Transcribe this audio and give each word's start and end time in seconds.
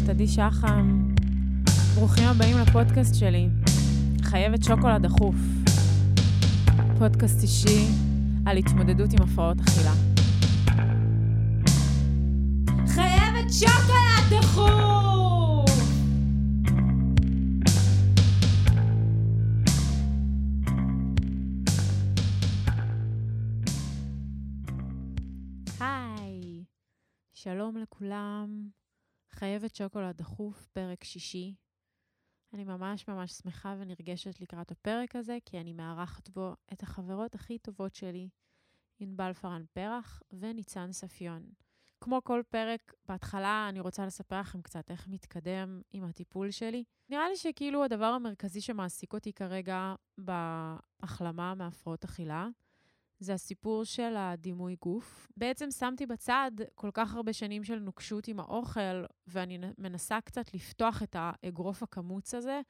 זאת 0.00 0.08
עדי 0.08 0.26
שחם. 0.26 1.14
ברוכים 1.94 2.24
הבאים 2.24 2.58
לפודקאסט 2.58 3.14
שלי, 3.14 3.48
חייבת 4.22 4.62
שוקולד 4.62 5.02
דחוף. 5.02 5.34
פודקאסט 6.98 7.42
אישי 7.42 7.86
על 8.46 8.56
התמודדות 8.56 9.12
עם 9.12 9.22
הפרעות 9.22 9.56
אכילה. 9.60 9.92
חייבת 12.86 13.52
שוקולד 13.52 14.42
דחוף! 14.42 15.70
היי, 25.80 26.64
שלום 27.34 27.76
לכולם. 27.76 28.78
חייבת 29.38 29.74
שוקולד 29.74 30.16
דחוף, 30.16 30.66
פרק 30.66 31.04
שישי. 31.04 31.54
אני 32.52 32.64
ממש 32.64 33.08
ממש 33.08 33.32
שמחה 33.32 33.74
ונרגשת 33.78 34.40
לקראת 34.40 34.70
הפרק 34.70 35.16
הזה, 35.16 35.38
כי 35.44 35.60
אני 35.60 35.72
מארחת 35.72 36.28
בו 36.28 36.54
את 36.72 36.82
החברות 36.82 37.34
הכי 37.34 37.58
טובות 37.58 37.94
שלי, 37.94 38.28
ענבל 38.98 39.32
פארן 39.32 39.64
פרח 39.72 40.22
וניצן 40.32 40.92
ספיון. 40.92 41.42
כמו 42.00 42.20
כל 42.24 42.42
פרק, 42.48 42.92
בהתחלה 43.08 43.66
אני 43.68 43.80
רוצה 43.80 44.06
לספר 44.06 44.40
לכם 44.40 44.62
קצת 44.62 44.90
איך 44.90 45.08
מתקדם 45.08 45.82
עם 45.90 46.04
הטיפול 46.04 46.50
שלי. 46.50 46.84
נראה 47.08 47.28
לי 47.28 47.36
שכאילו 47.36 47.84
הדבר 47.84 48.04
המרכזי 48.04 48.60
שמעסיק 48.60 49.12
אותי 49.12 49.32
כרגע 49.32 49.94
בהחלמה 50.18 51.54
מהפרעות 51.54 52.04
אכילה, 52.04 52.48
זה 53.18 53.34
הסיפור 53.34 53.84
של 53.84 54.14
הדימוי 54.16 54.76
גוף. 54.82 55.28
בעצם 55.36 55.70
שמתי 55.70 56.06
בצד 56.06 56.50
כל 56.74 56.90
כך 56.94 57.14
הרבה 57.14 57.32
שנים 57.32 57.64
של 57.64 57.78
נוקשות 57.78 58.28
עם 58.28 58.40
האוכל, 58.40 59.04
ואני 59.26 59.58
מנסה 59.78 60.20
קצת 60.20 60.54
לפתוח 60.54 61.02
את 61.02 61.16
האגרוף 61.18 61.82
הקמוץ 61.82 62.34
הזה, 62.34 62.60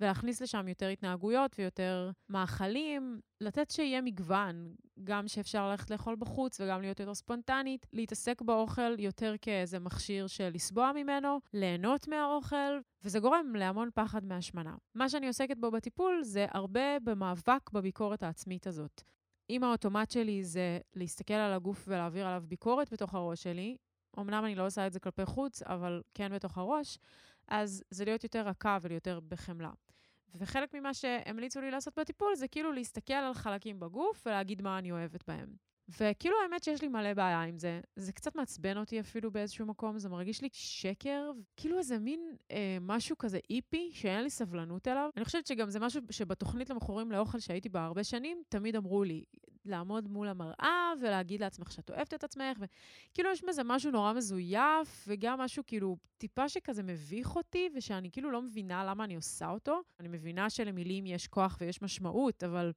ולהכניס 0.00 0.42
לשם 0.42 0.68
יותר 0.68 0.88
התנהגויות 0.88 1.54
ויותר 1.58 2.10
מאכלים, 2.28 3.20
לתת 3.40 3.70
שיהיה 3.70 4.00
מגוון, 4.00 4.74
גם 5.04 5.28
שאפשר 5.28 5.70
ללכת 5.70 5.90
לאכול 5.90 6.16
בחוץ 6.18 6.60
וגם 6.60 6.80
להיות 6.80 7.00
יותר 7.00 7.14
ספונטנית, 7.14 7.86
להתעסק 7.92 8.42
באוכל 8.42 9.00
יותר 9.00 9.34
כאיזה 9.40 9.78
מכשיר 9.78 10.26
של 10.26 10.50
לסבוע 10.54 10.92
ממנו, 10.94 11.38
ליהנות 11.54 12.08
מהאוכל, 12.08 12.78
וזה 13.04 13.20
גורם 13.20 13.52
להמון 13.56 13.88
פחד 13.94 14.24
מהשמנה. 14.24 14.74
מה 14.94 15.08
שאני 15.08 15.26
עוסקת 15.26 15.56
בו 15.56 15.70
בטיפול 15.70 16.22
זה 16.22 16.46
הרבה 16.50 16.98
במאבק 17.04 17.70
בביקורת 17.72 18.22
העצמית 18.22 18.66
הזאת. 18.66 19.02
אם 19.50 19.64
האוטומט 19.64 20.10
שלי 20.10 20.44
זה 20.44 20.78
להסתכל 20.94 21.34
על 21.34 21.52
הגוף 21.52 21.84
ולהעביר 21.88 22.26
עליו 22.26 22.42
ביקורת 22.48 22.92
בתוך 22.92 23.14
הראש 23.14 23.42
שלי, 23.42 23.76
אמנם 24.18 24.44
אני 24.44 24.54
לא 24.54 24.66
עושה 24.66 24.86
את 24.86 24.92
זה 24.92 25.00
כלפי 25.00 25.24
חוץ, 25.24 25.62
אבל 25.62 26.02
כן 26.14 26.34
בתוך 26.34 26.58
הראש, 26.58 26.98
אז 27.48 27.84
זה 27.90 28.04
להיות 28.04 28.24
יותר 28.24 28.48
רכה 28.48 28.78
וליותר 28.82 29.20
בחמלה. 29.28 29.70
וחלק 30.34 30.74
ממה 30.74 30.94
שהמליצו 30.94 31.60
לי 31.60 31.70
לעשות 31.70 31.98
בטיפול 31.98 32.34
זה 32.36 32.48
כאילו 32.48 32.72
להסתכל 32.72 33.12
על 33.12 33.34
חלקים 33.34 33.80
בגוף 33.80 34.22
ולהגיד 34.26 34.62
מה 34.62 34.78
אני 34.78 34.92
אוהבת 34.92 35.24
בהם. 35.28 35.67
וכאילו 35.88 36.36
האמת 36.42 36.64
שיש 36.64 36.82
לי 36.82 36.88
מלא 36.88 37.14
בעיה 37.14 37.42
עם 37.42 37.58
זה. 37.58 37.80
זה 37.96 38.12
קצת 38.12 38.36
מעצבן 38.36 38.76
אותי 38.76 39.00
אפילו 39.00 39.30
באיזשהו 39.30 39.66
מקום, 39.66 39.98
זה 39.98 40.08
מרגיש 40.08 40.42
לי 40.42 40.48
שקר, 40.52 41.30
כאילו 41.56 41.78
איזה 41.78 41.98
מין 41.98 42.20
אה, 42.50 42.78
משהו 42.80 43.18
כזה 43.18 43.38
איפי 43.50 43.90
שאין 43.92 44.22
לי 44.22 44.30
סבלנות 44.30 44.88
אליו. 44.88 45.10
אני 45.16 45.24
חושבת 45.24 45.46
שגם 45.46 45.70
זה 45.70 45.80
משהו 45.80 46.00
שבתוכנית 46.10 46.70
למכורים 46.70 47.12
לאוכל 47.12 47.38
שהייתי 47.38 47.68
בה 47.68 47.84
הרבה 47.84 48.04
שנים, 48.04 48.42
תמיד 48.48 48.76
אמרו 48.76 49.04
לי, 49.04 49.24
לעמוד 49.64 50.08
מול 50.08 50.28
המראה 50.28 50.92
ולהגיד 51.00 51.40
לעצמך 51.40 51.72
שאת 51.72 51.90
אוהבת 51.90 52.14
את 52.14 52.24
עצמך, 52.24 52.58
וכאילו 52.60 53.30
יש 53.30 53.44
בזה 53.44 53.62
משהו 53.64 53.90
נורא 53.90 54.12
מזויף, 54.12 55.04
וגם 55.08 55.40
משהו 55.40 55.62
כאילו 55.66 55.96
טיפה 56.18 56.48
שכזה 56.48 56.82
מביך 56.82 57.36
אותי, 57.36 57.68
ושאני 57.74 58.10
כאילו 58.10 58.30
לא 58.30 58.42
מבינה 58.42 58.84
למה 58.84 59.04
אני 59.04 59.16
עושה 59.16 59.50
אותו. 59.50 59.80
אני 60.00 60.08
מבינה 60.08 60.50
שלמילים 60.50 61.06
יש 61.06 61.26
כוח 61.26 61.56
ויש 61.60 61.82
משמעות, 61.82 62.44
אבל... 62.44 62.72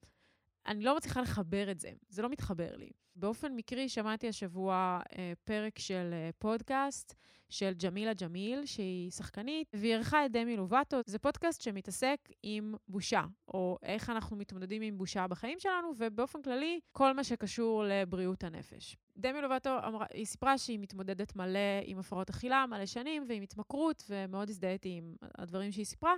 אני 0.68 0.84
לא 0.84 0.98
מצליחה 0.98 1.22
לחבר 1.22 1.72
את 1.72 1.80
זה, 1.80 1.92
זה 2.10 2.22
לא 2.22 2.30
מתחבר 2.30 2.76
לי. 2.76 2.90
באופן 3.16 3.56
מקרי 3.56 3.90
שמעתי 3.90 4.28
השבוע 4.28 5.02
אה, 5.18 5.34
פרק 5.44 5.80
של 5.80 6.10
אה, 6.14 6.30
פודקאסט 6.40 7.16
של 7.50 7.74
ג'מילה 7.84 8.14
ג'מיל, 8.14 8.66
שהיא 8.66 9.12
שחקנית, 9.12 9.68
והיא 9.74 9.96
ערכה 9.96 10.26
את 10.26 10.32
דמי 10.32 10.58
לובטו. 10.58 10.98
זה 11.06 11.20
פודקאסט 11.20 11.62
שמתעסק 11.62 12.18
עם 12.44 12.76
בושה, 12.88 13.24
או 13.48 13.78
איך 13.84 14.10
אנחנו 14.10 14.36
מתמודדים 14.36 14.82
עם 14.82 14.98
בושה 14.98 15.28
בחיים 15.28 15.60
שלנו, 15.60 15.92
ובאופן 15.98 16.42
כללי, 16.42 16.80
כל 16.92 17.14
מה 17.14 17.24
שקשור 17.24 17.84
לבריאות 17.88 18.44
הנפש. 18.44 18.98
דמי 19.18 19.42
לובטו 19.42 19.78
אמרה, 19.88 20.06
היא 20.14 20.26
סיפרה 20.26 20.58
שהיא 20.58 20.80
מתמודדת 20.80 21.36
מלא 21.36 21.60
עם 21.84 22.00
הפרעות 22.00 22.30
אכילה, 22.30 22.66
מלא 22.70 22.86
שנים, 22.86 23.26
ועם 23.28 23.44
התמכרות, 23.44 24.04
ומאוד 24.10 24.50
הזדהיתי 24.50 24.90
עם 24.90 25.16
הדברים 25.38 25.72
שהיא 25.72 25.86
סיפרה. 25.86 26.14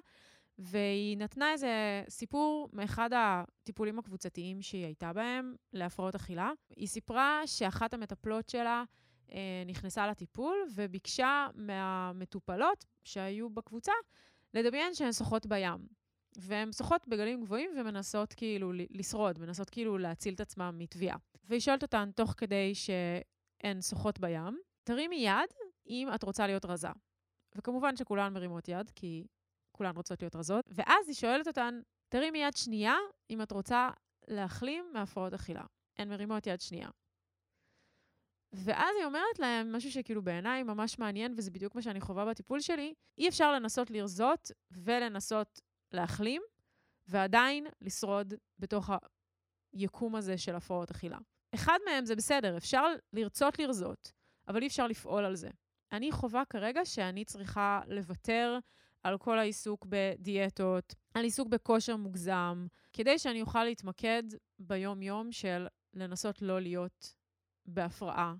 והיא 0.58 1.18
נתנה 1.18 1.52
איזה 1.52 2.04
סיפור 2.10 2.70
מאחד 2.74 3.10
הטיפולים 3.14 4.00
הקבוצתיים 4.00 4.62
שהיא 4.62 4.86
הייתה 4.86 5.14
בהם 5.14 5.56
להפרעות 5.74 6.16
אכילה. 6.16 6.52
היא 6.76 6.88
סיפרה 6.88 7.42
שאחת 7.46 7.94
המטפלות 7.94 8.50
שלה 8.50 8.84
אה, 9.32 9.64
נכנסה 9.66 10.08
לטיפול 10.08 10.58
וביקשה 10.76 11.48
מהמטופלות 11.56 12.86
שהיו 13.04 13.50
בקבוצה 13.50 13.92
לדמיין 14.54 14.94
שהן 14.94 15.12
שוחות 15.12 15.46
בים. 15.46 15.88
והן 16.38 16.72
שוחות 16.72 17.08
בגלים 17.08 17.42
גבוהים 17.42 17.72
ומנסות 17.78 18.34
כאילו 18.34 18.72
לשרוד, 18.74 19.40
מנסות 19.40 19.70
כאילו 19.70 19.98
להציל 19.98 20.34
את 20.34 20.42
עצמן 20.42 20.76
מטביעה. 20.78 21.18
והיא 21.44 21.60
שואלת 21.60 21.82
אותן, 21.84 22.10
תוך 22.16 22.34
כדי 22.38 22.76
שהן 22.76 23.82
שוחות 23.82 24.20
בים, 24.20 24.60
תרימי 24.84 25.16
יד 25.16 25.50
אם 25.88 26.08
את 26.16 26.24
רוצה 26.24 26.48
להיות 26.48 26.66
רזה. 26.66 26.88
וכמובן 27.56 27.96
שכולן 27.96 28.34
מרימות 28.34 28.68
יד, 28.68 28.92
כי 28.96 29.28
כולן 29.84 29.96
רוצות 29.96 30.22
להיות 30.22 30.36
רזות, 30.36 30.70
ואז 30.72 31.08
היא 31.08 31.16
שואלת 31.16 31.48
אותן, 31.48 31.82
תרימי 32.10 32.38
יד 32.38 32.56
שנייה 32.56 32.96
אם 33.30 33.42
את 33.42 33.52
רוצה 33.52 33.90
להחלים 34.28 34.86
מהפרעות 34.94 35.34
אכילה. 35.34 35.64
הן 35.98 36.10
מרימות 36.10 36.48
יד 36.48 36.62
שנייה. 36.62 36.90
ואז 38.54 38.96
היא 38.98 39.06
אומרת 39.06 39.40
להם 39.40 39.76
משהו 39.76 39.92
שכאילו 39.92 40.22
בעיניי 40.22 40.64
ממש 40.64 41.00
מעניין, 41.00 41.34
וזה 41.38 41.52
בדיוק 41.52 41.76
מה 41.76 41.82
שאני 41.82 42.02
חווה 42.02 42.26
בטיפול 42.26 42.60
שלי, 42.60 42.94
אי 43.18 43.30
אפשר 43.30 43.54
לנסות 43.54 43.92
לרזות 43.92 44.52
ולנסות 44.72 45.62
להחלים, 45.92 46.42
ועדיין 47.08 47.68
לשרוד 47.82 48.34
בתוך 48.60 48.90
היקום 49.74 50.16
הזה 50.16 50.38
של 50.38 50.56
הפרעות 50.56 50.92
אכילה. 50.92 51.18
אחד 51.56 51.80
מהם 51.86 52.06
זה 52.06 52.16
בסדר, 52.16 52.58
אפשר 52.58 52.84
לרצות 53.14 53.60
לרזות, 53.60 54.12
אבל 54.48 54.62
אי 54.62 54.68
אפשר 54.68 54.88
לפעול 54.88 55.26
על 55.26 55.36
זה. 55.36 55.50
אני 55.92 56.12
חווה 56.12 56.46
כרגע 56.46 56.86
שאני 56.86 57.26
צריכה 57.26 57.82
לוותר 57.88 58.60
על 59.04 59.18
כל 59.18 59.40
העיסוק 59.40 59.86
בדיאטות, 59.90 60.96
על 61.14 61.24
עיסוק 61.24 61.48
בכושר 61.48 61.96
מוגזם, 61.96 62.68
כדי 62.94 63.20
שאני 63.20 63.42
אוכל 63.42 63.64
להתמקד 63.64 64.24
ביום-יום 64.60 65.32
של 65.32 65.68
לנסות 65.94 66.42
לא 66.42 66.62
להיות 66.62 67.16
בהפרעה 67.66 68.36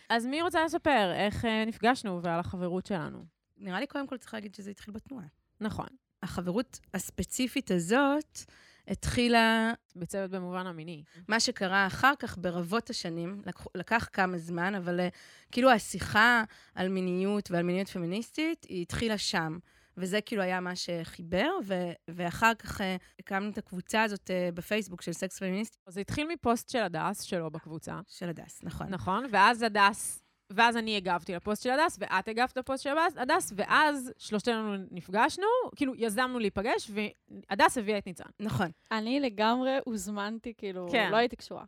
אז 0.09 0.27
מי 0.27 0.43
רוצה 0.43 0.65
לספר 0.65 1.13
איך 1.15 1.45
אה, 1.45 1.65
נפגשנו 1.65 2.23
ועל 2.23 2.41
החברות 2.41 2.87
שלנו? 2.87 3.25
נראה 3.57 3.81
לי 3.81 3.87
קודם 3.87 4.07
כל 4.07 4.17
צריך 4.17 4.35
להגיד 4.35 4.55
שזה 4.55 4.71
התחיל 4.71 4.95
בתנועה. 4.95 5.27
נכון, 5.61 5.87
החברות 6.23 6.81
הספציפית 6.95 7.71
הזאת 7.71 8.39
התחילה, 8.89 9.73
בצוות 9.97 10.31
במובן 10.31 10.67
המיני. 10.67 11.03
מה 11.29 11.41
שקרה 11.41 11.87
אחר 11.87 12.13
כך 12.19 12.39
ברבות 12.39 12.91
השנים, 12.91 13.43
לקח, 13.47 13.67
לקח 13.75 14.09
כמה 14.13 14.39
זמן, 14.39 14.75
אבל 14.75 15.01
אה, 15.01 15.09
כאילו 15.53 15.71
השיחה 15.71 16.45
על 16.75 16.89
מיניות 16.89 17.51
ועל 17.51 17.63
מיניות 17.63 17.89
פמיניסטית, 17.89 18.67
היא 18.69 18.83
התחילה 18.83 19.19
שם. 19.19 19.59
וזה 19.97 20.21
כאילו 20.21 20.43
היה 20.43 20.61
מה 20.61 20.77
שחיבר, 20.77 21.51
ו- 21.67 21.93
ואחר 22.09 22.55
כך 22.55 22.81
אה, 22.81 22.85
הקמנו 23.19 23.51
את 23.51 23.59
הקבוצה 23.59 24.03
הזאת 24.03 24.31
אה, 24.31 24.55
בפייסבוק 24.55 25.03
של 25.03 25.13
סקס 25.13 25.39
פמיניסטי 25.39 25.79
זה 25.89 26.01
התחיל 26.01 26.29
מפוסט 26.35 26.69
של 26.69 26.79
הדס 26.79 27.21
שלו 27.21 27.51
בקבוצה, 27.51 28.01
של 28.09 28.29
הדס, 28.29 28.61
נכון. 28.63 28.87
נכון? 28.89 29.25
ואז 29.31 29.63
הדס, 29.63 30.22
ואז 30.55 30.77
אני 30.77 30.97
הגבתי 30.97 31.35
לפוסט 31.35 31.63
של 31.63 31.71
הדס, 31.71 31.97
ואת 32.01 32.29
הגבת 32.29 32.57
לפוסט 32.57 32.83
של 32.83 32.91
הדס, 33.17 33.53
ואז 33.57 34.13
שלושתנו 34.19 34.77
נפגשנו, 34.91 35.47
כאילו 35.77 35.93
יזמנו 35.97 36.39
להיפגש, 36.39 36.91
והדס 36.91 37.79
הביאה 37.79 37.99
את 37.99 38.07
ניצן. 38.07 38.25
נכון. 38.41 38.71
אני 38.93 39.21
לגמרי 39.21 39.79
הוזמנתי, 39.85 40.55
כאילו, 40.59 40.89
כן. 40.93 41.09
לא 41.11 41.17
הייתי 41.17 41.37
קשורה. 41.37 41.65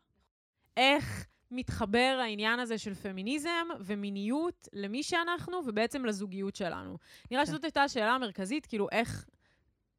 איך 0.76 1.26
מתחבר 1.50 2.18
העניין 2.22 2.60
הזה 2.60 2.78
של 2.78 2.94
פמיניזם 2.94 3.68
ומיניות 3.80 4.68
למי 4.72 5.02
שאנחנו, 5.02 5.60
ובעצם 5.66 6.04
לזוגיות 6.04 6.56
שלנו. 6.56 6.98
נראה 7.30 7.42
כן. 7.42 7.46
שזאת 7.46 7.64
הייתה 7.64 7.82
השאלה 7.82 8.12
המרכזית, 8.12 8.66
כאילו 8.66 8.88
איך 8.92 9.26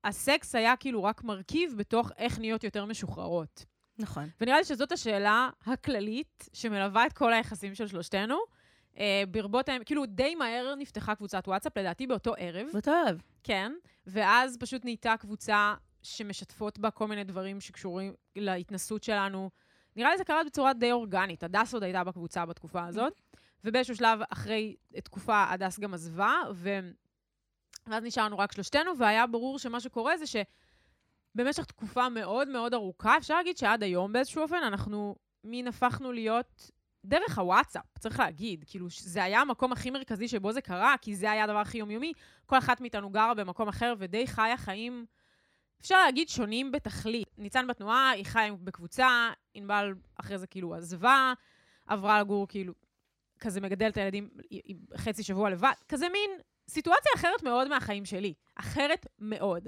הסקס 0.03 0.55
היה 0.55 0.75
כאילו 0.75 1.03
רק 1.03 1.23
מרכיב 1.23 1.73
בתוך 1.77 2.11
איך 2.17 2.39
נהיות 2.39 2.63
יותר 2.63 2.85
משוחררות. 2.85 3.65
נכון. 3.97 4.29
ונראה 4.41 4.57
לי 4.57 4.63
שזאת 4.63 4.91
השאלה 4.91 5.49
הכללית 5.65 6.49
שמלווה 6.53 7.05
את 7.05 7.13
כל 7.13 7.33
היחסים 7.33 7.75
של 7.75 7.87
שלושתנו. 7.87 8.37
אה, 8.99 9.23
ברבות 9.31 9.69
הימים, 9.69 9.83
כאילו 9.83 10.05
די 10.05 10.35
מהר 10.35 10.75
נפתחה 10.77 11.15
קבוצת 11.15 11.47
וואטסאפ, 11.47 11.77
לדעתי 11.77 12.07
באותו 12.07 12.33
ערב. 12.37 12.67
באותו 12.73 12.91
ערב. 12.91 13.21
כן, 13.43 13.71
ואז 14.07 14.57
פשוט 14.57 14.85
נהייתה 14.85 15.17
קבוצה 15.19 15.73
שמשתפות 16.03 16.79
בה 16.79 16.91
כל 16.91 17.07
מיני 17.07 17.23
דברים 17.23 17.61
שקשורים 17.61 18.13
להתנסות 18.35 19.03
שלנו. 19.03 19.49
נראה 19.95 20.11
לי 20.11 20.17
זה 20.17 20.23
קרה 20.23 20.43
בצורה 20.43 20.73
די 20.73 20.91
אורגנית. 20.91 21.43
הדס 21.43 21.73
עוד 21.73 21.83
הייתה 21.83 22.03
בקבוצה 22.03 22.45
בתקופה 22.45 22.85
הזאת, 22.85 23.21
ובאיזשהו 23.63 23.95
שלב 23.95 24.19
אחרי 24.29 24.75
תקופה 25.03 25.45
הדס 25.49 25.79
גם 25.79 25.93
עזבה, 25.93 26.33
ו... 26.53 26.79
ואז 27.87 28.03
נשארנו 28.03 28.37
רק 28.37 28.51
שלושתנו, 28.51 28.97
והיה 28.97 29.27
ברור 29.27 29.59
שמה 29.59 29.79
שקורה 29.79 30.17
זה 30.17 30.25
שבמשך 30.25 31.65
תקופה 31.65 32.09
מאוד 32.09 32.47
מאוד 32.47 32.73
ארוכה, 32.73 33.17
אפשר 33.17 33.35
להגיד 33.35 33.57
שעד 33.57 33.83
היום 33.83 34.13
באיזשהו 34.13 34.41
אופן, 34.41 34.63
אנחנו 34.67 35.15
מין 35.43 35.67
הפכנו 35.67 36.11
להיות 36.11 36.71
דרך 37.05 37.39
הוואטסאפ, 37.39 37.97
צריך 37.99 38.19
להגיד. 38.19 38.63
כאילו, 38.67 38.87
זה 38.89 39.23
היה 39.23 39.41
המקום 39.41 39.71
הכי 39.71 39.91
מרכזי 39.91 40.27
שבו 40.27 40.51
זה 40.51 40.61
קרה, 40.61 40.95
כי 41.01 41.15
זה 41.15 41.31
היה 41.31 41.43
הדבר 41.43 41.57
הכי 41.57 41.77
יומיומי. 41.77 42.13
כל 42.45 42.57
אחת 42.57 42.81
מאיתנו 42.81 43.09
גרה 43.09 43.33
במקום 43.33 43.67
אחר 43.67 43.93
ודי 43.97 44.27
חיה 44.27 44.57
חיים, 44.57 45.05
אפשר 45.81 46.03
להגיד, 46.05 46.29
שונים 46.29 46.71
בתכלית. 46.71 47.27
ניצן 47.37 47.67
בתנועה, 47.67 48.09
היא 48.09 48.25
חיה 48.25 48.53
בקבוצה, 48.53 49.29
ענבל 49.53 49.93
אחרי 50.19 50.37
זה 50.37 50.47
כאילו 50.47 50.75
עזבה, 50.75 51.33
עברה 51.87 52.19
לגור 52.19 52.47
כאילו, 52.47 52.73
כזה 53.39 53.61
מגדל 53.61 53.87
את 53.87 53.97
הילדים 53.97 54.29
חצי 54.97 55.23
שבוע 55.23 55.49
לבד, 55.49 55.73
כזה 55.89 56.09
מין 56.09 56.31
סיטואציה 56.69 57.11
אחרת 57.15 57.43
מאוד 57.43 57.67
מהחיים 57.67 58.05
שלי. 58.05 58.33
אחרת 58.55 59.05
מאוד. 59.19 59.67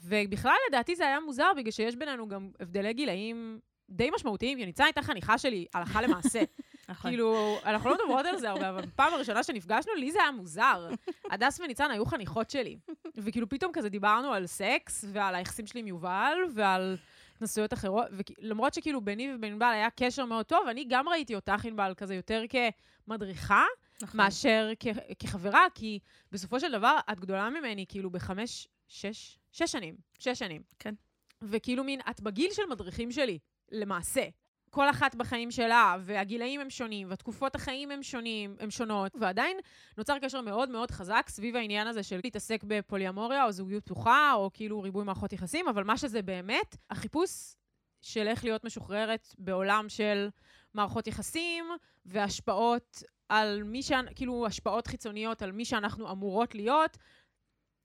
ובכלל, 0.00 0.56
לדעתי 0.68 0.96
זה 0.96 1.06
היה 1.06 1.20
מוזר, 1.20 1.50
בגלל 1.56 1.70
שיש 1.70 1.96
בינינו 1.96 2.28
גם 2.28 2.50
הבדלי 2.60 2.92
גילאים 2.92 3.60
די 3.90 4.10
משמעותיים. 4.14 4.58
ניצן 4.58 4.84
הייתה 4.84 5.02
חניכה 5.02 5.38
שלי, 5.38 5.66
הלכה 5.74 6.02
למעשה. 6.02 6.42
נכון. 6.88 7.10
כאילו, 7.10 7.58
אנחנו 7.64 7.90
לא 7.90 7.96
מדברות 8.02 8.26
על 8.26 8.38
זה 8.38 8.50
הרבה, 8.50 8.70
אבל 8.70 8.86
בפעם 8.86 9.14
הראשונה 9.14 9.42
שנפגשנו, 9.42 9.94
לי 9.94 10.12
זה 10.12 10.18
היה 10.22 10.30
מוזר. 10.30 10.88
הדס 11.30 11.60
וניצן 11.60 11.90
היו 11.90 12.04
חניכות 12.06 12.50
שלי. 12.50 12.78
וכאילו, 13.16 13.48
פתאום 13.48 13.72
כזה 13.72 13.88
דיברנו 13.88 14.32
על 14.32 14.46
סקס, 14.46 15.04
ועל 15.12 15.34
היחסים 15.34 15.66
שלי 15.66 15.80
עם 15.80 15.86
יובל, 15.86 16.36
ועל 16.54 16.96
התנסויות 17.36 17.72
אחרות, 17.72 18.06
ולמרות 18.40 18.74
שכאילו 18.74 19.00
ביני 19.00 19.34
ובין 19.34 19.52
ענבל 19.52 19.70
היה 19.72 19.88
קשר 19.90 20.24
מאוד 20.24 20.46
טוב, 20.46 20.66
אני 20.70 20.84
גם 20.88 21.08
ראיתי 21.08 21.34
אותך, 21.34 21.64
ענבל, 21.64 21.92
כזה 21.96 22.14
יותר 22.14 22.42
כמדריכה, 23.06 23.64
נכון. 24.02 24.20
מאשר 24.20 24.70
כ- 24.80 24.86
כחברה, 25.18 25.64
כי 25.74 25.98
בסופו 26.32 26.60
של 26.60 26.72
דבר, 26.72 26.96
את 27.12 27.20
גדולה 27.20 27.50
ממני, 27.50 27.84
כאילו, 27.88 28.10
בחמש, 28.10 28.68
שש, 28.88 29.38
שש 29.52 29.72
שנים. 29.72 29.94
שש 30.18 30.38
שנים. 30.38 30.62
כן. 30.78 30.94
וכאילו 31.42 31.84
מין, 31.84 32.00
את 32.10 32.20
בגיל 32.20 32.50
של 32.52 32.62
מדריכים 32.70 33.12
שלי, 33.12 33.38
למעשה. 33.72 34.24
כל 34.70 34.90
אחת 34.90 35.14
בחיים 35.14 35.50
שלה, 35.50 35.96
והגילאים 36.00 36.60
הם 36.60 36.70
שונים, 36.70 37.10
והתקופות 37.10 37.54
החיים 37.54 37.90
הם 37.90 38.02
שונים, 38.02 38.56
הם 38.60 38.70
שונות, 38.70 39.16
ועדיין 39.20 39.56
נוצר 39.98 40.18
קשר 40.18 40.40
מאוד 40.40 40.68
מאוד 40.68 40.90
חזק 40.90 41.26
סביב 41.28 41.56
העניין 41.56 41.86
הזה 41.86 42.02
של 42.02 42.20
להתעסק 42.24 42.64
בפוליאמוריה, 42.66 43.44
או 43.44 43.52
זוגיות 43.52 43.84
פתוחה, 43.84 44.32
או 44.34 44.50
כאילו 44.54 44.82
ריבוי 44.82 45.04
מערכות 45.04 45.32
יחסים, 45.32 45.68
אבל 45.68 45.84
מה 45.84 45.96
שזה 45.96 46.22
באמת, 46.22 46.76
החיפוש 46.90 47.54
של 48.02 48.28
איך 48.28 48.44
להיות 48.44 48.64
משוחררת 48.64 49.34
בעולם 49.38 49.88
של 49.88 50.28
מערכות 50.74 51.06
יחסים, 51.06 51.64
והשפעות 52.06 53.02
על 53.28 53.62
מי 53.62 53.82
ש... 53.82 53.92
כאילו, 54.14 54.46
השפעות 54.46 54.86
חיצוניות 54.86 55.42
על 55.42 55.52
מי 55.52 55.64
שאנחנו 55.64 56.10
אמורות 56.10 56.54
להיות, 56.54 56.98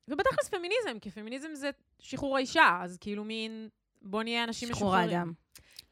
ובתכלס 0.08 0.50
פמיניזם, 0.50 1.00
כי 1.02 1.12
פמיניזם 1.12 1.56
זה 1.56 1.70
שחרור 2.00 2.38
האישה, 2.38 2.80
אז 2.82 2.98
כאילו 2.98 3.24
מין, 3.24 3.70
בוא 4.02 4.24
נהיה 4.24 4.44
אנשים 4.44 4.70
שחרור 4.70 4.92
משוחררים. 4.92 5.20
האדם. 5.20 5.34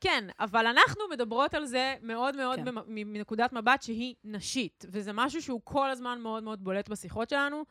כן, 0.01 0.27
אבל 0.39 0.65
אנחנו 0.65 1.01
מדברות 1.11 1.53
על 1.53 1.65
זה 1.65 1.95
מאוד 2.01 2.35
מאוד 2.35 2.59
כן. 2.59 2.75
מנקודת 2.87 3.53
מבט 3.53 3.81
שהיא 3.81 4.15
נשית, 4.23 4.85
וזה 4.89 5.13
משהו 5.13 5.41
שהוא 5.41 5.61
כל 5.63 5.89
הזמן 5.89 6.19
מאוד 6.21 6.43
מאוד 6.43 6.63
בולט 6.63 6.89
בשיחות 6.89 7.29
שלנו, 7.29 7.63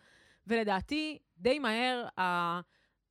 ולדעתי, 0.46 1.18
די 1.38 1.58
מהר, 1.58 2.06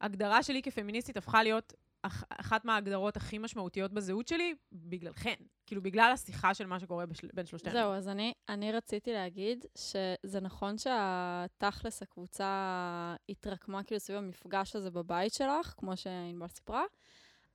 ההגדרה 0.02 0.44
שלי 0.44 0.62
כפמיניסטית 0.62 1.18
הפכה 1.18 1.44
להיות 1.44 1.74
אח, 2.02 2.24
אחת 2.30 2.66
מההגדרות 2.66 3.18
הכי 3.18 3.38
משמעותיות 3.38 3.94
בזהות 3.94 4.28
שלי, 4.28 4.56
בגללכן. 4.72 5.36
כאילו, 5.66 5.82
בגלל 5.82 6.12
השיחה 6.14 6.54
של 6.54 6.66
מה 6.66 6.80
שקורה 6.80 7.06
בשל, 7.06 7.28
בין 7.34 7.46
שלושתנו. 7.46 7.74
זהו, 7.74 7.94
אז 7.94 8.08
אני, 8.08 8.34
אני 8.50 8.72
רציתי 8.72 9.14
להגיד 9.14 9.66
שזה 9.78 10.40
נכון 10.42 10.78
שהתכלס 10.78 12.02
הקבוצה 12.02 13.16
התרקמה 13.30 13.84
כאילו 13.84 14.00
סביב 14.00 14.18
המפגש 14.18 14.76
הזה 14.76 14.92
בבית 14.92 15.34
שלך, 15.34 15.74
כמו 15.78 15.98
שענבל 15.98 16.48
סיפרה, 16.48 16.84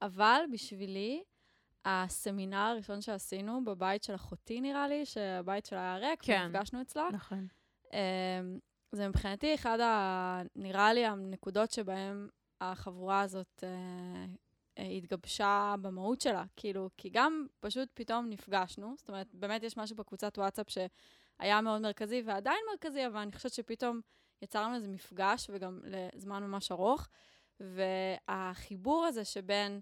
אבל 0.03 0.41
בשבילי, 0.53 1.23
הסמינר 1.85 2.57
הראשון 2.57 3.01
שעשינו 3.01 3.65
בבית 3.65 4.03
של 4.03 4.15
אחותי, 4.15 4.61
נראה 4.61 4.89
לי, 4.89 5.07
שהבית 5.07 5.67
שלה 5.67 5.81
היה 5.81 6.11
ריק, 6.11 6.23
כן. 6.23 6.43
ונפגשנו 6.45 6.83
אצלה, 6.83 7.09
נכון. 7.13 7.47
אמ, 7.93 8.59
זה 8.93 9.09
מבחינתי 9.09 9.55
אחד 9.55 9.81
ה... 9.81 10.43
נראה 10.57 10.93
לי 10.93 11.07
הנקודות 11.07 11.71
שבהן 11.71 12.29
החבורה 12.61 13.21
הזאת 13.21 13.65
אה, 13.65 14.25
אה, 14.79 14.89
התגבשה 14.89 15.75
במהות 15.83 16.21
שלה. 16.21 16.45
כאילו, 16.57 16.91
כי 16.97 17.11
גם 17.13 17.47
פשוט 17.61 17.89
פתאום 17.95 18.29
נפגשנו, 18.29 18.95
זאת 18.97 19.09
אומרת, 19.09 19.35
באמת 19.35 19.63
יש 19.63 19.77
משהו 19.77 19.97
בקבוצת 19.97 20.39
וואטסאפ 20.39 20.67
שהיה 20.71 21.61
מאוד 21.61 21.83
מרכזי 21.83 22.23
ועדיין 22.27 22.61
מרכזי, 22.71 23.07
אבל 23.07 23.17
אני 23.17 23.33
חושבת 23.33 23.53
שפתאום 23.53 24.01
יצרנו 24.43 24.75
איזה 24.75 24.89
מפגש, 24.89 25.51
וגם 25.53 25.81
לזמן 25.85 26.43
ממש 26.43 26.73
ארוך, 26.73 27.09
והחיבור 27.61 29.05
הזה 29.05 29.25
שבין 29.25 29.81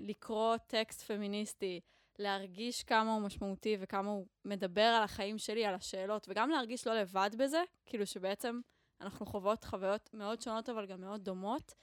לקרוא 0.00 0.56
טקסט 0.56 1.02
פמיניסטי, 1.02 1.80
להרגיש 2.18 2.82
כמה 2.82 3.14
הוא 3.14 3.22
משמעותי 3.22 3.76
וכמה 3.80 4.10
הוא 4.10 4.26
מדבר 4.44 4.82
על 4.82 5.02
החיים 5.02 5.38
שלי, 5.38 5.64
על 5.64 5.74
השאלות, 5.74 6.26
וגם 6.28 6.50
להרגיש 6.50 6.86
לא 6.86 6.94
לבד 6.94 7.30
בזה, 7.38 7.62
כאילו 7.86 8.06
שבעצם 8.06 8.60
אנחנו 9.00 9.26
חוות 9.26 9.64
חוויות 9.64 10.10
מאוד 10.14 10.40
שונות, 10.40 10.68
אבל 10.68 10.86
גם 10.86 11.00
מאוד 11.00 11.24
דומות. 11.24 11.74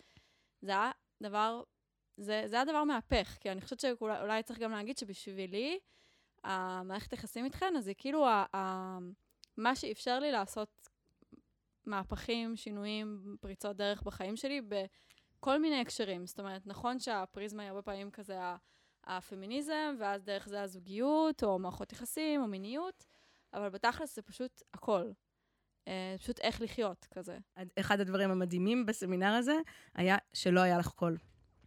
זה 0.62 0.72
היה 0.72 0.92
דבר, 1.24 1.64
זה, 2.18 2.44
זה 2.46 2.56
היה 2.56 2.66
דבר 2.66 2.84
מהפך, 2.84 3.38
כי 3.42 3.52
אני 3.52 3.62
חושבת 3.62 3.80
שאולי 3.80 4.22
אולי 4.22 4.44
צריך 4.44 4.60
גם 4.60 4.72
להגיד 4.72 4.98
שבשבילי, 4.98 5.80
המערכת 6.44 7.14
יחסים 7.14 7.46
איתכן, 7.46 7.76
אז 7.78 7.88
היא 7.88 7.96
כאילו 7.98 8.28
ה, 8.28 8.46
ה, 8.56 8.98
מה 9.58 9.76
שאפשר 9.76 10.20
לי 10.20 10.32
לעשות 10.32 10.88
מהפכים, 11.86 12.56
שינויים, 12.56 13.38
פריצות 13.42 13.78
דרך 13.78 14.04
בחיים 14.04 14.36
שלי 14.36 14.62
בכל 15.46 15.60
מיני 15.62 15.82
הקשרים. 15.82 16.28
זאת 16.28 16.40
אומרת, 16.40 16.62
נכון 16.68 17.00
שהפריזמה 17.00 17.62
היא 17.64 17.70
הרבה 17.70 17.82
פעמים 17.82 18.12
כזה 18.12 18.40
הפמיניזם, 19.08 19.96
ואז 20.00 20.24
דרך 20.24 20.48
זה 20.48 20.62
הזוגיות, 20.62 21.44
או 21.44 21.60
מערכות 21.60 21.94
יחסים, 21.94 22.42
או 22.42 22.48
מיניות, 22.48 23.06
אבל 23.54 23.70
בתכלס 23.70 24.16
זה 24.16 24.22
פשוט 24.22 24.62
הכל. 24.74 25.04
אה, 25.88 26.16
פשוט 26.20 26.40
איך 26.40 26.62
לחיות, 26.62 27.08
כזה. 27.14 27.38
אחד 27.80 28.00
הדברים 28.00 28.32
המדהימים 28.32 28.86
בסמינר 28.86 29.34
הזה 29.34 29.56
היה 29.96 30.18
שלא 30.34 30.60
היה 30.60 30.78
לך 30.78 30.88
קול. 30.88 31.18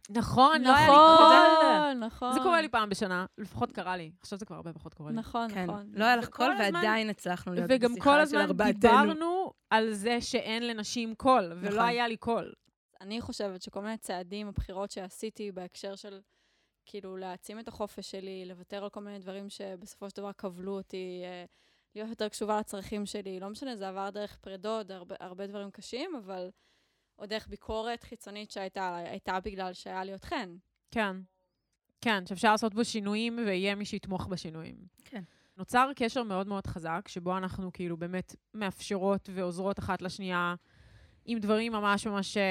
נכון, 0.09 0.61
לא. 0.61 0.71
נכון, 0.73 1.99
נכון. 1.99 2.33
זה 2.33 2.39
קורה 2.39 2.61
לי 2.61 2.69
פעם 2.69 2.89
בשנה, 2.89 3.25
לפחות 3.37 3.71
קרה 3.71 3.97
לי. 3.97 4.11
עכשיו 4.21 4.39
זה 4.39 4.45
כבר 4.45 4.55
הרבה 4.55 4.73
פחות 4.73 4.93
קורה 4.93 5.11
לי. 5.11 5.17
נכון, 5.17 5.49
כן, 5.53 5.63
נכון. 5.63 5.91
לא 5.95 6.05
היה 6.05 6.15
לך 6.15 6.29
קול 6.29 6.51
הזמן- 6.51 6.75
ועדיין 6.75 7.09
הצלחנו 7.09 7.53
להיות 7.53 7.67
וגם 7.69 7.89
כל 7.89 7.95
בשיחה 7.95 8.13
של 8.15 8.21
הזמן 8.21 8.41
ארבעתנו. 8.41 8.79
דיברנו 8.79 9.51
על 9.69 9.91
זה 9.93 10.21
שאין 10.21 10.67
לנשים 10.67 11.15
קול, 11.15 11.51
ולא 11.61 11.69
נכון. 11.69 11.79
היה 11.85 12.07
לי 12.07 12.17
קול. 12.17 12.53
אני 13.01 13.21
חושבת 13.21 13.61
שכל 13.61 13.81
מיני 13.81 13.97
צעדים, 13.97 14.47
הבחירות 14.47 14.91
שעשיתי 14.91 15.51
בהקשר 15.51 15.95
של 15.95 16.21
כאילו 16.85 17.17
להעצים 17.17 17.59
את 17.59 17.67
החופש 17.67 18.11
שלי, 18.11 18.45
לוותר 18.45 18.83
על 18.83 18.89
כל 18.89 18.99
מיני 18.99 19.19
דברים 19.19 19.49
שבסופו 19.49 20.09
של 20.09 20.17
דבר 20.17 20.33
כבלו 20.33 20.77
אותי, 20.77 21.21
אה, 21.23 21.45
להיות 21.95 22.09
יותר 22.09 22.29
קשובה 22.29 22.59
לצרכים 22.59 23.05
שלי, 23.05 23.39
לא 23.39 23.49
משנה, 23.49 23.75
זה 23.75 23.89
עבר 23.89 24.09
דרך 24.09 24.37
פרדות, 24.37 24.91
הרבה, 24.91 25.15
הרבה 25.19 25.47
דברים 25.47 25.71
קשים, 25.71 26.15
אבל 26.15 26.49
או 27.19 27.25
דרך 27.25 27.47
ביקורת 27.47 28.03
חיצונית 28.03 28.51
שהייתה 28.51 28.95
הייתה 28.95 29.39
בגלל 29.39 29.73
שהיה 29.73 30.03
לי 30.03 30.15
אתכן. 30.15 30.49
כן. 30.91 31.15
כן, 32.01 32.25
שאפשר 32.25 32.51
לעשות 32.51 32.73
בו 32.73 32.85
שינויים 32.85 33.37
ויהיה 33.37 33.75
מי 33.75 33.85
שיתמוך 33.85 34.27
בשינויים. 34.27 34.75
כן. 35.05 35.23
נוצר 35.57 35.91
קשר 35.95 36.23
מאוד 36.23 36.47
מאוד 36.47 36.67
חזק, 36.67 37.07
שבו 37.07 37.37
אנחנו 37.37 37.73
כאילו 37.73 37.97
באמת 37.97 38.35
מאפשרות 38.53 39.29
ועוזרות 39.33 39.79
אחת 39.79 40.01
לשנייה 40.01 40.55
עם 41.31 41.39
דברים 41.39 41.71
ממש 41.71 42.07
ממש, 42.07 42.37
אה, 42.37 42.43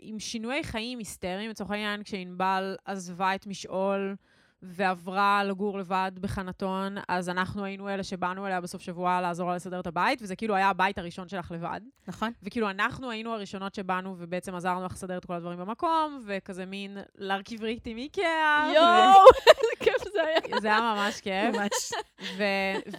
עם 0.00 0.18
שינויי 0.18 0.64
חיים 0.64 0.98
היסטריים. 0.98 1.50
לצורך 1.50 1.70
העניין, 1.70 2.02
כשענבל 2.02 2.76
עזבה 2.84 3.34
את 3.34 3.46
משעול 3.46 4.16
ועברה 4.62 5.44
לגור 5.44 5.78
לבד 5.78 6.12
בחנתון, 6.20 6.96
אז 7.08 7.28
אנחנו 7.28 7.64
היינו 7.64 7.88
אלה 7.88 8.02
שבאנו 8.02 8.46
אליה 8.46 8.60
בסוף 8.60 8.82
שבוע 8.82 9.20
לעזור 9.20 9.48
לה 9.48 9.56
לסדר 9.56 9.80
את 9.80 9.86
הבית, 9.86 10.22
וזה 10.22 10.36
כאילו 10.36 10.54
היה 10.54 10.68
הבית 10.68 10.98
הראשון 10.98 11.28
שלך 11.28 11.50
לבד. 11.50 11.80
נכון. 12.08 12.32
וכאילו 12.42 12.70
אנחנו 12.70 13.10
היינו 13.10 13.34
הראשונות 13.34 13.74
שבאנו 13.74 14.14
ובעצם 14.18 14.54
עזרנו 14.54 14.84
לך 14.84 14.92
לסדר 14.92 15.18
את 15.18 15.24
כל 15.24 15.34
הדברים 15.34 15.58
במקום, 15.58 16.22
וכזה 16.26 16.66
מין 16.66 16.98
להרכיב 17.14 17.62
ריהיט 17.62 17.86
עם 17.86 17.96
איקאה. 17.96 18.72
יואו, 18.74 19.24
איזה 19.48 19.84
כיף 19.84 20.12
זה 20.12 20.22
היה. 20.22 20.60
זה 20.60 20.68
היה 20.68 20.80
ממש 20.80 21.20
כיף. 21.20 21.54
ממש. 21.54 21.92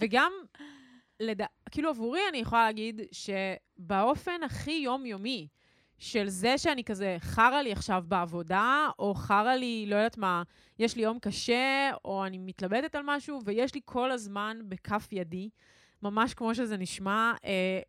וגם, 0.00 0.32
לד... 1.20 1.40
כאילו 1.70 1.90
עבורי 1.90 2.20
אני 2.28 2.38
יכולה 2.38 2.66
להגיד 2.66 3.00
שבאופן 3.78 4.42
הכי 4.44 4.80
יומיומי 4.84 5.48
של 5.98 6.28
זה 6.28 6.58
שאני 6.58 6.84
כזה, 6.84 7.16
חרא 7.20 7.60
לי 7.62 7.72
עכשיו 7.72 8.04
בעבודה, 8.08 8.88
או 8.98 9.14
חרא 9.14 9.54
לי, 9.54 9.86
לא 9.88 9.96
יודעת 9.96 10.18
מה, 10.18 10.42
יש 10.78 10.96
לי 10.96 11.02
יום 11.02 11.18
קשה, 11.18 11.90
או 12.04 12.26
אני 12.26 12.38
מתלבטת 12.38 12.94
על 12.94 13.02
משהו, 13.04 13.40
ויש 13.44 13.74
לי 13.74 13.80
כל 13.84 14.10
הזמן 14.10 14.58
בכף 14.68 15.08
ידי, 15.12 15.50
ממש 16.02 16.34
כמו 16.34 16.54
שזה 16.54 16.76
נשמע, 16.76 17.32
אה, 17.44 17.80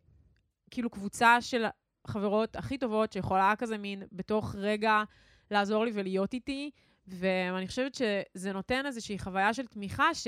כאילו 0.70 0.90
קבוצה 0.90 1.40
של 1.40 1.64
חברות 2.06 2.56
הכי 2.56 2.78
טובות 2.78 3.12
שיכולה 3.12 3.54
כזה 3.58 3.78
מין 3.78 4.02
בתוך 4.12 4.54
רגע 4.54 5.02
לעזור 5.50 5.84
לי 5.84 5.90
ולהיות 5.94 6.32
איתי, 6.32 6.70
ואני 7.06 7.68
חושבת 7.68 7.94
שזה 7.94 8.52
נותן 8.52 8.86
איזושהי 8.86 9.18
חוויה 9.18 9.54
של 9.54 9.66
תמיכה 9.66 10.14
ש... 10.14 10.26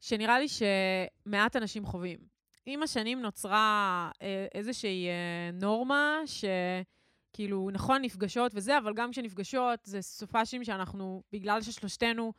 שנראה 0.00 0.38
לי 0.38 0.46
שמעט 0.48 1.56
אנשים 1.56 1.86
חווים. 1.86 2.33
עם 2.66 2.82
השנים 2.82 3.22
נוצרה 3.22 4.10
אה, 4.22 4.46
איזושהי 4.54 5.08
אה, 5.08 5.50
נורמה 5.52 6.18
שכאילו, 6.26 7.70
נכון, 7.72 8.02
נפגשות 8.02 8.52
וזה, 8.54 8.78
אבל 8.78 8.94
גם 8.94 9.10
כשנפגשות 9.10 9.80
זה 9.84 10.02
סופאשים 10.02 10.64
שאנחנו, 10.64 11.22
בגלל 11.32 11.62
ששלושתנו, 11.62 12.32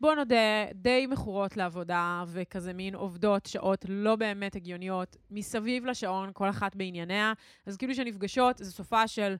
בוא 0.00 0.14
נודה, 0.14 0.66
די 0.74 1.06
מכורות 1.06 1.56
לעבודה, 1.56 2.24
וכזה 2.26 2.72
מין 2.72 2.94
עובדות 2.94 3.46
שעות 3.46 3.84
לא 3.88 4.16
באמת 4.16 4.56
הגיוניות, 4.56 5.16
מסביב 5.30 5.86
לשעון, 5.86 6.30
כל 6.32 6.50
אחת 6.50 6.76
בענייניה. 6.76 7.32
אז 7.66 7.76
כאילו 7.76 7.94
שנפגשות, 7.94 8.58
זה 8.58 8.72
סופ"ש 8.72 9.08
של 9.08 9.36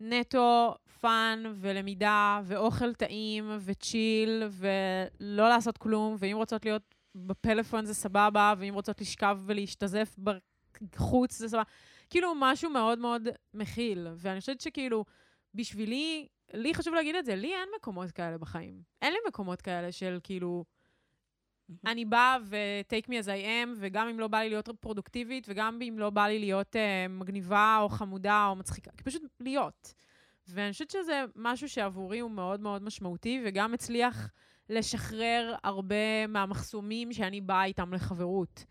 נטו 0.00 0.74
fun 1.00 1.42
ולמידה 1.54 2.40
ואוכל 2.44 2.94
טעים 2.94 3.50
ו 3.60 3.74
chill 3.74 4.42
ולא 4.50 5.48
לעשות 5.48 5.78
כלום, 5.78 6.16
ואם 6.18 6.36
רוצות 6.36 6.64
להיות 6.64 6.95
בפלאפון 7.16 7.84
זה 7.84 7.94
סבבה, 7.94 8.54
ואם 8.58 8.74
רוצות 8.74 9.00
לשכב 9.00 9.40
ולהשתזף 9.44 10.16
בחוץ 10.18 11.38
זה 11.38 11.48
סבבה. 11.48 11.62
כאילו 12.10 12.32
משהו 12.36 12.70
מאוד 12.70 12.98
מאוד 12.98 13.28
מכיל. 13.54 14.06
ואני 14.16 14.40
חושבת 14.40 14.60
שכאילו, 14.60 15.04
בשבילי, 15.54 16.28
לי 16.54 16.74
חשוב 16.74 16.94
להגיד 16.94 17.14
את 17.14 17.24
זה, 17.24 17.34
לי 17.34 17.54
אין 17.54 17.68
מקומות 17.76 18.10
כאלה 18.10 18.38
בחיים. 18.38 18.82
אין 19.02 19.12
לי 19.12 19.18
מקומות 19.28 19.62
כאלה 19.62 19.92
של 19.92 20.18
כאילו... 20.22 20.64
אני 21.86 22.04
באה 22.04 22.36
ו-take 22.42 23.06
me 23.06 23.12
as 23.12 23.26
I 23.26 23.44
am, 23.44 23.68
וגם 23.76 24.08
אם 24.08 24.20
לא 24.20 24.28
בא 24.28 24.38
לי 24.38 24.48
להיות 24.48 24.68
פרודוקטיבית, 24.80 25.46
וגם 25.48 25.78
אם 25.82 25.98
לא 25.98 26.10
בא 26.10 26.26
לי 26.26 26.38
להיות 26.38 26.76
uh, 26.76 27.08
מגניבה 27.08 27.78
או 27.80 27.88
חמודה 27.88 28.46
או 28.46 28.56
מצחיקה, 28.56 28.90
פשוט 29.04 29.22
להיות. 29.40 29.94
ואני 30.48 30.72
חושבת 30.72 30.90
שזה 30.90 31.24
משהו 31.36 31.68
שעבורי 31.68 32.18
הוא 32.18 32.30
מאוד 32.30 32.60
מאוד 32.60 32.82
משמעותי, 32.82 33.42
וגם 33.44 33.74
הצליח 33.74 34.30
לשחרר 34.68 35.54
הרבה 35.64 36.26
מהמחסומים 36.26 37.12
שאני 37.12 37.40
באה 37.40 37.64
איתם 37.64 37.94
לחברות. 37.94 38.64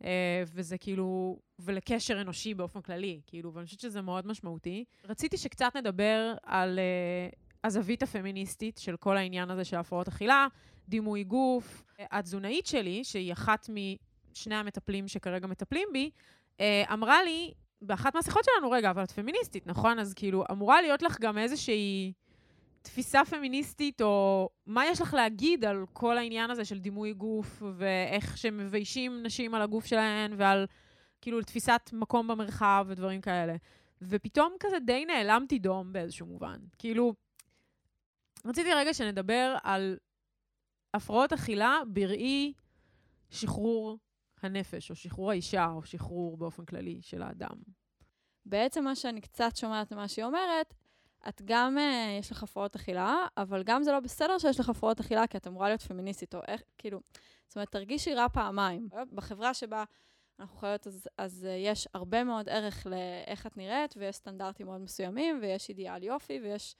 Uh, 0.00 0.04
וזה 0.46 0.78
כאילו, 0.78 1.38
ולקשר 1.58 2.20
אנושי 2.20 2.54
באופן 2.54 2.80
כללי, 2.80 3.20
כאילו, 3.26 3.54
ואני 3.54 3.66
חושבת 3.66 3.80
שזה 3.80 4.02
מאוד 4.02 4.26
משמעותי. 4.26 4.84
רציתי 5.04 5.36
שקצת 5.36 5.76
נדבר 5.76 6.34
על 6.42 6.78
uh, 6.78 7.36
הזווית 7.64 8.02
הפמיניסטית 8.02 8.78
של 8.78 8.96
כל 8.96 9.16
העניין 9.16 9.50
הזה 9.50 9.64
של 9.64 9.76
הפרעות 9.76 10.08
אכילה, 10.08 10.46
דימוי 10.88 11.24
גוף. 11.24 11.84
התזונאית 12.10 12.66
שלי, 12.66 13.04
שהיא 13.04 13.32
אחת 13.32 13.68
משני 13.68 14.54
המטפלים 14.54 15.08
שכרגע 15.08 15.46
מטפלים 15.46 15.88
בי, 15.92 16.10
אה, 16.60 16.84
אמרה 16.92 17.22
לי, 17.22 17.52
באחת 17.82 18.14
מהשיחות 18.14 18.44
שלנו, 18.44 18.70
רגע, 18.70 18.90
אבל 18.90 19.02
את 19.02 19.10
פמיניסטית, 19.10 19.66
נכון? 19.66 19.98
אז 19.98 20.14
כאילו, 20.14 20.44
אמורה 20.50 20.82
להיות 20.82 21.02
לך 21.02 21.20
גם 21.20 21.38
איזושהי 21.38 22.12
תפיסה 22.82 23.24
פמיניסטית, 23.24 24.02
או 24.02 24.48
מה 24.66 24.86
יש 24.86 25.00
לך 25.00 25.14
להגיד 25.14 25.64
על 25.64 25.84
כל 25.92 26.18
העניין 26.18 26.50
הזה 26.50 26.64
של 26.64 26.78
דימוי 26.78 27.12
גוף, 27.12 27.62
ואיך 27.76 28.38
שמביישים 28.38 29.22
נשים 29.22 29.54
על 29.54 29.62
הגוף 29.62 29.86
שלהן, 29.86 30.32
ועל 30.36 30.66
כאילו 31.20 31.42
תפיסת 31.42 31.90
מקום 31.92 32.28
במרחב 32.28 32.86
ודברים 32.88 33.20
כאלה. 33.20 33.56
ופתאום 34.02 34.56
כזה 34.60 34.78
די 34.78 35.04
נעלמתי 35.04 35.58
דום 35.58 35.92
באיזשהו 35.92 36.26
מובן. 36.26 36.58
כאילו, 36.78 37.14
רציתי 38.44 38.74
רגע 38.74 38.94
שנדבר 38.94 39.56
על 39.62 39.98
הפרעות 40.94 41.32
אכילה 41.32 41.78
בראי 41.86 42.52
שחרור 43.30 43.98
הנפש, 44.42 44.90
או 44.90 44.94
שחרור 44.94 45.30
האישה, 45.30 45.66
או 45.66 45.84
שחרור 45.84 46.36
באופן 46.36 46.64
כללי 46.64 46.98
של 47.02 47.22
האדם. 47.22 47.56
בעצם 48.46 48.84
מה 48.84 48.96
שאני 48.96 49.20
קצת 49.20 49.56
שומעת 49.56 49.92
ממה 49.92 50.08
שהיא 50.08 50.24
אומרת, 50.24 50.74
את 51.28 51.42
גם, 51.44 51.78
uh, 51.78 52.20
יש 52.20 52.32
לך 52.32 52.42
הפרעות 52.42 52.74
אכילה, 52.74 53.26
אבל 53.36 53.62
גם 53.62 53.82
זה 53.82 53.92
לא 53.92 54.00
בסדר 54.00 54.38
שיש 54.38 54.60
לך 54.60 54.68
הפרעות 54.68 55.00
אכילה, 55.00 55.26
כי 55.26 55.36
את 55.36 55.46
אמורה 55.46 55.68
להיות 55.68 55.82
פמיניסטית, 55.82 56.34
או 56.34 56.40
איך, 56.48 56.62
כאילו, 56.78 57.00
זאת 57.48 57.56
אומרת, 57.56 57.68
תרגישי 57.72 58.14
רע 58.14 58.28
פעמיים. 58.28 58.88
בחברה 59.12 59.54
שבה 59.54 59.84
אנחנו 60.38 60.56
חיות, 60.56 60.86
אז, 60.86 61.08
אז 61.18 61.46
uh, 61.48 61.70
יש 61.70 61.88
הרבה 61.94 62.24
מאוד 62.24 62.48
ערך 62.48 62.86
לאיך 62.86 63.46
את 63.46 63.56
נראית, 63.56 63.94
ויש 63.96 64.16
סטנדרטים 64.16 64.66
מאוד 64.66 64.80
מסוימים, 64.80 65.38
ויש 65.42 65.68
אידיאל 65.68 66.02
יופי, 66.02 66.40
ויש 66.42 66.76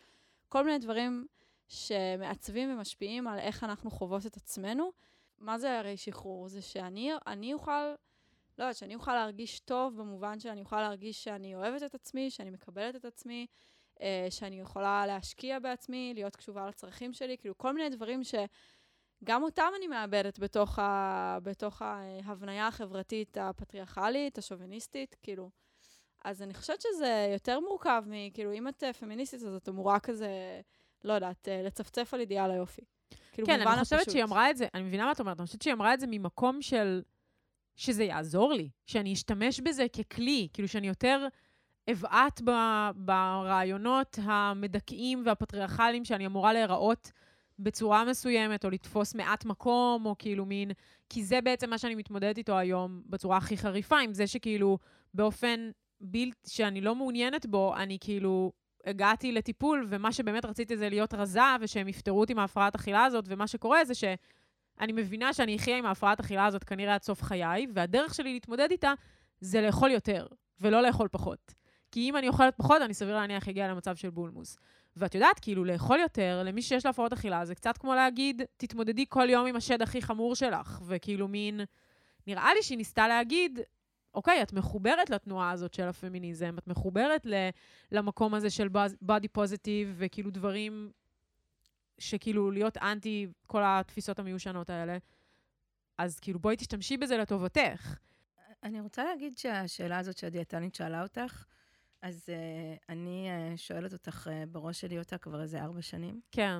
כל 0.48 0.64
מיני 0.64 0.78
דברים 0.78 1.26
שמעצבים 1.68 2.74
ומשפיעים 2.74 3.28
על 3.28 3.38
איך 3.38 3.64
אנחנו 3.64 3.90
חוות 3.90 4.26
את 4.26 4.36
עצמנו. 4.36 4.90
מה 5.38 5.58
זה 5.58 5.78
הרי 5.78 5.96
שחרור? 5.96 6.48
זה 6.48 6.62
שאני 6.62 7.52
אוכל, 7.52 7.86
לא 8.58 8.64
יודעת, 8.64 8.76
שאני 8.76 8.94
אוכל 8.94 9.14
להרגיש 9.14 9.60
טוב 9.60 9.96
במובן 9.96 10.40
שאני 10.40 10.60
אוכל 10.60 10.80
להרגיש 10.80 11.24
שאני 11.24 11.54
אוהבת 11.54 11.82
את 11.82 11.94
עצמי, 11.94 12.30
שאני 12.30 12.50
מקבלת 12.50 12.96
את 12.96 13.04
עצמי, 13.04 13.46
שאני 14.30 14.60
יכולה 14.60 15.06
להשקיע 15.06 15.58
בעצמי, 15.58 16.12
להיות 16.14 16.36
קשובה 16.36 16.68
לצרכים 16.68 17.12
שלי, 17.12 17.36
כאילו 17.38 17.58
כל 17.58 17.74
מיני 17.74 17.88
דברים 17.88 18.20
שגם 18.24 19.42
אותם 19.42 19.68
אני 19.78 19.86
מאבדת 19.86 20.38
בתוך, 20.38 20.78
ה, 20.78 21.38
בתוך 21.42 21.82
ההבניה 21.82 22.66
החברתית 22.66 23.36
הפטריארכלית, 23.40 24.38
השוביניסטית, 24.38 25.16
כאילו. 25.22 25.50
אז 26.24 26.42
אני 26.42 26.54
חושבת 26.54 26.80
שזה 26.80 27.28
יותר 27.32 27.60
מורכב 27.60 28.02
מכאילו, 28.06 28.52
אם 28.52 28.68
את 28.68 28.84
פמיניסטית, 29.00 29.42
אז 29.42 29.54
את 29.54 29.68
אמורה 29.68 30.00
כזה... 30.00 30.28
לא 31.04 31.12
יודעת, 31.12 31.48
אה, 31.48 31.62
לצפצף 31.62 32.14
על 32.14 32.20
אידיאל 32.20 32.50
היופי. 32.50 32.82
כאילו, 33.32 33.46
כן, 33.46 33.68
אני 33.68 33.84
חושבת 33.84 34.10
שהיא 34.10 34.24
אמרה 34.24 34.50
את 34.50 34.56
זה, 34.56 34.66
אני 34.74 34.82
מבינה 34.82 35.04
מה 35.04 35.12
את 35.12 35.20
אומרת, 35.20 35.40
אני 35.40 35.46
חושבת 35.46 35.62
שהיא 35.62 35.74
אמרה 35.74 35.94
את 35.94 36.00
זה 36.00 36.06
ממקום 36.10 36.62
של... 36.62 37.02
שזה 37.76 38.04
יעזור 38.04 38.52
לי, 38.52 38.70
שאני 38.86 39.12
אשתמש 39.12 39.60
בזה 39.60 39.86
ככלי, 39.88 40.48
כאילו 40.52 40.68
שאני 40.68 40.88
יותר 40.88 41.26
אבעט 41.90 42.40
ב, 42.44 42.50
ברעיונות 42.94 44.18
המדכאים 44.22 45.22
והפטריארכליים 45.26 46.04
שאני 46.04 46.26
אמורה 46.26 46.52
להיראות 46.52 47.12
בצורה 47.58 48.04
מסוימת, 48.04 48.64
או 48.64 48.70
לתפוס 48.70 49.14
מעט 49.14 49.44
מקום, 49.44 50.06
או 50.06 50.14
כאילו 50.18 50.46
מין... 50.46 50.70
כי 51.08 51.24
זה 51.24 51.40
בעצם 51.40 51.70
מה 51.70 51.78
שאני 51.78 51.94
מתמודדת 51.94 52.38
איתו 52.38 52.58
היום 52.58 53.02
בצורה 53.06 53.36
הכי 53.36 53.56
חריפה, 53.56 53.98
עם 53.98 54.14
זה 54.14 54.26
שכאילו 54.26 54.78
באופן 55.14 55.70
בלתי, 56.00 56.50
שאני 56.50 56.80
לא 56.80 56.94
מעוניינת 56.94 57.46
בו, 57.46 57.76
אני 57.76 57.98
כאילו 58.00 58.52
הגעתי 58.86 59.32
לטיפול, 59.32 59.86
ומה 59.88 60.12
שבאמת 60.12 60.44
רציתי 60.44 60.76
זה 60.76 60.88
להיות 60.88 61.14
רזה, 61.14 61.40
ושהם 61.60 61.88
יפטרו 61.88 62.20
אותי 62.20 62.34
מהפרעת 62.34 62.74
אכילה 62.74 63.04
הזאת, 63.04 63.24
ומה 63.28 63.46
שקורה 63.46 63.84
זה 63.84 63.94
שאני 63.94 64.92
מבינה 64.92 65.32
שאני 65.32 65.56
אחיה 65.56 65.78
עם 65.78 65.86
ההפרעת 65.86 66.20
אכילה 66.20 66.46
הזאת 66.46 66.64
כנראה 66.64 66.94
עד 66.94 67.02
סוף 67.02 67.22
חיי, 67.22 67.66
והדרך 67.74 68.14
שלי 68.14 68.32
להתמודד 68.32 68.70
איתה 68.70 68.92
זה 69.40 69.60
לאכול 69.60 69.90
יותר, 69.90 70.26
ולא 70.60 70.82
לאכול 70.82 71.08
פחות. 71.08 71.61
כי 71.92 72.00
אם 72.00 72.16
אני 72.16 72.28
אוכלת 72.28 72.54
פחות, 72.56 72.82
אני 72.82 72.94
סביר 72.94 73.14
להניח 73.14 73.48
אגיע 73.48 73.68
למצב 73.68 73.96
של 73.96 74.10
בולמוס. 74.10 74.56
ואת 74.96 75.14
יודעת, 75.14 75.38
כאילו, 75.38 75.64
לאכול 75.64 76.00
יותר, 76.00 76.42
למי 76.44 76.62
שיש 76.62 76.86
לו 76.86 76.90
הפרעות 76.90 77.12
אכילה, 77.12 77.44
זה 77.44 77.54
קצת 77.54 77.78
כמו 77.78 77.94
להגיד, 77.94 78.42
תתמודדי 78.56 79.04
כל 79.08 79.30
יום 79.30 79.46
עם 79.46 79.56
השד 79.56 79.82
הכי 79.82 80.02
חמור 80.02 80.34
שלך, 80.34 80.80
וכאילו 80.86 81.28
מין... 81.28 81.60
נראה 82.26 82.54
לי 82.54 82.62
שהיא 82.62 82.78
ניסתה 82.78 83.08
להגיד, 83.08 83.60
אוקיי, 84.14 84.42
את 84.42 84.52
מחוברת 84.52 85.10
לתנועה 85.10 85.50
הזאת 85.50 85.74
של 85.74 85.88
הפמיניזם, 85.88 86.54
את 86.58 86.66
מחוברת 86.66 87.26
ל, 87.26 87.34
למקום 87.92 88.34
הזה 88.34 88.50
של 88.50 88.68
body 89.04 89.38
positive, 89.38 89.88
וכאילו 89.96 90.30
דברים 90.30 90.90
שכאילו 91.98 92.50
להיות 92.50 92.76
אנטי 92.76 93.26
כל 93.46 93.62
התפיסות 93.64 94.18
המיושנות 94.18 94.70
האלה. 94.70 94.98
אז 95.98 96.20
כאילו, 96.20 96.38
בואי 96.38 96.56
תשתמשי 96.56 96.96
בזה 96.96 97.16
לטובתך. 97.16 97.96
אני 98.62 98.80
רוצה 98.80 99.04
להגיד 99.04 99.38
שהשאלה 99.38 99.98
הזאת 99.98 100.18
שהדיאטנית 100.18 100.74
שאלה 100.74 101.02
אותך, 101.02 101.44
אז 102.02 102.28
uh, 102.28 102.84
אני 102.88 103.28
uh, 103.30 103.56
שואלת 103.56 103.92
אותך 103.92 104.26
uh, 104.28 104.46
בראש 104.46 104.80
שלי 104.80 104.98
אותה 104.98 105.18
כבר 105.18 105.42
איזה 105.42 105.62
ארבע 105.62 105.82
שנים. 105.82 106.20
כן, 106.32 106.58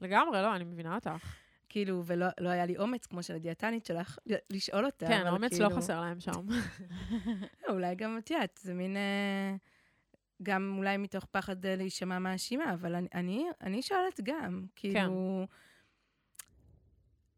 לגמרי, 0.00 0.42
לא, 0.42 0.56
אני 0.56 0.64
מבינה 0.64 0.94
אותך. 0.94 1.36
כאילו, 1.68 2.02
ולא 2.06 2.26
לא 2.40 2.48
היה 2.48 2.66
לי 2.66 2.78
אומץ, 2.78 3.06
כמו 3.06 3.22
של 3.22 3.34
הדיאטנית 3.34 3.86
שלך, 3.86 4.18
לשאול 4.50 4.86
אותה. 4.86 5.06
כן, 5.06 5.26
אומץ 5.26 5.50
כאילו... 5.50 5.68
לא 5.68 5.76
חסר 5.76 6.00
להם 6.00 6.20
שם. 6.20 6.46
אולי 7.72 7.94
גם 7.94 8.18
את 8.18 8.30
יודעת, 8.30 8.60
זה 8.62 8.74
מין... 8.74 8.96
Uh, 8.96 9.58
גם 10.42 10.74
אולי 10.78 10.96
מתוך 10.96 11.24
פחד 11.24 11.66
להישמע 11.66 12.18
מאשימה, 12.18 12.74
אבל 12.74 12.94
אני, 12.94 13.08
אני, 13.14 13.46
אני 13.60 13.82
שואלת 13.82 14.20
גם, 14.22 14.66
כאילו... 14.76 14.94
כן. 14.94 15.08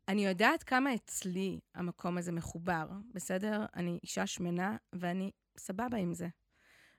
אני 0.09 0.27
יודעת 0.27 0.63
כמה 0.63 0.95
אצלי 0.95 1.61
המקום 1.75 2.19
הזה 2.19 2.33
מחובר, 2.33 2.89
בסדר? 3.15 3.65
אני 3.77 3.99
אישה 4.03 4.27
שמנה, 4.27 4.77
ואני 4.93 5.31
סבבה 5.59 5.97
עם 5.97 6.15
זה. 6.15 6.29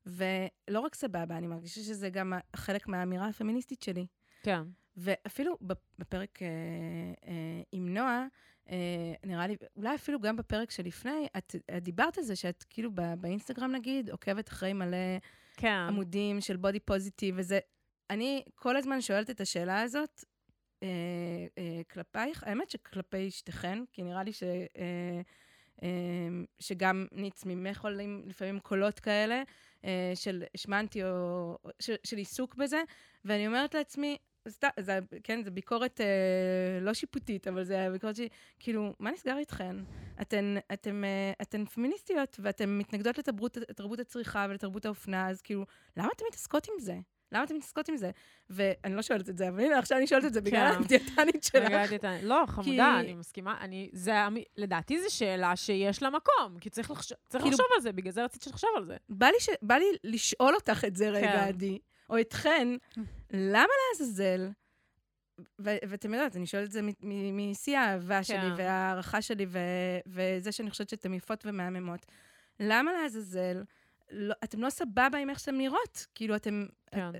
ולא 0.05 0.79
רק 0.79 0.96
סבבה, 0.96 1.38
אני 1.38 1.48
מרגישה 1.48 1.81
שזה 1.81 2.10
גם 2.10 2.34
חלק 2.55 2.88
מהאמירה 2.88 3.27
הפמיניסטית 3.27 3.81
שלי. 3.81 4.05
כן. 4.43 4.62
ואפילו 4.98 5.58
בפרק 6.00 6.41
אה, 6.41 6.48
אה, 7.27 7.62
עם 7.72 7.93
נועה, 7.93 8.25
אה, 8.70 9.13
נראה 9.25 9.48
לי, 9.48 9.55
אולי 9.75 9.96
אפילו 9.96 10.20
גם 10.20 10.36
בפרק 10.36 10.72
שלפני, 10.72 11.27
את, 11.38 11.55
את 11.77 11.84
דיברת 11.84 12.17
על 12.17 12.24
זה 12.24 12.36
שאת 12.36 12.65
כאילו 12.70 12.91
בא, 12.91 13.15
באינסטגרם 13.15 13.72
נגיד, 13.72 14.10
עוקבת 14.10 14.50
אחרי 14.50 14.74
מלא 14.74 14.98
כן. 15.58 15.86
עמודים 15.88 16.41
של 16.41 16.58
בודי 16.58 16.79
פוזיטיב 16.79 17.36
וזה. 17.38 17.60
אני 18.10 18.43
כל 18.55 18.77
הזמן 18.77 19.01
שואלת 19.01 19.29
את 19.29 19.41
השאלה 19.41 19.81
הזאת 19.81 20.24
אה, 20.84 20.88
אה, 21.58 21.81
כלפייך, 21.91 22.43
האמת 22.43 22.70
שכלפי 22.70 23.31
שתיכן, 23.31 23.79
כי 23.91 24.03
נראה 24.03 24.24
לי 24.24 24.34
ש... 24.34 24.43
אה, 24.43 25.22
אה, 25.84 25.89
שגם 26.60 27.05
ניץ 27.12 27.46
ממך 27.46 27.84
עולים 27.84 28.24
לפעמים 28.25 28.60
קולות 28.60 29.00
כאלה, 29.00 29.43
של 30.16 30.44
השמנתי 30.56 31.04
או 31.04 31.58
של, 31.80 31.96
של 32.04 32.18
עיסוק 32.18 32.56
בזה, 32.56 32.82
ואני 33.26 33.48
אומרת 33.48 33.74
לעצמי, 33.74 34.18
זה, 34.46 34.68
זה, 34.80 35.00
כן, 35.24 35.44
זו 35.44 35.52
ביקורת 35.52 36.02
אה, 36.02 36.80
לא 36.82 36.94
שיפוטית, 36.94 37.48
אבל 37.48 37.64
זה 37.64 37.88
ביקורת 37.92 38.16
שהיא, 38.16 38.30
כאילו, 38.60 38.94
מה 39.00 39.12
נסגר 39.12 39.38
איתכן? 39.38 39.76
אתן, 40.22 40.56
אתן, 40.74 41.04
אה, 41.04 41.32
אתן 41.42 41.66
פמיניסטיות, 41.66 42.40
ואתן 42.44 42.78
מתנגדות 42.78 43.18
לתרבות, 43.18 43.58
לתרבות 43.58 44.00
הצריכה 44.00 44.46
ולתרבות 44.50 44.86
האופנה, 44.86 45.30
אז 45.30 45.42
כאילו, 45.42 45.66
למה 45.98 46.10
אתן 46.16 46.26
מתעסקות 46.30 46.68
עם 46.68 46.80
זה? 46.80 46.96
למה 47.32 47.44
אתן 47.44 47.56
מתעסקות 47.56 47.90
עם 47.90 47.98
זה? 47.98 48.12
ואני 48.50 48.96
לא 48.96 49.02
שואלת 49.02 49.30
את 49.30 49.38
זה, 49.38 49.50
אבל 49.50 49.60
הנה, 49.60 49.80
עכשיו 49.80 49.98
אני 49.98 50.08
שואלת 50.08 50.26
את 50.26 50.34
זה 50.34 50.42
בגלל 50.42 50.72
כן. 50.74 50.84
הדיאטנית 50.84 51.44
שלך. 51.44 51.66
בגלל 51.66 51.80
הדיאטנית. 51.80 52.24
לא, 52.24 52.44
חמודה, 52.48 53.00
אני 53.00 53.14
מסכימה. 53.14 53.58
אני, 53.62 53.90
זה, 53.94 54.14
לדעתי 54.58 55.02
זו 55.02 55.16
שאלה 55.16 55.56
שיש 55.56 56.04
לה 56.04 56.10
מקום, 56.10 56.60
כי 56.60 56.70
צריך, 56.70 56.92
לחשוב, 56.92 57.18
כאילו, 57.30 57.50
לחשוב 57.50 57.66
על 57.76 57.82
זה, 57.82 57.92
בגלל 57.92 58.12
זה 58.12 58.24
רציתי 58.24 58.46
שתחשוב 58.46 58.70
על 58.76 58.86
זה. 58.86 58.98
בא 59.62 59.76
לי, 59.76 59.86
לשאול 60.04 60.56
אותך 60.56 60.84
את 60.88 60.96
זה 60.96 61.10
רגע, 61.10 61.32
כן. 61.32 61.48
עדי, 61.48 61.80
או 62.10 62.20
אתכן, 62.20 62.68
למה 63.34 63.74
לעזאזל? 63.90 64.50
ואתם 65.60 66.14
יודעת, 66.14 66.36
אני 66.36 66.46
שואלת 66.46 66.68
את 66.68 66.72
זה 66.72 66.82
משיא 67.34 67.78
האהבה 67.78 68.18
כן. 68.18 68.24
שלי 68.24 68.50
וההערכה 68.58 69.22
שלי, 69.22 69.46
וזה 70.08 70.52
שאני 70.52 70.70
חושבת 70.70 70.90
שאתן 70.90 71.14
יפות 71.14 71.46
ומהממות. 71.46 72.06
למה 72.60 72.92
לעזאזל? 72.94 73.64
לא, 74.12 74.34
אתם 74.44 74.62
לא 74.62 74.70
סבבה 74.70 75.18
עם 75.18 75.30
איך 75.30 75.39
שאתן 75.39 75.58
נראות. 75.58 76.06
כאילו, 76.15 76.36
אתם... 76.36 76.65
כן. 76.91 77.12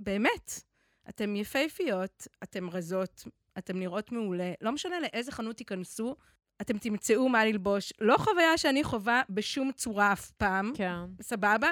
באמת, 0.00 0.60
אתן 1.08 1.36
יפהפיות, 1.36 2.26
אתן 2.42 2.64
רזות, 2.68 3.24
אתן 3.58 3.78
נראות 3.78 4.12
מעולה. 4.12 4.52
לא 4.60 4.72
משנה 4.72 5.00
לאיזה 5.00 5.32
חנות 5.32 5.56
תיכנסו, 5.56 6.16
אתם 6.60 6.78
תמצאו 6.78 7.28
מה 7.28 7.44
ללבוש. 7.44 7.92
לא 8.00 8.16
חוויה 8.18 8.58
שאני 8.58 8.84
חווה 8.84 9.22
בשום 9.30 9.72
צורה 9.72 10.12
אף 10.12 10.30
פעם. 10.30 10.72
כן. 10.76 11.22
סבבה? 11.22 11.68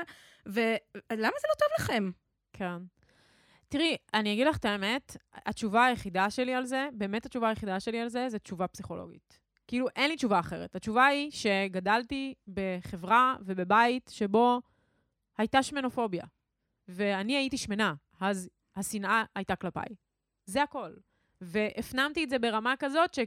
ולמה 0.47 0.69
זה 1.11 1.49
לא 1.49 1.55
טוב 1.59 1.69
לכם? 1.79 2.11
כן. 2.53 2.77
תראי, 3.69 3.97
אני 4.15 4.33
אגיד 4.33 4.47
לך 4.47 4.57
את 4.57 4.65
האמת, 4.65 5.17
התשובה 5.33 5.85
היחידה 5.85 6.31
שלי 6.31 6.55
על 6.55 6.67
זה, 6.67 6.89
באמת 6.93 7.27
התשובה 7.27 7.49
היחידה 7.49 7.81
שלי 7.81 8.01
על 8.01 8.09
זה, 8.09 8.29
זה 8.29 8.39
תשובה 8.39 8.69
פסיכולוגית. 8.69 9.44
כאילו, 9.67 9.87
אין 9.97 10.11
לי 10.11 10.17
תשובה 10.17 10.41
אחרת. 10.41 10.77
התשובה 10.77 11.07
היא 11.07 11.31
שגדלתי 11.31 12.35
בחברה 12.49 13.37
ובבית 13.41 14.11
שבו 14.15 14.61
הייתה 15.39 15.63
שמנופוביה. 15.63 16.25
ואני 16.89 17.37
הייתי 17.37 17.57
שמנה, 17.57 17.95
אז 18.21 18.49
השנאה 18.77 19.25
הייתה 19.35 19.57
כלפיי. 19.57 19.89
זה 20.47 20.63
הכל. 20.63 20.91
והפנמתי 21.41 22.25
את 22.25 22.31
זה 22.31 22.39
ברמה 22.39 22.75
כזאת 22.79 23.19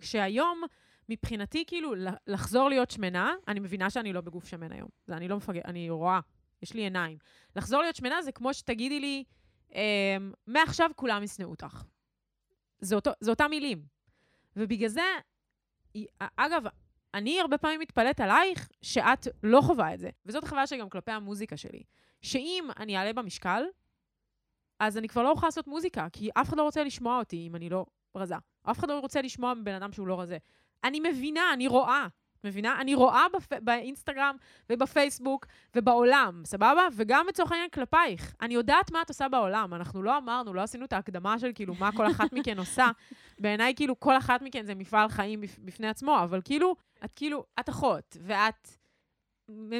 שהיום, 0.00 0.62
מבחינתי, 1.08 1.64
כאילו, 1.66 1.94
לחזור 2.26 2.68
להיות 2.68 2.90
שמנה, 2.90 3.34
אני 3.48 3.60
מבינה 3.60 3.90
שאני 3.90 4.12
לא 4.12 4.20
בגוף 4.20 4.46
שמן 4.46 4.72
היום. 4.72 4.88
זה 5.06 5.16
אני 5.16 5.28
לא 5.28 5.36
מפגר, 5.36 5.60
אני 5.64 5.90
רואה, 5.90 6.20
יש 6.62 6.74
לי 6.74 6.80
עיניים. 6.80 7.18
לחזור 7.56 7.80
להיות 7.82 7.96
שמנה 7.96 8.22
זה 8.22 8.32
כמו 8.32 8.54
שתגידי 8.54 9.00
לי, 9.00 9.24
אמ, 9.74 10.32
מעכשיו 10.46 10.90
כולם 10.96 11.22
ישנאו 11.22 11.50
אותך. 11.50 11.82
זה, 12.78 12.94
אותו, 12.94 13.10
זה 13.20 13.30
אותם 13.30 13.46
מילים. 13.50 13.82
ובגלל 14.56 14.88
זה, 14.88 15.02
אגב, 16.36 16.62
אני 17.14 17.40
הרבה 17.40 17.58
פעמים 17.58 17.80
מתפלאת 17.80 18.20
עלייך 18.20 18.68
שאת 18.82 19.26
לא 19.42 19.60
חווה 19.60 19.94
את 19.94 20.00
זה. 20.00 20.10
וזאת 20.26 20.44
החוויה 20.44 20.66
שלי 20.66 20.78
גם 20.78 20.88
כלפי 20.88 21.10
המוזיקה 21.10 21.56
שלי. 21.56 21.82
שאם 22.22 22.68
אני 22.78 22.96
אעלה 22.96 23.12
במשקל, 23.12 23.62
אז 24.80 24.98
אני 24.98 25.08
כבר 25.08 25.22
לא 25.22 25.30
אוכל 25.30 25.46
לעשות 25.46 25.66
מוזיקה, 25.66 26.06
כי 26.12 26.30
אף 26.34 26.48
אחד 26.48 26.56
לא 26.56 26.62
רוצה 26.62 26.84
לשמוע 26.84 27.18
אותי 27.18 27.46
אם 27.46 27.56
אני 27.56 27.68
לא 27.68 27.86
רזה. 28.14 28.34
אף 28.62 28.78
אחד 28.78 28.88
לא 28.88 28.98
רוצה 28.98 29.22
לשמוע 29.22 29.54
מבן 29.54 29.74
אדם 29.74 29.92
שהוא 29.92 30.06
לא 30.06 30.20
רזה. 30.20 30.38
אני 30.84 31.00
מבינה, 31.00 31.52
אני 31.52 31.66
רואה. 31.66 32.06
מבינה? 32.44 32.80
אני 32.80 32.94
רואה 32.94 33.26
בפ... 33.34 33.52
באינסטגרם 33.62 34.36
ובפייסבוק 34.70 35.46
ובעולם, 35.76 36.42
סבבה? 36.44 36.86
וגם 36.92 37.26
לצורך 37.28 37.52
העניין 37.52 37.70
כלפייך. 37.70 38.34
אני 38.40 38.54
יודעת 38.54 38.90
מה 38.90 39.02
את 39.02 39.08
עושה 39.08 39.28
בעולם. 39.28 39.74
אנחנו 39.74 40.02
לא 40.02 40.18
אמרנו, 40.18 40.54
לא 40.54 40.60
עשינו 40.60 40.84
את 40.84 40.92
ההקדמה 40.92 41.38
של 41.38 41.50
כאילו 41.54 41.74
מה 41.74 41.92
כל 41.96 42.06
אחת 42.10 42.32
מכן 42.32 42.58
עושה. 42.58 42.90
בעיניי 43.40 43.74
כאילו 43.76 44.00
כל 44.00 44.16
אחת 44.16 44.42
מכן 44.42 44.66
זה 44.66 44.74
מפעל 44.74 45.08
חיים 45.08 45.40
בפני 45.40 45.88
עצמו, 45.88 46.22
אבל 46.22 46.40
כאילו, 46.44 46.76
את 47.04 47.12
כאילו, 47.12 47.44
את 47.60 47.68
אחות, 47.68 48.16
ואת 48.20 48.68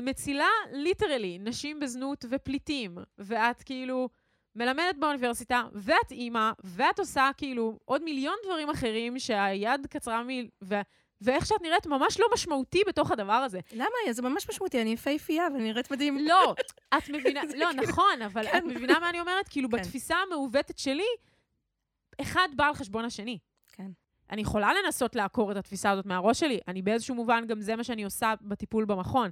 מצילה 0.02 0.48
ליטרלי 0.72 1.38
נשים 1.40 1.80
בזנות 1.80 2.24
ופליטים, 2.30 2.98
ואת 3.18 3.62
כאילו... 3.62 4.08
מלמדת 4.54 4.96
באוניברסיטה, 4.98 5.62
ואת 5.72 6.10
אימא, 6.10 6.50
ואת 6.64 6.98
עושה 6.98 7.30
כאילו 7.36 7.78
עוד 7.84 8.02
מיליון 8.02 8.34
דברים 8.44 8.70
אחרים 8.70 9.18
שהיד 9.18 9.86
קצרה 9.86 10.22
מ... 10.22 10.28
ו... 10.64 10.74
ואיך 11.20 11.46
שאת 11.46 11.62
נראית 11.62 11.86
ממש 11.86 12.20
לא 12.20 12.26
משמעותי 12.34 12.82
בתוך 12.88 13.10
הדבר 13.10 13.32
הזה. 13.32 13.60
למה? 13.72 13.86
זה 14.12 14.22
ממש 14.22 14.48
משמעותי, 14.48 14.82
אני 14.82 14.90
יפהפייה 14.92 15.44
ואני 15.52 15.64
נראית 15.64 15.90
מדהים. 15.90 16.18
לא, 16.18 16.54
את 16.98 17.08
מבינה, 17.08 17.40
לא, 17.44 17.66
כאילו- 17.70 17.72
נכון, 17.72 18.22
אבל 18.22 18.46
את 18.46 18.50
כן. 18.52 18.66
מבינה 18.66 18.98
מה 18.98 19.10
אני 19.10 19.20
אומרת? 19.20 19.48
כאילו, 19.48 19.70
כן. 19.70 19.76
בתפיסה 19.76 20.16
המעוותת 20.16 20.78
שלי, 20.78 21.06
אחד 22.20 22.48
בא 22.56 22.66
על 22.66 22.74
חשבון 22.74 23.04
השני. 23.04 23.38
כן. 23.72 23.90
אני 24.30 24.40
יכולה 24.42 24.70
לנסות 24.84 25.16
לעקור 25.16 25.52
את 25.52 25.56
התפיסה 25.56 25.90
הזאת 25.90 26.06
מהראש 26.06 26.40
שלי, 26.40 26.58
אני 26.68 26.82
באיזשהו 26.82 27.14
מובן, 27.14 27.46
גם 27.46 27.60
זה 27.60 27.76
מה 27.76 27.84
שאני 27.84 28.04
עושה 28.04 28.34
בטיפול 28.42 28.84
במכון. 28.84 29.30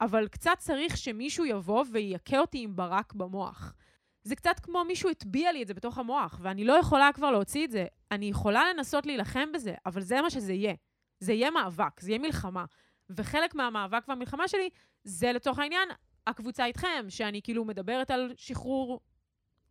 אבל 0.00 0.28
קצת 0.28 0.54
צריך 0.58 0.96
שמישהו 0.96 1.44
יבוא 1.44 1.84
ויכה 1.92 2.38
אותי 2.38 2.62
עם 2.62 2.76
ברק 2.76 3.12
במוח. 3.12 3.74
זה 4.22 4.36
קצת 4.36 4.60
כמו 4.62 4.84
מישהו 4.84 5.10
הטביע 5.10 5.52
לי 5.52 5.62
את 5.62 5.66
זה 5.68 5.74
בתוך 5.74 5.98
המוח, 5.98 6.38
ואני 6.42 6.64
לא 6.64 6.72
יכולה 6.72 7.10
כבר 7.14 7.30
להוציא 7.30 7.64
את 7.64 7.70
זה. 7.70 7.86
אני 8.10 8.26
יכולה 8.26 8.72
לנסות 8.72 9.06
להילחם 9.06 9.52
בזה, 9.54 9.74
אבל 9.86 10.00
זה 10.00 10.22
מה 10.22 10.30
שזה 10.30 10.52
יהיה. 10.52 10.74
זה 11.20 11.32
יהיה 11.32 11.50
מאבק, 11.50 12.00
זה 12.00 12.10
יהיה 12.10 12.18
מלחמה. 12.18 12.64
וחלק 13.10 13.54
מהמאבק 13.54 14.04
והמלחמה 14.08 14.48
שלי 14.48 14.68
זה 15.04 15.32
לצורך 15.32 15.58
העניין 15.58 15.88
הקבוצה 16.26 16.64
איתכם, 16.64 17.06
שאני 17.08 17.42
כאילו 17.42 17.64
מדברת 17.64 18.10
על 18.10 18.32
שחרור 18.36 19.00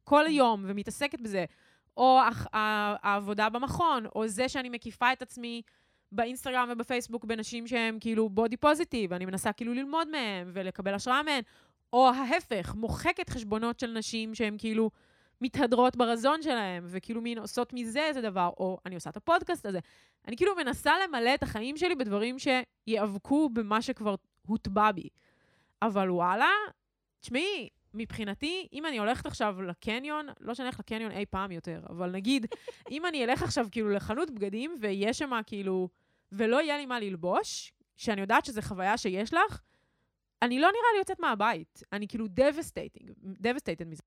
כל 0.04 0.26
היום 0.26 0.66
ומתעסקת 0.68 1.22
בזה, 1.22 1.46
או 1.98 2.20
העבודה 2.54 3.50
במכון, 3.50 4.06
או 4.16 4.28
זה 4.28 4.50
שאני 4.50 4.70
מקיפה 4.70 5.14
את 5.14 5.22
עצמי 5.22 5.62
באינסטגרם 6.12 6.70
ובפייסבוק 6.72 7.26
בנשים 7.26 7.68
שהן 7.68 7.98
כאילו 8.00 8.30
בודי 8.30 8.58
פוזיטיב, 8.58 9.14
אני 9.14 9.26
מנסה 9.26 9.54
כאילו 9.54 9.74
ללמוד 9.74 10.08
מהן 10.08 10.50
ולקבל 10.54 10.94
השראה 10.94 11.24
מהן, 11.24 11.42
או 11.94 12.10
ההפך, 12.10 12.76
מוחקת 12.76 13.30
חשבונות 13.30 13.80
של 13.80 13.92
נשים 13.92 14.36
שהן 14.36 14.56
כאילו 14.58 14.92
מתהדרות 15.42 15.96
ברזון 15.96 16.42
שלהן, 16.42 16.84
וכאילו 16.88 17.22
מין 17.22 17.38
עושות 17.38 17.74
מזה 17.74 18.06
איזה 18.06 18.22
דבר, 18.22 18.50
או 18.58 18.78
אני 18.86 18.96
עושה 18.96 19.10
את 19.10 19.18
הפודקאסט 19.18 19.66
הזה. 19.66 19.80
אני 20.28 20.38
כאילו 20.38 20.56
מנסה 20.56 20.94
למלא 21.04 21.34
את 21.36 21.44
החיים 21.44 21.78
שלי 21.78 21.96
בדברים 21.96 22.36
שיאבקו 22.40 23.50
במה 23.50 23.82
שכבר 23.82 24.16
הוטבע 24.48 24.92
בי. 24.92 25.10
אבל 25.82 26.12
וואלה, 26.12 26.50
תשמעי, 27.20 27.70
מבחינתי, 27.94 28.68
אם 28.74 28.86
אני 28.86 28.98
הולכת 28.98 29.26
עכשיו 29.26 29.62
לקניון, 29.62 30.28
לא 30.40 30.54
שאני 30.54 30.66
הולכת 30.66 30.80
לקניון 30.80 31.12
אי 31.12 31.26
פעם 31.26 31.52
יותר, 31.52 31.82
אבל 31.90 32.12
נגיד, 32.12 32.46
אם 32.92 33.06
אני 33.06 33.24
אלך 33.24 33.44
עכשיו 33.44 33.68
כאילו 33.72 33.90
לחנות 33.90 34.32
בגדים 34.32 34.78
ויש 34.82 35.18
שם 35.18 35.32
כאילו, 35.46 35.90
ולא 36.32 36.62
יהיה 36.62 36.78
לי 36.78 36.86
מה 36.86 37.00
ללבוש, 37.00 37.74
שאני 37.98 38.22
יודעת 38.22 38.46
שזו 38.46 38.62
חוויה 38.62 38.98
שיש 38.98 39.34
לך, 39.34 39.62
אני 40.42 40.60
לא 40.60 40.68
נראה 40.68 40.92
לי 40.94 41.00
יוצאת 41.00 41.20
מהבית. 41.20 41.84
אני 41.94 42.08
כאילו 42.08 42.26
devastating, 42.26 43.08
devastated 43.24 43.86
מזה. 43.86 44.04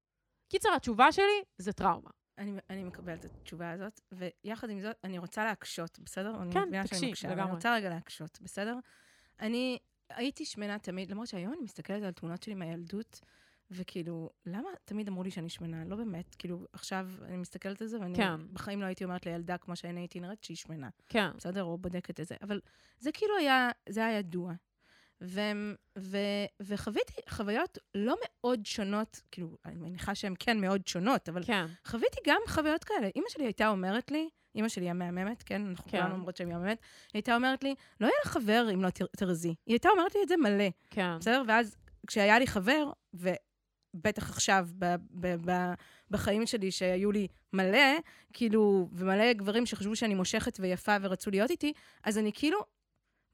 קיצר, 0.53 0.69
התשובה 0.77 1.13
שלי 1.13 1.43
זה 1.59 1.73
טראומה. 1.73 2.11
אני, 2.39 2.53
אני 2.71 2.85
מקבלת 2.85 3.25
את 3.25 3.31
התשובה 3.41 3.71
הזאת, 3.71 4.01
ויחד 4.13 4.71
עם 4.71 4.81
זאת, 4.81 4.97
אני 5.05 5.19
רוצה 5.19 5.45
להקשות, 5.45 5.99
בסדר? 5.99 6.35
כן, 6.53 6.63
מבינה 6.63 6.87
שאני 6.87 7.01
תקשי, 7.01 7.11
מקשה, 7.11 7.29
אבל 7.29 7.37
לגמרי. 7.37 7.51
אני 7.51 7.57
רוצה 7.57 7.75
רגע 7.75 7.89
להקשות, 7.89 8.39
בסדר? 8.43 8.79
אני 9.41 9.79
הייתי 10.11 10.45
שמנה 10.45 10.79
תמיד, 10.79 11.11
למרות 11.11 11.29
שהיום 11.29 11.53
אני 11.53 11.63
מסתכלת 11.63 12.03
על 12.03 12.13
תמונות 12.13 12.43
שלי 12.43 12.55
מהילדות, 12.55 13.21
וכאילו, 13.71 14.31
למה 14.47 14.69
תמיד 14.85 15.09
אמרו 15.09 15.23
לי 15.23 15.31
שאני 15.31 15.49
שמנה? 15.49 15.85
לא 15.85 15.97
באמת, 15.97 16.35
כאילו, 16.35 16.67
עכשיו 16.73 17.09
אני 17.23 17.37
מסתכלת 17.37 17.83
על 17.83 17.89
זה, 17.89 18.01
ואני 18.01 18.17
כן. 18.17 18.53
בחיים 18.53 18.81
לא 18.81 18.87
הייתי 18.87 19.05
אומרת 19.05 19.27
לילדה 19.27 19.59
כמו 19.59 19.77
שאני 19.77 20.01
הייתי 20.01 20.21
נראית 20.21 20.45
שהיא 20.45 20.57
שמנה, 20.57 20.89
כן. 21.09 21.31
בסדר? 21.37 21.65
או 21.65 21.79
בודקת 21.79 22.21
את 22.21 22.27
זה. 22.27 22.35
אבל 22.43 22.61
זה 22.99 23.13
כאילו 23.13 23.37
היה, 23.37 23.71
זה 23.89 24.07
היה 24.07 24.19
ידוע. 24.19 24.53
ו, 25.23 25.41
ו, 25.99 26.17
וחוויתי 26.63 27.13
חוויות 27.29 27.79
לא 27.95 28.15
מאוד 28.25 28.67
שונות, 28.67 29.21
כאילו, 29.31 29.57
אני 29.65 29.75
מניחה 29.77 30.15
שהן 30.15 30.35
כן 30.39 30.61
מאוד 30.61 30.87
שונות, 30.87 31.29
אבל 31.29 31.45
כן. 31.45 31.67
חוויתי 31.87 32.17
גם 32.27 32.41
חוויות 32.49 32.85
כאלה. 32.85 33.09
אימא 33.17 33.27
שלי 33.29 33.45
הייתה 33.45 33.69
אומרת 33.69 34.11
לי, 34.11 34.29
אימא 34.55 34.69
שלי 34.69 34.91
המהממת, 34.91 35.43
כן? 35.43 35.67
אנחנו 35.67 35.85
כן. 35.91 36.01
כולנו 36.01 36.15
אומרות 36.15 36.37
שהיא 36.37 36.47
מהממת, 36.49 36.79
היא 36.79 36.81
הייתה 37.15 37.35
אומרת 37.35 37.65
לי, 37.65 37.75
לא 38.01 38.07
יהיה 38.07 38.17
לך 38.25 38.31
חבר 38.31 38.69
אם 38.75 38.83
לא 38.83 38.91
תר- 38.91 39.07
תרזי. 39.17 39.49
היא 39.49 39.57
הייתה 39.67 39.89
אומרת 39.89 40.15
לי 40.15 40.21
את 40.23 40.29
זה 40.29 40.37
מלא, 40.37 40.69
כן. 40.91 41.19
בסדר? 41.19 41.43
ואז 41.49 41.77
כשהיה 42.07 42.39
לי 42.39 42.47
חבר, 42.47 42.91
ובטח 43.15 44.31
עכשיו 44.31 44.69
ב- 44.79 44.95
ב- 45.11 45.51
ב- 45.51 45.73
בחיים 46.11 46.47
שלי 46.47 46.71
שהיו 46.71 47.13
לי 47.13 47.27
מלא, 47.53 47.99
כאילו, 48.33 48.89
ומלא 48.93 49.33
גברים 49.33 49.67
שחשבו 49.67 49.97
שאני 49.97 50.15
מושכת 50.15 50.57
ויפה 50.61 50.97
ורצו 51.03 51.31
להיות 51.31 51.51
איתי, 51.51 51.73
אז 52.05 52.19
אני 52.19 52.31
כאילו 52.35 52.59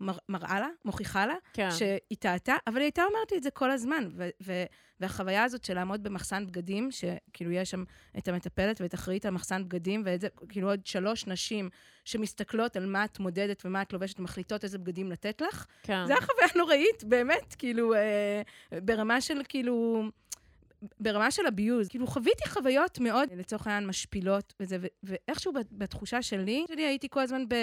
מר- 0.00 0.18
מראה 0.28 0.60
לה, 0.60 0.68
מוכיחה 0.84 1.26
לה, 1.26 1.34
כן. 1.52 1.70
שהיא 1.70 2.18
טעתה, 2.18 2.54
אבל 2.66 2.76
היא 2.76 2.84
הייתה 2.84 3.02
אומרת 3.04 3.32
לי 3.32 3.38
את 3.38 3.42
זה 3.42 3.50
כל 3.50 3.70
הזמן. 3.70 4.08
ו- 4.10 4.28
ו- 4.42 4.64
והחוויה 5.00 5.44
הזאת 5.44 5.64
של 5.64 5.74
לעמוד 5.74 6.02
במחסן 6.02 6.46
בגדים, 6.46 6.88
שכאילו 6.90 7.50
יש 7.50 7.70
שם 7.70 7.84
את 8.18 8.28
המטפלת 8.28 8.80
ואת 8.80 8.94
אחראית 8.94 9.26
על 9.26 9.32
מחסן 9.32 9.64
בגדים, 9.64 10.02
ואת 10.06 10.20
זה, 10.20 10.28
כאילו 10.48 10.68
עוד 10.70 10.86
שלוש 10.86 11.26
נשים 11.26 11.70
שמסתכלות 12.04 12.76
על 12.76 12.86
מה 12.86 13.04
את 13.04 13.18
מודדת 13.18 13.62
ומה 13.64 13.82
את 13.82 13.92
לובשת, 13.92 14.18
מחליטות 14.18 14.64
איזה 14.64 14.78
בגדים 14.78 15.12
לתת 15.12 15.40
לך. 15.48 15.66
כן. 15.82 16.06
זה 16.06 16.12
היה 16.12 16.20
חוויה 16.22 16.48
נוראית, 16.56 17.04
באמת, 17.04 17.54
כאילו, 17.58 17.94
אה, 17.94 18.42
ברמה 18.84 19.20
של 19.20 19.40
כאילו... 19.48 20.02
ברמה 21.00 21.30
של 21.30 21.46
אביוז. 21.46 21.88
כאילו, 21.88 22.06
חוויתי 22.06 22.48
חוויות 22.48 22.98
מאוד, 22.98 23.28
לצורך 23.36 23.66
העניין, 23.66 23.86
משפילות 23.86 24.54
וזה, 24.60 24.76
ו- 24.80 24.86
ואיכשהו 25.02 25.52
בת- 25.52 25.72
בתחושה 25.72 26.22
שלי, 26.22 26.64
שלי 26.68 26.82
הייתי 26.86 27.08
כל 27.10 27.20
הזמן 27.20 27.48
ב- 27.48 27.54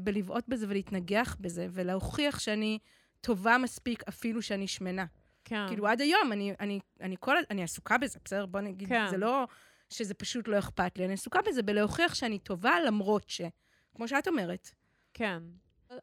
בלבעוט 0.00 0.44
בזה 0.48 0.66
ולהתנגח 0.68 1.36
בזה, 1.40 1.66
ולהוכיח 1.70 2.38
שאני 2.38 2.78
טובה 3.20 3.58
מספיק 3.58 4.02
אפילו 4.08 4.42
שאני 4.42 4.66
שמנה. 4.66 5.04
כן. 5.44 5.64
כאילו, 5.68 5.86
עד 5.86 6.00
היום, 6.00 6.32
אני, 6.32 6.54
אני, 6.60 6.80
אני 7.00 7.16
כל... 7.20 7.36
אני 7.50 7.62
עסוקה 7.62 7.98
בזה, 7.98 8.18
בסדר? 8.24 8.46
בוא 8.46 8.60
נגיד, 8.60 8.88
כן. 8.88 9.06
זה 9.10 9.16
לא 9.16 9.44
שזה 9.90 10.14
פשוט 10.14 10.48
לא 10.48 10.58
אכפת 10.58 10.98
לי, 10.98 11.04
אני 11.04 11.12
עסוקה 11.12 11.40
בזה 11.48 11.62
בלהוכיח 11.62 12.14
שאני 12.14 12.38
טובה 12.38 12.74
למרות 12.86 13.28
ש... 13.28 13.40
כמו 13.94 14.08
שאת 14.08 14.28
אומרת. 14.28 14.70
כן. 15.14 15.42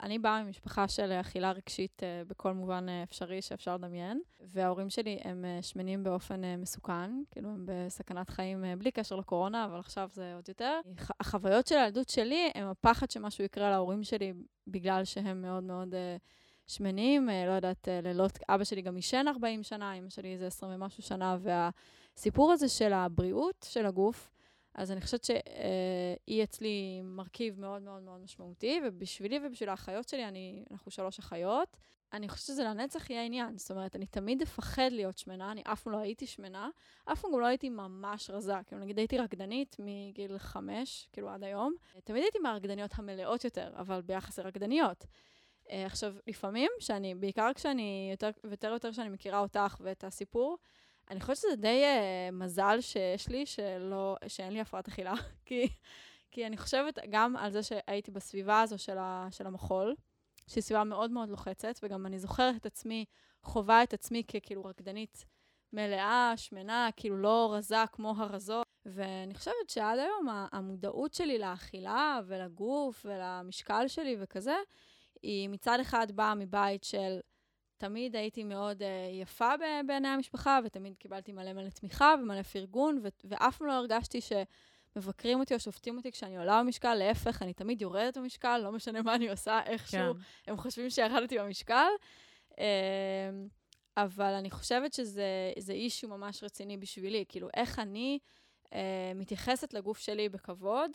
אני 0.01 0.19
באה 0.19 0.43
ממשפחה 0.43 0.87
של 0.87 1.11
אכילה 1.11 1.51
רגשית 1.51 2.03
אה, 2.03 2.21
בכל 2.27 2.53
מובן 2.53 2.89
אה, 2.89 3.03
אפשרי 3.03 3.41
שאפשר 3.41 3.75
לדמיין, 3.75 4.21
וההורים 4.39 4.89
שלי 4.89 5.19
הם 5.23 5.45
אה, 5.45 5.61
שמנים 5.61 6.03
באופן 6.03 6.43
אה, 6.43 6.57
מסוכן, 6.57 7.11
כאילו 7.31 7.49
הם 7.49 7.65
בסכנת 7.65 8.29
חיים 8.29 8.65
אה, 8.65 8.75
בלי 8.75 8.91
קשר 8.91 9.15
לקורונה, 9.15 9.65
אבל 9.65 9.79
עכשיו 9.79 10.09
זה 10.13 10.35
עוד 10.35 10.49
יותר. 10.49 10.79
החוויות 11.19 11.67
של 11.67 11.75
הילדות 11.77 12.09
שלי 12.09 12.51
הם 12.55 12.67
הפחד 12.67 13.11
שמשהו 13.11 13.43
יקרה 13.43 13.69
להורים 13.69 14.03
שלי 14.03 14.33
בגלל 14.67 15.05
שהם 15.05 15.41
מאוד 15.41 15.63
מאוד 15.63 15.95
אה, 15.95 16.17
שמנים, 16.67 17.29
אה, 17.29 17.45
לא 17.45 17.51
יודעת, 17.51 17.87
אה, 17.87 17.99
לילות, 18.03 18.39
אבא 18.49 18.63
שלי 18.63 18.81
גם 18.81 18.95
עישן 18.95 19.25
40 19.27 19.63
שנה, 19.63 19.93
אמא 19.93 20.09
שלי 20.09 20.33
איזה 20.33 20.47
20 20.47 20.71
ומשהו 20.75 21.03
שנה, 21.03 21.37
והסיפור 21.41 22.51
הזה 22.51 22.69
של 22.69 22.93
הבריאות 22.93 23.65
של 23.69 23.85
הגוף, 23.85 24.29
אז 24.77 24.91
אני 24.91 25.01
חושבת 25.01 25.23
שהיא 25.23 26.43
אצלי 26.43 27.01
מרכיב 27.03 27.59
מאוד 27.59 27.81
מאוד 27.81 28.03
מאוד 28.03 28.21
משמעותי, 28.21 28.81
ובשבילי 28.85 29.39
ובשביל 29.43 29.69
האחיות 29.69 30.09
שלי, 30.09 30.25
אני, 30.25 30.65
אנחנו 30.71 30.91
שלוש 30.91 31.19
אחיות. 31.19 31.77
אני 32.13 32.29
חושבת 32.29 32.45
שזה 32.45 32.63
לנצח 32.63 33.09
יהיה 33.09 33.21
העניין. 33.21 33.57
זאת 33.57 33.71
אומרת, 33.71 33.95
אני 33.95 34.05
תמיד 34.05 34.41
אפחד 34.41 34.89
להיות 34.91 35.17
שמנה, 35.17 35.51
אני 35.51 35.63
אף 35.65 35.81
פעם 35.81 35.93
לא 35.93 35.97
הייתי 35.97 36.27
שמנה, 36.27 36.69
אף 37.05 37.21
פעם 37.21 37.31
גם 37.31 37.39
לא 37.39 37.45
הייתי 37.45 37.69
ממש 37.69 38.29
רזה. 38.29 38.53
כאילו, 38.65 38.81
נגיד 38.81 38.97
הייתי 38.97 39.17
רקדנית 39.17 39.75
מגיל 39.79 40.37
חמש, 40.37 41.09
כאילו 41.13 41.29
עד 41.29 41.43
היום. 41.43 41.75
תמיד 42.03 42.23
הייתי 42.23 42.39
מהרקדניות 42.39 42.91
המלאות 42.95 43.43
יותר, 43.43 43.73
אבל 43.75 44.01
ביחס 44.01 44.39
לרקדניות. 44.39 45.05
עכשיו, 45.69 46.15
לפעמים, 46.27 46.71
שאני, 46.79 47.15
בעיקר 47.15 47.51
כשאני 47.55 48.09
יותר 48.11 48.29
ויותר 48.43 48.67
ויותר 48.71 48.91
שאני 48.91 49.09
מכירה 49.09 49.39
אותך 49.39 49.77
ואת 49.79 50.03
הסיפור, 50.03 50.57
אני 51.09 51.19
חושבת 51.21 51.37
שזה 51.37 51.55
די 51.55 51.83
uh, 51.83 52.31
מזל 52.31 52.81
שיש 52.81 53.27
לי, 53.27 53.45
שלא, 53.45 54.15
שאין 54.27 54.53
לי 54.53 54.61
הפרעת 54.61 54.87
אכילה, 54.87 55.13
כי, 55.45 55.67
כי 56.31 56.47
אני 56.47 56.57
חושבת 56.57 56.99
גם 57.09 57.37
על 57.37 57.51
זה 57.51 57.63
שהייתי 57.63 58.11
בסביבה 58.11 58.61
הזו 58.61 58.77
של, 58.77 58.97
ה, 58.97 59.27
של 59.31 59.47
המחול, 59.47 59.95
שהיא 60.47 60.61
סביבה 60.63 60.83
מאוד 60.83 61.11
מאוד 61.11 61.29
לוחצת, 61.29 61.79
וגם 61.83 62.05
אני 62.05 62.19
זוכרת 62.19 62.55
את 62.55 62.65
עצמי, 62.65 63.05
חווה 63.43 63.83
את 63.83 63.93
עצמי 63.93 64.23
ככאילו 64.23 64.65
רקדנית 64.65 65.25
מלאה, 65.73 66.33
שמנה, 66.35 66.89
כאילו 66.95 67.17
לא 67.17 67.53
רזה 67.53 67.83
כמו 67.91 68.13
הרזות. 68.17 68.67
ואני 68.85 69.33
חושבת 69.33 69.69
שעד 69.69 69.99
היום 69.99 70.27
המודעות 70.51 71.13
שלי 71.13 71.39
לאכילה 71.39 72.19
ולגוף 72.27 73.05
ולמשקל 73.09 73.87
שלי 73.87 74.15
וכזה, 74.19 74.55
היא 75.21 75.49
מצד 75.49 75.79
אחד 75.79 76.11
באה 76.11 76.35
מבית 76.35 76.83
של 76.83 77.19
תמיד 77.77 78.15
הייתי 78.15 78.43
מאוד 78.43 78.81
uh, 78.81 78.85
יפה 79.21 79.49
בעיני 79.87 80.07
המשפחה, 80.07 80.59
ותמיד 80.65 80.95
קיבלתי 80.95 81.31
מלא 81.31 81.53
מלא 81.53 81.69
תמיכה 81.69 82.15
ומלא 82.21 82.41
פרגון, 82.41 82.99
ו- 83.03 83.07
ואף 83.23 83.57
פעם 83.57 83.67
לא 83.67 83.73
הרגשתי 83.73 84.19
שמבקרים 84.21 85.39
אותי 85.39 85.53
או 85.53 85.59
שופטים 85.59 85.97
אותי 85.97 86.11
כשאני 86.11 86.37
עולה 86.37 86.63
במשקל, 86.63 86.93
להפך, 86.93 87.41
אני 87.41 87.53
תמיד 87.53 87.81
יורדת 87.81 88.17
במשקל, 88.17 88.57
לא 88.57 88.71
משנה 88.71 89.01
מה 89.01 89.15
אני 89.15 89.29
עושה, 89.29 89.59
איכשהו, 89.65 90.13
כן. 90.13 90.51
הם 90.51 90.57
חושבים 90.57 90.89
שירדתי 90.89 91.39
במשקל. 91.39 91.87
Um, 92.51 92.57
אבל 93.97 94.33
אני 94.33 94.51
חושבת 94.51 94.93
שזה 94.93 95.51
זה 95.57 95.73
אישו 95.73 96.07
ממש 96.07 96.43
רציני 96.43 96.77
בשבילי, 96.77 97.25
כאילו, 97.29 97.47
איך 97.53 97.79
אני 97.79 98.19
uh, 98.65 98.69
מתייחסת 99.15 99.73
לגוף 99.73 99.97
שלי 99.97 100.29
בכבוד, 100.29 100.91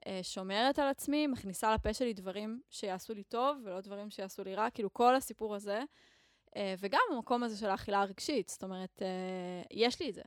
uh, 0.00 0.04
שומרת 0.22 0.78
על 0.78 0.88
עצמי, 0.88 1.26
מכניסה 1.26 1.74
לפה 1.74 1.94
שלי 1.94 2.12
דברים 2.12 2.60
שיעשו 2.70 3.14
לי 3.14 3.22
טוב 3.22 3.58
ולא 3.64 3.80
דברים 3.80 4.10
שיעשו 4.10 4.44
לי 4.44 4.54
רע, 4.54 4.70
כאילו, 4.70 4.92
כל 4.92 5.16
הסיפור 5.16 5.54
הזה. 5.54 5.82
Uh, 6.54 6.58
וגם 6.78 7.00
המקום 7.12 7.42
הזה 7.42 7.56
של 7.56 7.70
האכילה 7.70 8.00
הרגשית, 8.00 8.48
זאת 8.48 8.62
אומרת, 8.62 9.02
uh, 9.02 9.66
יש 9.70 10.00
לי 10.00 10.08
את 10.10 10.14
זה. 10.14 10.22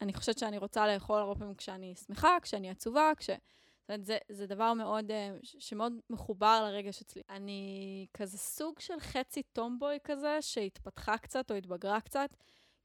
אני 0.00 0.14
חושבת 0.14 0.38
שאני 0.38 0.58
רוצה 0.58 0.94
לאכול 0.94 1.20
הרבה 1.20 1.34
פעמים 1.34 1.54
כשאני 1.54 1.94
שמחה, 2.06 2.36
כשאני 2.42 2.70
עצובה, 2.70 3.12
כש... 3.16 3.30
זאת 3.30 3.90
אומרת, 3.90 4.06
זה, 4.06 4.18
זה 4.28 4.46
דבר 4.46 4.72
מאוד, 4.72 5.10
ש- 5.42 5.56
שמאוד 5.58 5.92
מחובר 6.10 6.68
לרגש 6.70 7.02
אצלי. 7.02 7.22
אני 7.30 8.06
כזה 8.14 8.38
סוג 8.38 8.80
של 8.80 9.00
חצי 9.00 9.42
טומבוי 9.42 9.98
כזה, 10.04 10.42
שהתפתחה 10.42 11.18
קצת 11.18 11.50
או 11.50 11.56
התבגרה 11.56 12.00
קצת. 12.00 12.30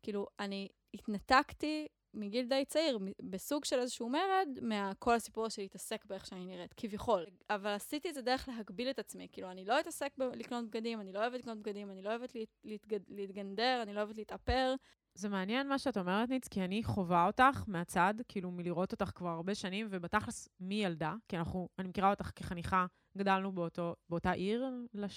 כאילו, 0.04 0.28
אני 0.40 0.70
התנתקתי 0.94 1.88
מגיל 2.14 2.46
די 2.46 2.66
צעיר, 2.66 3.00
בסוג 3.22 3.66
של 3.66 3.80
איזשהו 3.80 4.10
מרד, 4.10 4.48
מכל 4.62 5.16
הסיפור 5.16 5.50
של 5.50 5.62
להתעסק 5.62 6.06
באיך 6.06 6.26
שאני 6.26 6.46
נראית, 6.46 6.74
כביכול. 6.74 7.26
אבל 7.50 7.70
עשיתי 7.70 8.10
את 8.10 8.14
זה 8.14 8.22
דרך 8.22 8.50
להגביל 8.50 8.90
את 8.90 9.00
עצמי. 9.00 9.28
כאילו, 9.32 9.52
אני 9.52 9.66
לא 9.66 9.80
אתעסק 9.80 10.14
בלקנות 10.18 10.66
בגדים, 10.66 11.02
אני 11.02 11.14
לא 11.14 11.20
אוהבת 11.20 11.40
לקנות 11.40 11.58
בגדים, 11.58 11.92
אני 11.92 12.02
לא 12.02 12.10
אוהבת 12.10 12.36
להת, 12.36 12.48
להתגד, 12.64 13.00
להתגנדר, 13.10 13.80
אני 13.82 13.94
לא 13.94 14.00
אוהבת 14.00 14.18
להתאפר. 14.18 14.76
זה 15.16 15.30
מעניין 15.30 15.68
מה 15.68 15.80
שאת 15.80 15.98
אומרת, 15.98 16.30
ניץ, 16.30 16.48
כי 16.48 16.62
אני 16.62 16.84
חווה 16.84 17.28
אותך 17.28 17.64
מהצד, 17.68 18.14
כאילו 18.28 18.52
מלראות 18.52 18.92
אותך 18.92 19.12
כבר 19.16 19.30
הרבה 19.30 19.56
שנים, 19.56 19.88
ובתכלס 19.90 20.50
מילדה, 20.60 21.14
כי 21.28 21.38
אנחנו, 21.38 21.70
אני 21.80 21.88
מכירה 21.88 22.10
אותך 22.10 22.32
כחניכה, 22.36 22.86
גדלנו 23.18 23.52
באותו, 23.52 23.96
באותה 24.10 24.32
עיר, 24.32 24.66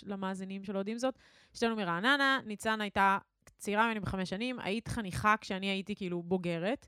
למאזינים 0.03 0.65
שלא 0.65 0.79
יודעים 0.79 0.99
זאת. 0.99 1.19
שתינו 1.55 1.77
מרעננה, 1.77 2.41
ניצן 2.45 2.81
הייתה 2.81 3.19
צעירה 3.57 3.87
ממני 3.87 4.01
בחמש 4.01 4.31
שנים, 4.31 4.59
היית 4.59 4.89
חניכה 4.89 5.35
כשאני 5.41 5.67
הייתי 5.67 5.97
כאילו 5.97 6.23
בוגרת. 6.23 6.87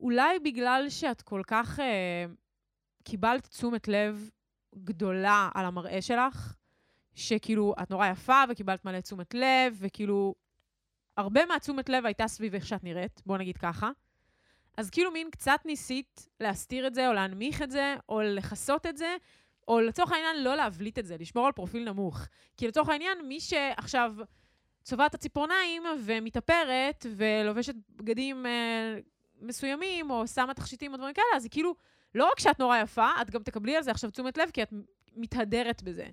אולי 0.00 0.38
בגלל 0.38 0.86
שאת 0.88 1.22
כל 1.22 1.42
כך 1.46 1.80
אה, 1.80 2.24
קיבלת 3.04 3.46
תשומת 3.46 3.88
לב 3.88 4.30
גדולה 4.74 5.48
על 5.54 5.64
המראה 5.64 6.02
שלך, 6.02 6.54
שכאילו, 7.14 7.74
את 7.82 7.90
נורא 7.90 8.06
יפה 8.06 8.42
וקיבלת 8.48 8.84
מלא 8.84 9.00
תשומת 9.00 9.34
לב, 9.34 9.76
וכאילו, 9.78 10.34
הרבה 11.16 11.46
מהתשומת 11.46 11.88
לב 11.88 12.06
הייתה 12.06 12.28
סביב 12.28 12.54
איך 12.54 12.66
שאת 12.66 12.84
נראית, 12.84 13.22
בוא 13.26 13.38
נגיד 13.38 13.56
ככה. 13.56 13.90
אז 14.76 14.90
כאילו 14.90 15.10
מין 15.10 15.30
קצת 15.30 15.60
ניסית 15.64 16.28
להסתיר 16.40 16.86
את 16.86 16.94
זה, 16.94 17.08
או 17.08 17.12
להנמיך 17.12 17.62
את 17.62 17.70
זה, 17.70 17.94
או 18.08 18.20
לכסות 18.20 18.86
את 18.86 18.96
זה, 18.96 19.16
או 19.68 19.80
לצורך 19.80 20.12
העניין 20.12 20.44
לא 20.44 20.54
להבליט 20.54 20.98
את 20.98 21.06
זה, 21.06 21.16
לשמור 21.16 21.46
על 21.46 21.52
פרופיל 21.52 21.84
נמוך. 21.84 22.26
כי 22.56 22.68
לצורך 22.68 22.88
העניין, 22.88 23.18
מי 23.28 23.40
שעכשיו 23.40 24.14
צובעת 24.88 25.14
הציפורניים 25.14 25.82
ומתאפרת 26.04 27.06
ולובשת 27.16 27.74
בגדים 27.96 28.46
אה, 28.46 28.98
מסוימים, 29.40 30.10
או 30.10 30.26
שמה 30.26 30.54
תכשיטים 30.54 30.92
או 30.92 30.96
דברים 30.96 31.14
כאלה, 31.14 31.26
אז 31.36 31.44
היא 31.44 31.50
כאילו, 31.50 31.74
לא 32.14 32.28
רק 32.32 32.40
שאת 32.40 32.58
נורא 32.58 32.78
יפה, 32.78 33.08
את 33.22 33.30
גם 33.30 33.42
תקבלי 33.42 33.76
על 33.76 33.82
זה 33.82 33.90
עכשיו 33.90 34.10
תשומת 34.10 34.38
לב, 34.38 34.50
כי 34.50 34.62
את 34.62 34.72
מתהדרת 35.16 35.82
בזה. 35.82 36.06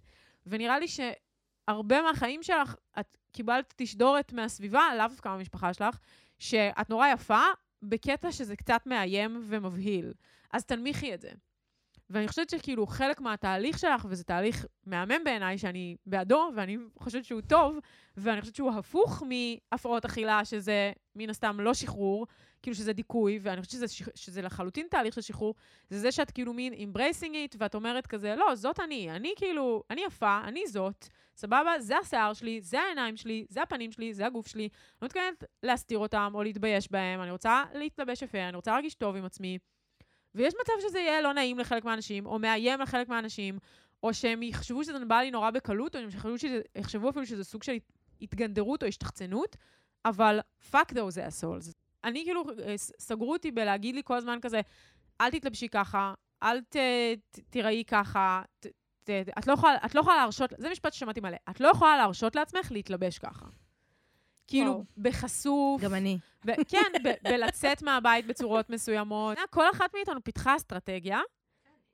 ונראה 0.45 0.79
לי 0.79 0.87
שהרבה 0.87 2.01
מהחיים 2.01 2.43
שלך, 2.43 2.75
את 2.99 3.17
קיבלת 3.31 3.73
תשדורת 3.77 4.33
מהסביבה, 4.33 4.83
לאו 4.97 5.07
דווקא 5.07 5.29
מהמשפחה 5.29 5.73
שלך, 5.73 5.99
שאת 6.39 6.89
נורא 6.89 7.07
יפה, 7.07 7.43
בקטע 7.83 8.31
שזה 8.31 8.55
קצת 8.55 8.81
מאיים 8.85 9.41
ומבהיל. 9.43 10.13
אז 10.51 10.65
תנמיכי 10.65 11.13
את 11.13 11.21
זה. 11.21 11.29
ואני 12.09 12.27
חושבת 12.27 12.49
שכאילו 12.49 12.87
חלק 12.87 13.21
מהתהליך 13.21 13.79
שלך, 13.79 14.05
וזה 14.09 14.23
תהליך 14.23 14.65
מהמם 14.85 15.23
בעיניי, 15.23 15.57
שאני 15.57 15.95
בעדו, 16.05 16.49
ואני 16.55 16.77
חושבת 16.99 17.25
שהוא 17.25 17.41
טוב, 17.41 17.77
ואני 18.17 18.41
חושבת 18.41 18.55
שהוא 18.55 18.71
הפוך 18.71 19.23
מהפרעות 19.71 20.05
אכילה, 20.05 20.45
שזה 20.45 20.91
מן 21.15 21.29
הסתם 21.29 21.59
לא 21.59 21.73
שחרור, 21.73 22.27
כאילו 22.61 22.75
שזה 22.75 22.93
דיכוי, 22.93 23.39
ואני 23.41 23.61
חושבת 23.61 23.71
שזה, 23.71 24.05
שזה 24.15 24.41
לחלוטין 24.41 24.87
תהליך 24.89 25.13
של 25.13 25.21
שחרור, 25.21 25.55
זה 25.89 25.99
זה 25.99 26.11
שאת 26.11 26.31
כאילו 26.31 26.53
מין 26.53 26.73
embracing 26.73 27.31
it, 27.31 27.55
ואת 27.57 27.75
אומרת 27.75 28.07
כזה, 28.07 28.35
לא, 28.35 28.55
זאת 28.55 28.79
אני, 28.79 29.11
אני 29.11 29.33
כאילו, 29.35 29.83
אני 29.89 30.01
יפה, 30.01 30.41
אני 30.43 30.67
זאת, 30.67 31.07
סבבה? 31.35 31.79
זה 31.79 31.97
השיער 31.97 32.33
שלי, 32.33 32.61
זה 32.61 32.81
העיניים 32.81 33.17
שלי, 33.17 33.45
זה 33.49 33.61
הפנים 33.61 33.91
שלי, 33.91 34.13
זה 34.13 34.25
הגוף 34.25 34.47
שלי. 34.47 34.63
אני 34.63 34.69
לא 35.01 35.05
מתכוונת 35.05 35.43
להסתיר 35.63 35.97
אותם 35.97 36.31
או 36.35 36.43
להתבייש 36.43 36.91
בהם, 36.91 37.21
אני 37.21 37.31
רוצה 37.31 37.63
להתלבש 37.73 38.21
יפה, 38.21 38.37
אני 38.49 38.55
רוצה 38.55 38.71
להרגיש 38.71 38.95
טוב 38.95 39.15
עם 39.15 39.25
עצמי. 39.25 39.57
ויש 40.35 40.53
מצב 40.61 40.73
שזה 40.81 40.99
יהיה 40.99 41.21
לא 41.21 41.33
נעים 41.33 41.59
לחלק 41.59 41.85
מהאנשים, 41.85 42.25
או 42.25 42.39
מאיים 42.39 42.79
לחלק 42.79 43.09
מהאנשים, 43.09 43.59
או 44.03 44.13
שהם 44.13 44.43
יחשבו 44.43 44.83
שזה 44.83 45.05
בא 45.05 45.15
לי 45.15 45.31
נורא 45.31 45.51
בקלות, 45.51 45.95
או 45.95 46.01
הם 46.01 46.09
יחשבו, 46.75 47.09
אפילו 47.09 47.25
שזה 47.25 47.43
סוג 47.43 47.63
של 47.63 47.77
התגנדרות 48.21 48.83
או 48.83 48.87
השתחצנות, 48.87 49.55
אבל 50.05 50.39
fuck 50.71 50.91
those 50.91 51.17
assholes. 51.29 51.73
אני 52.03 52.23
כאילו, 52.25 52.43
אה, 52.65 52.77
סגרו 52.77 53.33
אותי 53.33 53.51
בלהגיד 53.51 53.95
לי 53.95 54.01
כל 54.05 54.17
הזמן 54.17 54.39
כזה, 54.41 54.61
אל 55.21 55.31
תתלבשי 55.31 55.69
ככה, 55.69 56.13
אל 56.43 56.61
ת, 56.61 56.75
ת, 57.31 57.39
תיראי 57.49 57.83
ככה, 57.87 58.41
ת, 58.59 58.67
ת, 59.03 59.09
את, 59.39 59.47
לא 59.47 59.53
יכולה, 59.53 59.77
את 59.85 59.95
לא 59.95 59.99
יכולה 59.99 60.15
להרשות, 60.15 60.53
זה 60.57 60.69
משפט 60.69 60.93
ששמעתי 60.93 61.19
מלא, 61.19 61.37
את 61.49 61.59
לא 61.59 61.67
יכולה 61.67 61.97
להרשות 61.97 62.35
לעצמך 62.35 62.71
להתלבש 62.71 63.19
ככה. 63.19 63.45
כאילו, 64.47 64.71
וואו. 64.71 64.83
בחשוף. 64.97 65.81
גם 65.81 65.93
אני. 65.93 66.17
ב- 66.45 66.63
כן, 66.67 66.91
ב- 67.03 67.29
בלצאת 67.29 67.81
מהבית 67.81 68.27
בצורות 68.27 68.69
מסוימות. 68.69 69.37
כל 69.49 69.69
אחת 69.71 69.93
מאיתנו 69.95 70.23
פיתחה 70.23 70.55
אסטרטגיה 70.55 71.19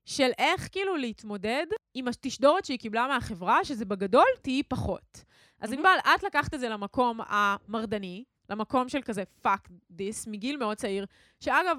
של 0.06 0.30
איך 0.38 0.68
כאילו 0.72 0.96
להתמודד 0.98 1.66
עם 1.94 2.08
התשדורת 2.08 2.66
שהיא 2.66 2.80
קיבלה 2.80 3.08
מהחברה, 3.08 3.66
שזה 3.66 3.86
בגדול 3.86 4.26
תהיי 4.42 4.64
פחות. 4.64 5.24
אז 5.62 5.72
ענבל, 5.74 5.98
את 6.16 6.24
לקחת 6.24 6.54
את 6.54 6.60
זה 6.60 6.70
למקום 6.70 7.20
המרדני, 7.28 8.24
למקום 8.50 8.90
של 8.90 9.02
כזה 9.02 9.24
fuck 9.42 9.70
this, 9.92 10.28
מגיל 10.28 10.58
מאוד 10.58 10.78
צעיר, 10.78 11.06
שאגב, 11.40 11.78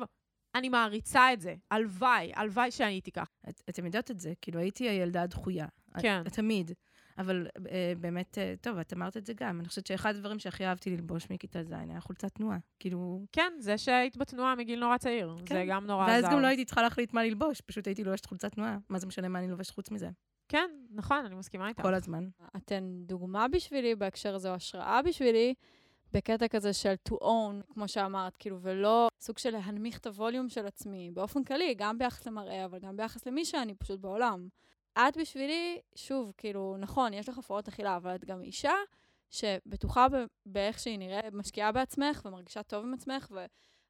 אני 0.55 0.69
מעריצה 0.69 1.33
את 1.33 1.41
זה. 1.41 1.55
הלוואי, 1.71 2.33
הלוואי 2.37 2.71
שאני 2.71 2.91
הייתי 2.93 3.13
ככה. 3.13 3.33
את, 3.49 3.63
אתם 3.69 3.87
יודעות 3.87 4.11
את 4.11 4.19
זה, 4.21 4.33
כאילו 4.41 4.61
הייתי 4.61 4.89
הילדה 4.89 5.23
הדחויה. 5.23 5.67
כן. 6.01 6.23
תמיד. 6.33 6.71
אבל 7.19 7.47
אה, 7.71 7.93
באמת, 8.01 8.39
אה, 8.39 8.55
טוב, 8.61 8.79
את 8.79 8.93
אמרת 8.93 9.17
את 9.17 9.27
זה 9.27 9.33
גם. 9.33 9.61
אני 9.61 9.69
חושבת 9.69 9.87
שאחד 9.87 10.17
הדברים 10.17 10.39
שהכי 10.39 10.67
אהבתי 10.67 10.91
ללבוש 10.91 11.31
מכיתה 11.31 11.63
ז' 11.63 11.73
היה 11.73 12.01
חולצת 12.01 12.35
תנועה. 12.35 12.59
כאילו... 12.79 13.27
כן, 13.33 13.53
זה 13.59 13.79
שהיית 13.79 14.17
בתנועה 14.17 14.55
מגיל 14.55 14.81
נורא 14.81 14.99
צעיר. 14.99 15.37
כן. 15.47 15.55
זה 15.55 15.65
גם 15.69 15.87
נורא 15.87 16.05
עזר. 16.05 16.13
ואז 16.13 16.33
גם 16.35 16.41
לא 16.41 16.47
הייתי 16.47 16.65
צריכה 16.65 16.83
להחליט 16.83 17.13
מה 17.13 17.25
ללבוש, 17.25 17.61
פשוט 17.61 17.87
הייתי 17.87 18.05
לובשת 18.05 18.27
חולצת 18.27 18.53
תנועה. 18.53 18.79
מה 18.89 18.99
זה 18.99 19.07
משנה 19.07 19.29
מה 19.29 19.39
אני 19.39 19.51
לובשת 19.51 19.71
חוץ 19.71 19.91
מזה? 19.91 20.11
כן, 20.49 20.71
נכון, 20.91 21.25
אני 21.27 21.35
מסכימה 21.35 21.69
איתך. 21.69 21.83
כל 21.83 21.95
הזמן. 21.95 22.29
אתן 22.57 23.03
דוגמה 23.07 23.49
בשבילי 23.49 23.95
בהקשר 23.95 24.35
הזה, 24.35 24.51
או 24.51 24.55
השראה 24.55 25.01
בשבילי, 25.03 25.55
בקטע 26.13 26.49
כזה 26.49 26.73
של 26.73 26.95
to 27.09 27.13
own, 27.13 27.73
כמו 27.75 27.89
שאמרת, 27.89 28.37
כאילו, 28.37 28.59
ולא 28.63 29.09
סוג 29.21 29.39
של 29.39 29.51
להנמיך 29.51 29.99
את 29.99 30.07
הווליום 30.07 30.49
של 30.49 30.67
עצמי, 30.67 31.11
באופן 31.11 31.45
כללי, 31.45 31.75
גם 31.75 31.99
ביחס 31.99 32.27
למראה, 32.27 32.65
אבל 32.65 32.79
גם 32.79 32.97
ביחס 32.97 33.27
למי 33.27 33.45
שאני 33.45 33.75
פשוט 33.75 34.01
בעולם. 34.01 34.49
את 34.99 35.17
בשבילי, 35.17 35.81
שוב, 35.95 36.33
כאילו, 36.37 36.77
נכון, 36.79 37.15
יש 37.15 37.29
לך 37.29 37.39
הפרעות 37.39 37.69
אכילה, 37.69 37.97
אבל 37.97 38.15
את 38.15 38.25
גם 38.25 38.43
אישה 38.43 38.75
שבטוחה 39.31 40.07
באיך 40.47 40.79
שהיא 40.79 40.99
נראית, 40.99 41.35
משקיעה 41.35 41.73
בעצמך 41.73 42.23
ומרגישה 42.25 42.63
טוב 42.63 42.85
עם 42.85 42.95
עצמך, 42.95 43.33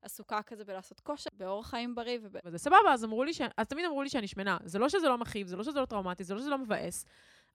ועסוקה 0.02 0.42
כזה 0.42 0.64
בלעשות 0.64 1.00
כושר, 1.00 1.30
באורח 1.32 1.70
חיים 1.70 1.94
בריא. 1.94 2.18
וב... 2.22 2.36
וזה 2.44 2.58
סבבה, 2.58 2.92
אז 2.92 3.04
אמרו 3.04 3.24
לי, 3.24 3.32
ש... 3.32 3.40
אז 3.56 3.68
תמיד 3.68 3.84
אמרו 3.84 4.02
לי 4.02 4.08
שאני 4.08 4.26
שמנה. 4.26 4.58
זה 4.64 4.78
לא 4.78 4.88
שזה 4.88 5.08
לא 5.08 5.18
מכאיב, 5.18 5.46
זה 5.46 5.56
לא 5.56 5.64
שזה 5.64 5.80
לא 5.80 5.86
טראומטי, 5.86 6.24
זה 6.24 6.34
לא 6.34 6.40
שזה 6.40 6.50
לא 6.50 6.58
מבאס, 6.58 7.04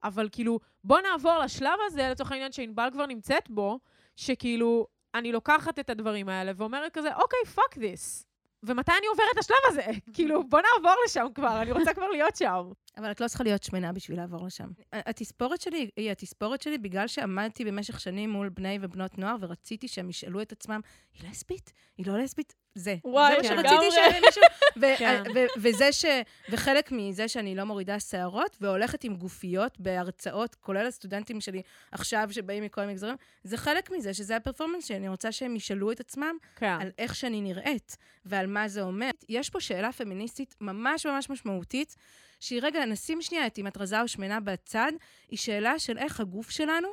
אבל 0.04 0.30
כאילו, 0.32 0.60
בוא 0.84 1.00
נעבור 1.00 1.38
לשלב 1.38 1.80
הזה, 1.86 2.10
לצורך 2.10 2.32
העניין 2.32 2.52
שענבל 2.52 2.90
כבר 2.92 3.06
נמצאת 3.06 3.50
בו, 3.50 3.80
שכאילו, 4.16 4.88
אני 5.16 5.32
לוקחת 5.32 5.80
את 5.80 5.90
הדברים 5.90 6.30
האלה 6.30 6.52
ואומרת 6.56 6.94
כזה, 6.94 7.16
אוקיי, 7.16 7.40
fuck 7.56 7.78
this. 7.78 8.27
ומתי 8.64 8.92
אני 9.00 9.08
עוברת 9.08 9.38
לשלב 9.38 9.58
הזה? 9.68 9.84
כאילו, 10.16 10.44
בוא 10.50 10.60
נעבור 10.60 10.96
לשם 11.06 11.26
כבר, 11.36 11.62
אני 11.62 11.72
רוצה 11.72 11.94
כבר 11.94 12.08
להיות 12.08 12.36
שם. 12.36 12.72
אבל 12.98 13.12
את 13.12 13.22
לא 13.22 13.28
צריכה 13.28 13.44
להיות 13.44 13.64
שמנה 13.64 13.94
בשביל 13.94 14.18
לעבור 14.18 14.46
לשם. 14.46 14.68
התספורת 14.94 15.62
שלי 15.62 15.90
היא 15.96 16.12
התספורת 16.12 16.62
שלי 16.62 16.78
בגלל 16.78 17.08
שעמדתי 17.08 17.66
במשך 17.66 18.00
שנים 18.00 18.30
מול 18.30 18.50
בני 18.50 18.80
ובנות 18.82 19.18
נוער, 19.18 19.36
ורציתי 19.40 19.88
שהם 19.88 20.10
ישאלו 20.10 20.42
את 20.42 20.52
עצמם, 20.52 20.80
היא 21.14 21.30
לסבית? 21.30 21.74
היא 21.98 22.08
לא 22.08 22.18
לסבית? 22.20 22.54
זה. 22.78 22.96
וואי, 23.04 23.36
זה 23.44 23.56
מה 23.56 23.62
שרציתי 23.62 23.92
שמישהו... 23.92 24.42
כן. 25.00 25.24
וזה 25.58 25.92
ש... 25.92 26.06
וחלק 26.50 26.92
מזה 26.92 27.28
שאני 27.28 27.56
לא 27.56 27.64
מורידה 27.64 28.00
שערות, 28.00 28.58
והולכת 28.62 29.04
עם 29.04 29.16
גופיות 29.16 29.80
בהרצאות, 29.80 30.56
כולל 30.56 30.88
הסטודנטים 30.88 31.42
שלי 31.42 31.62
עכשיו, 31.92 32.28
שבאים 32.32 32.64
מכל 32.64 32.82
המגזרים, 32.82 33.16
זה 33.44 33.58
חלק 33.58 33.92
מזה, 33.92 34.14
שזה 34.14 34.36
הפרפורמנס 34.36 34.86
שלי. 34.86 34.98
אני 34.98 35.10
רוצה 35.10 35.32
שהם 35.32 35.56
ישאלו 35.56 35.92
את 35.92 36.00
עצמם 36.00 36.36
כן. 36.56 36.78
על 36.82 36.92
איך 36.98 37.16
שאני 37.16 37.42
נראית, 37.42 37.98
ועל 38.26 38.48
מה 38.48 38.68
זה 38.68 38.82
אומר. 38.82 39.10
יש 39.30 39.50
פה 39.50 39.60
שאלה 39.60 39.92
פמיניסטית 39.92 40.56
ממש 40.62 41.06
ממש 41.06 41.30
משמעותית, 41.30 41.96
שהיא 42.40 42.60
רגע, 42.64 42.86
נשים 42.86 43.22
שנייה 43.22 43.48
את 43.48 43.60
אם 43.60 43.68
את 43.68 43.78
רזה 43.78 44.02
או 44.02 44.08
שמנה 44.08 44.40
בצד, 44.40 44.92
היא 45.30 45.40
שאלה 45.40 45.80
של 45.80 45.98
איך 45.98 46.20
הגוף 46.20 46.50
שלנו 46.50 46.88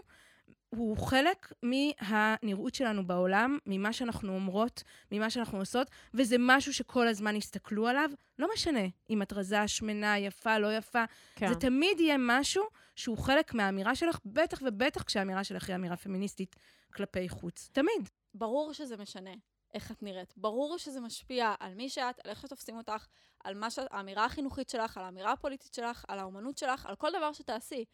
הוא 0.76 0.96
חלק 0.96 1.52
מהנראות 1.62 2.74
שלנו 2.74 3.06
בעולם, 3.06 3.58
ממה 3.66 3.92
שאנחנו 3.92 4.34
אומרות, 4.34 4.82
ממה 5.12 5.30
שאנחנו 5.30 5.58
עושות, 5.58 5.90
וזה 6.14 6.37
משהו 6.38 6.74
שכל 6.74 7.08
הזמן 7.08 7.37
יסתכלו 7.37 7.88
עליו. 7.88 8.10
לא 8.38 8.48
משנה 8.54 8.80
אם 9.10 9.22
את 9.22 9.32
רזה, 9.32 9.68
שמנה, 9.68 10.18
יפה, 10.18 10.58
לא 10.58 10.76
יפה, 10.76 11.04
כן. 11.34 11.48
זה 11.48 11.54
תמיד 11.54 12.00
יהיה 12.00 12.16
משהו 12.18 12.64
שהוא 12.96 13.18
חלק 13.18 13.54
מהאמירה 13.54 13.94
שלך, 13.94 14.18
בטח 14.24 14.62
ובטח 14.66 15.02
כשהאמירה 15.02 15.44
שלך 15.44 15.68
היא 15.68 15.76
אמירה 15.76 15.96
פמיניסטית 15.96 16.56
כלפי 16.94 17.28
חוץ. 17.28 17.68
תמיד. 17.72 18.08
ברור 18.34 18.72
שזה 18.72 18.96
משנה. 18.96 19.30
איך 19.74 19.90
את 19.90 20.02
נראית. 20.02 20.34
ברור 20.37 20.78
שזה 20.78 21.00
משפיע 21.00 21.54
על 21.60 21.74
מי 21.74 21.88
שאת, 21.88 22.20
על 22.24 22.30
איך 22.30 22.40
שתופסים 22.40 22.76
אותך, 22.76 23.06
על 23.44 23.54
מה 23.54 23.70
שאת, 23.70 23.87
האמירה 23.90 24.24
החינוכית 24.24 24.68
שלך, 24.70 24.98
על 24.98 25.04
האמירה 25.04 25.32
הפוליטית 25.32 25.74
שלך, 25.74 26.04
על 26.08 26.18
האומנות 26.18 26.58
שלך, 26.58 26.87
על 26.87 26.96
כל 26.96 27.10
דבר 27.18 27.32
שתעשי. 27.32 27.84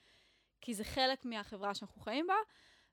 כי 0.60 0.74
זה 0.74 0.84
חלק 0.84 1.24
מהחברה 1.24 1.74
שאנחנו 1.74 2.00
חיים 2.00 2.26
בה, 2.26 2.34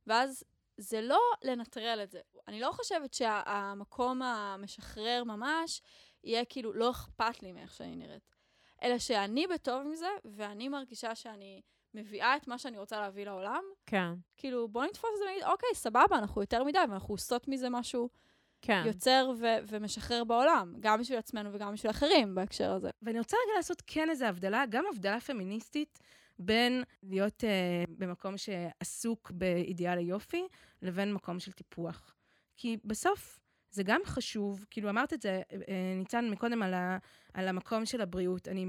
ואז 0.07 0.43
זה 0.77 1.01
לא 1.01 1.19
לנטרל 1.43 1.99
את 2.03 2.11
זה. 2.11 2.19
אני 2.47 2.59
לא 2.59 2.71
חושבת 2.71 3.13
שהמקום 3.13 4.21
המשחרר 4.21 5.23
ממש 5.25 5.81
יהיה 6.23 6.45
כאילו, 6.45 6.73
לא 6.73 6.91
אכפת 6.91 7.43
לי 7.43 7.51
מאיך 7.51 7.73
שאני 7.73 7.95
נראית. 7.95 8.35
אלא 8.83 8.97
שאני 8.97 9.47
בטוב 9.47 9.81
עם 9.81 9.95
זה, 9.95 10.09
ואני 10.25 10.69
מרגישה 10.69 11.15
שאני 11.15 11.61
מביאה 11.93 12.35
את 12.37 12.47
מה 12.47 12.57
שאני 12.57 12.77
רוצה 12.77 12.99
להביא 12.99 13.25
לעולם. 13.25 13.63
כן. 13.85 14.13
כאילו, 14.37 14.67
בוא 14.67 14.85
נתפוס 14.85 15.09
את 15.13 15.17
זה 15.17 15.23
ונגיד, 15.25 15.43
אוקיי, 15.43 15.69
סבבה, 15.73 16.17
אנחנו 16.17 16.41
יותר 16.41 16.63
מדי, 16.63 16.79
ואנחנו 16.89 17.13
עושות 17.13 17.47
מזה 17.47 17.69
משהו 17.69 18.09
כן. 18.61 18.83
יוצר 18.85 19.31
ו- 19.39 19.57
ומשחרר 19.67 20.23
בעולם, 20.23 20.73
גם 20.79 20.99
בשביל 20.99 21.17
עצמנו 21.17 21.53
וגם 21.53 21.73
בשביל 21.73 21.91
אחרים 21.91 22.35
בהקשר 22.35 22.71
הזה. 22.71 22.89
ואני 23.01 23.19
רוצה 23.19 23.37
רגע 23.45 23.57
לעשות 23.57 23.83
כן 23.87 24.09
איזו 24.09 24.25
הבדלה, 24.25 24.63
גם 24.69 24.85
הבדלה 24.89 25.19
פמיניסטית 25.19 25.99
בין 26.39 26.83
להיות 27.03 27.43
uh, 27.43 27.91
במקום 27.97 28.35
שעסוק 28.37 29.31
באידיאל 29.31 29.97
היופי, 29.97 30.47
לבין 30.81 31.13
מקום 31.13 31.39
של 31.39 31.51
טיפוח. 31.51 32.13
כי 32.57 32.77
בסוף 32.85 33.39
זה 33.71 33.83
גם 33.83 34.01
חשוב, 34.05 34.65
כאילו 34.69 34.89
אמרת 34.89 35.13
את 35.13 35.21
זה, 35.21 35.41
אה, 35.51 35.93
ניצן, 35.95 36.29
מקודם 36.29 36.63
על, 36.63 36.73
ה, 36.73 36.97
על 37.33 37.47
המקום 37.47 37.85
של 37.85 38.01
הבריאות. 38.01 38.47
אני 38.47 38.65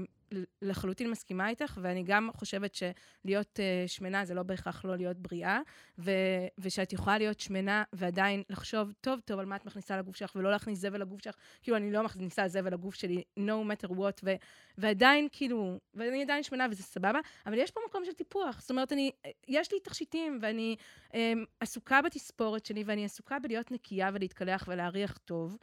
לחלוטין 0.61 1.11
מסכימה 1.11 1.49
איתך, 1.49 1.77
ואני 1.81 2.03
גם 2.03 2.29
חושבת 2.33 2.75
שלהיות 2.75 3.59
uh, 3.59 3.87
שמנה 3.87 4.25
זה 4.25 4.33
לא 4.33 4.43
בהכרח 4.43 4.85
לא 4.85 4.97
להיות 4.97 5.17
בריאה, 5.17 5.59
ו, 5.99 6.11
ושאת 6.57 6.93
יכולה 6.93 7.17
להיות 7.17 7.39
שמנה 7.39 7.83
ועדיין 7.93 8.43
לחשוב 8.49 8.93
טוב 9.01 9.19
טוב 9.19 9.39
על 9.39 9.45
מה 9.45 9.55
את 9.55 9.65
מכניסה 9.65 9.97
לגוף 9.97 10.15
שלך, 10.15 10.35
ולא 10.35 10.51
להכניס 10.51 10.79
זבל 10.79 11.01
לגוף 11.01 11.21
שלך, 11.21 11.35
כאילו 11.61 11.77
אני 11.77 11.91
לא 11.91 12.03
מכניסה 12.03 12.47
זבל 12.47 12.73
לגוף 12.73 12.95
שלי, 12.95 13.23
no 13.39 13.41
matter 13.71 13.89
what, 13.89 14.19
ו, 14.23 14.33
ועדיין 14.77 15.27
כאילו, 15.31 15.79
ואני 15.93 16.23
עדיין 16.23 16.43
שמנה 16.43 16.67
וזה 16.71 16.83
סבבה, 16.83 17.19
אבל 17.45 17.57
יש 17.57 17.71
פה 17.71 17.81
מקום 17.89 18.05
של 18.05 18.13
טיפוח. 18.13 18.61
זאת 18.61 18.69
אומרת, 18.69 18.91
אני, 18.91 19.11
יש 19.47 19.71
לי 19.71 19.79
תכשיטים, 19.79 20.39
ואני 20.41 20.75
um, 21.11 21.15
עסוקה 21.59 22.01
בתספורת 22.01 22.65
שלי, 22.65 22.83
ואני 22.85 23.05
עסוקה 23.05 23.39
בלהיות 23.39 23.71
נקייה 23.71 24.09
ולהתקלח 24.13 24.65
ולהריח 24.67 25.17
טוב. 25.17 25.57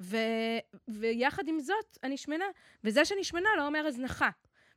ו, 0.00 0.16
ויחד 0.88 1.48
עם 1.48 1.60
זאת, 1.60 1.98
אני 2.04 2.16
שמנה. 2.16 2.44
וזה 2.84 3.04
שאני 3.04 3.24
שמנה 3.24 3.48
לא 3.56 3.66
אומר 3.66 3.86
הזנחה. 3.86 4.30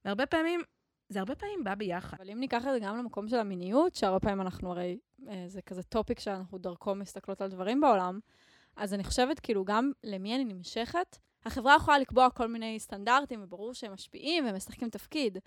והרבה 0.06 0.26
פעמים, 0.26 0.62
זה 1.10 1.20
הרבה 1.20 1.36
פעמים 1.36 1.64
בא 1.64 1.76
ביחד. 1.76 2.18
אבל 2.20 2.30
אם 2.30 2.40
ניקח 2.40 2.68
את 2.68 2.72
זה 2.74 2.80
גם 2.80 2.98
למקום 2.98 3.28
של 3.28 3.40
המיניות, 3.40 3.96
שהרבה 3.96 4.20
פעמים 4.20 4.42
אנחנו 4.42 4.72
הרי, 4.72 4.98
אה, 5.30 5.44
זה 5.48 5.62
כזה 5.62 5.84
טופיק 5.84 6.20
שאנחנו 6.20 6.58
דרכו 6.58 6.96
מסתכלות 6.96 7.42
על 7.42 7.50
דברים 7.50 7.82
בעולם, 7.82 8.20
אז 8.76 8.94
אני 8.94 9.04
חושבת, 9.04 9.40
כאילו, 9.40 9.66
גם 9.66 9.92
למי 10.04 10.36
אני 10.36 10.44
נמשכת, 10.44 11.18
החברה 11.46 11.76
יכולה 11.76 12.00
לקבוע 12.00 12.30
כל 12.30 12.48
מיני 12.48 12.80
סטנדרטים, 12.80 13.44
וברור 13.44 13.74
שהם 13.74 13.94
משפיעים 13.94 14.46
והם 14.46 14.56
משחקים 14.56 14.90
תפקיד, 14.90 15.38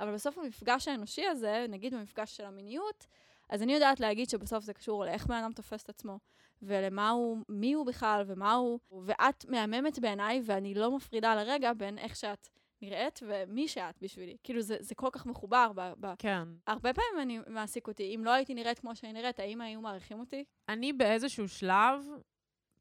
אבל 0.00 0.14
בסוף 0.14 0.38
המפגש 0.38 0.88
האנושי 0.88 1.26
הזה, 1.26 1.66
נגיד 1.68 1.94
במפגש 1.94 2.36
של 2.36 2.44
המיניות, 2.44 3.06
אז 3.52 3.62
אני 3.62 3.72
יודעת 3.72 4.00
להגיד 4.00 4.28
שבסוף 4.28 4.64
זה 4.64 4.72
קשור 4.72 5.04
לאיך 5.04 5.26
בן 5.26 5.34
אדם 5.34 5.52
תופס 5.52 5.82
את 5.82 5.88
עצמו, 5.88 6.18
ולמה 6.62 7.10
הוא, 7.10 7.38
מי 7.48 7.72
הוא 7.72 7.86
בכלל, 7.86 8.24
ומה 8.26 8.52
הוא, 8.52 8.78
ואת 9.04 9.44
מהממת 9.48 9.98
בעיניי, 9.98 10.42
ואני 10.44 10.74
לא 10.74 10.96
מפרידה 10.96 11.34
לרגע 11.34 11.72
בין 11.72 11.98
איך 11.98 12.16
שאת 12.16 12.48
נראית 12.82 13.20
ומי 13.22 13.68
שאת 13.68 13.98
בשבילי. 14.00 14.36
כאילו, 14.42 14.60
זה, 14.60 14.76
זה 14.80 14.94
כל 14.94 15.08
כך 15.12 15.26
מחובר. 15.26 15.72
ב, 15.74 15.92
ב... 16.00 16.14
כן. 16.18 16.48
הרבה 16.66 16.92
פעמים 16.94 17.20
אני 17.22 17.40
מעסיק 17.46 17.88
אותי. 17.88 18.14
אם 18.14 18.24
לא 18.24 18.30
הייתי 18.30 18.54
נראית 18.54 18.78
כמו 18.78 18.96
שאני 18.96 19.12
נראית, 19.12 19.40
האם 19.40 19.60
היו 19.60 19.80
מעריכים 19.80 20.20
אותי? 20.20 20.44
אני 20.68 20.92
באיזשהו 20.92 21.48
שלב, 21.48 22.04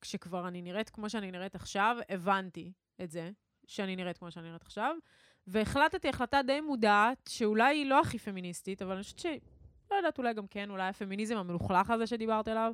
כשכבר 0.01 0.47
אני 0.47 0.61
נראית 0.61 0.89
כמו 0.89 1.09
שאני 1.09 1.31
נראית 1.31 1.55
עכשיו, 1.55 1.97
הבנתי 2.09 2.71
את 3.01 3.11
זה, 3.11 3.31
שאני 3.67 3.95
נראית 3.95 4.17
כמו 4.17 4.31
שאני 4.31 4.47
נראית 4.47 4.61
עכשיו, 4.61 4.95
והחלטתי 5.47 6.09
החלטה 6.09 6.41
די 6.41 6.61
מודעת, 6.61 7.29
שאולי 7.29 7.77
היא 7.77 7.85
לא 7.85 7.99
הכי 7.99 8.19
פמיניסטית, 8.19 8.81
אבל 8.81 8.93
אני 8.93 9.03
חושבת. 9.03 9.41
לא 9.91 9.95
יודעת, 9.95 10.17
אולי 10.17 10.33
גם 10.33 10.47
כן, 10.47 10.69
אולי 10.69 10.87
הפמיניזם 10.87 11.37
המלוכלך 11.37 11.89
הזה 11.89 12.07
שדיברת 12.07 12.47
עליו, 12.47 12.71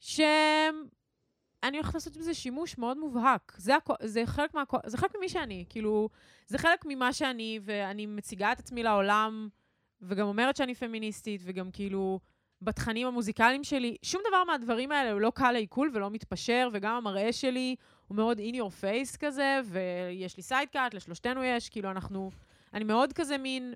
שאני 0.00 1.76
הולכת 1.76 1.94
לעשות 1.94 2.16
בזה 2.16 2.34
שימוש 2.34 2.78
מאוד 2.78 2.98
מובהק. 2.98 3.52
זה, 3.56 3.76
הכ... 3.76 3.90
זה, 4.02 4.22
חלק 4.26 4.54
מה... 4.54 4.62
זה 4.86 4.98
חלק 4.98 5.16
ממי 5.16 5.28
שאני, 5.28 5.64
כאילו, 5.68 6.08
זה 6.46 6.58
חלק 6.58 6.84
ממה 6.88 7.12
שאני, 7.12 7.60
ואני 7.62 8.06
מציגה 8.06 8.52
את 8.52 8.58
עצמי 8.58 8.82
לעולם, 8.82 9.48
וגם 10.00 10.26
אומרת 10.26 10.56
שאני 10.56 10.74
פמיניסטית, 10.74 11.40
וגם 11.44 11.70
כאילו, 11.70 12.20
בתכנים 12.62 13.06
המוזיקליים 13.06 13.64
שלי, 13.64 13.96
שום 14.02 14.22
דבר 14.28 14.44
מהדברים 14.44 14.92
האלה 14.92 15.12
הוא 15.12 15.20
לא 15.20 15.32
קל 15.34 15.52
לעיכול 15.52 15.90
ולא 15.94 16.10
מתפשר, 16.10 16.68
וגם 16.72 16.94
המראה 16.94 17.32
שלי 17.32 17.76
הוא 18.06 18.16
מאוד 18.16 18.38
in 18.38 18.54
your 18.54 18.82
face 18.82 19.16
כזה, 19.18 19.60
ויש 19.64 20.36
לי 20.36 20.42
סיידקאט, 20.42 20.94
לשלושתנו 20.94 21.44
יש, 21.44 21.68
כאילו 21.68 21.90
אנחנו... 21.90 22.30
אני 22.74 22.84
מאוד 22.84 23.12
כזה 23.12 23.38
מין 23.38 23.74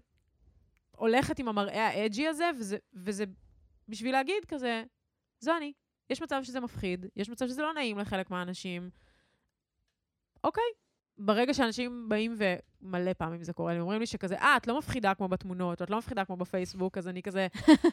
הולכת 1.01 1.39
עם 1.39 1.49
המראה 1.49 1.87
האג'י 1.87 2.29
הזה, 2.29 2.51
וזה, 2.59 2.77
וזה 2.95 3.25
בשביל 3.89 4.13
להגיד 4.13 4.45
כזה, 4.49 4.85
זו 5.41 5.57
אני. 5.57 5.73
יש 6.11 6.23
מצב 6.23 6.41
שזה 6.43 6.61
מפחיד, 6.61 7.07
יש 7.17 7.31
מצב 7.31 7.49
שזה 7.49 7.63
לא 7.63 7.75
נעים 7.75 7.99
לחלק 7.99 8.31
מהאנשים. 8.31 8.91
אוקיי, 10.45 10.73
ברגע 11.23 11.55
שאנשים 11.55 12.09
באים, 12.09 12.37
ומלא 12.83 13.13
פעמים 13.13 13.43
זה 13.43 13.53
קורה 13.53 13.75
לי, 13.75 13.81
אומרים 13.81 14.01
לי 14.01 14.07
שכזה, 14.07 14.35
אה, 14.35 14.57
את 14.57 14.67
לא 14.67 14.79
מפחידה 14.79 15.15
כמו 15.15 15.29
בתמונות, 15.29 15.81
או 15.81 15.85
את 15.85 15.91
לא 15.91 15.99
מפחידה 15.99 16.25
כמו 16.25 16.37
בפייסבוק, 16.37 16.99
אז 16.99 17.09
אני 17.09 17.23
כזה, 17.23 17.47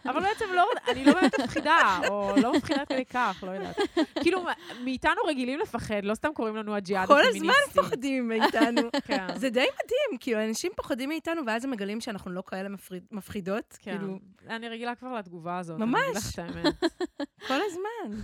אבל 0.06 0.22
בעצם 0.22 0.46
לא, 0.56 0.66
אני 0.92 1.06
לא 1.06 1.14
באמת 1.14 1.40
מפחידה, 1.40 2.00
או 2.10 2.34
לא 2.42 2.54
מפחידה 2.54 2.86
כדי 2.86 3.06
כך, 3.06 3.44
לא 3.48 3.52
יודעת. 3.52 3.78
כאילו, 4.24 4.46
מאיתנו 4.84 5.22
רגילים 5.28 5.60
לפחד, 5.60 6.04
לא 6.04 6.16
סתם 6.16 6.30
קוראים 6.34 6.56
לנו 6.56 6.76
הג'יהאד 6.76 7.12
הפמיניסטי. 7.12 7.40
כל 7.40 7.48
הזמן 7.48 7.82
פוחדים 7.82 8.28
מאיתנו. 8.28 8.82
כן. 9.08 9.28
זה 9.36 9.50
די 9.50 9.60
מדהים, 9.60 10.20
כאילו, 10.20 10.44
אנשים 10.44 10.72
פוחדים 10.76 11.10
מאיתנו, 11.10 11.42
ואז 11.48 11.66
הם 11.66 11.72
מגלים 11.72 12.02
שאנחנו 12.02 12.32
לא 12.32 12.44
כאלה 12.48 12.70
מפחידות. 13.12 13.78
כן, 13.82 13.98
כאילו, 13.98 14.20
אני 14.50 14.70
רגילה 14.70 14.96
כבר 14.96 15.14
לתגובה 15.14 15.58
הזאת. 15.58 15.80
ממש. 15.80 16.00
אני 16.00 16.10
אגיד 16.10 16.16
לך 16.16 16.34
את 16.34 16.40
האמת. 16.40 16.76
כל 17.48 17.60
הזמן. 17.66 18.22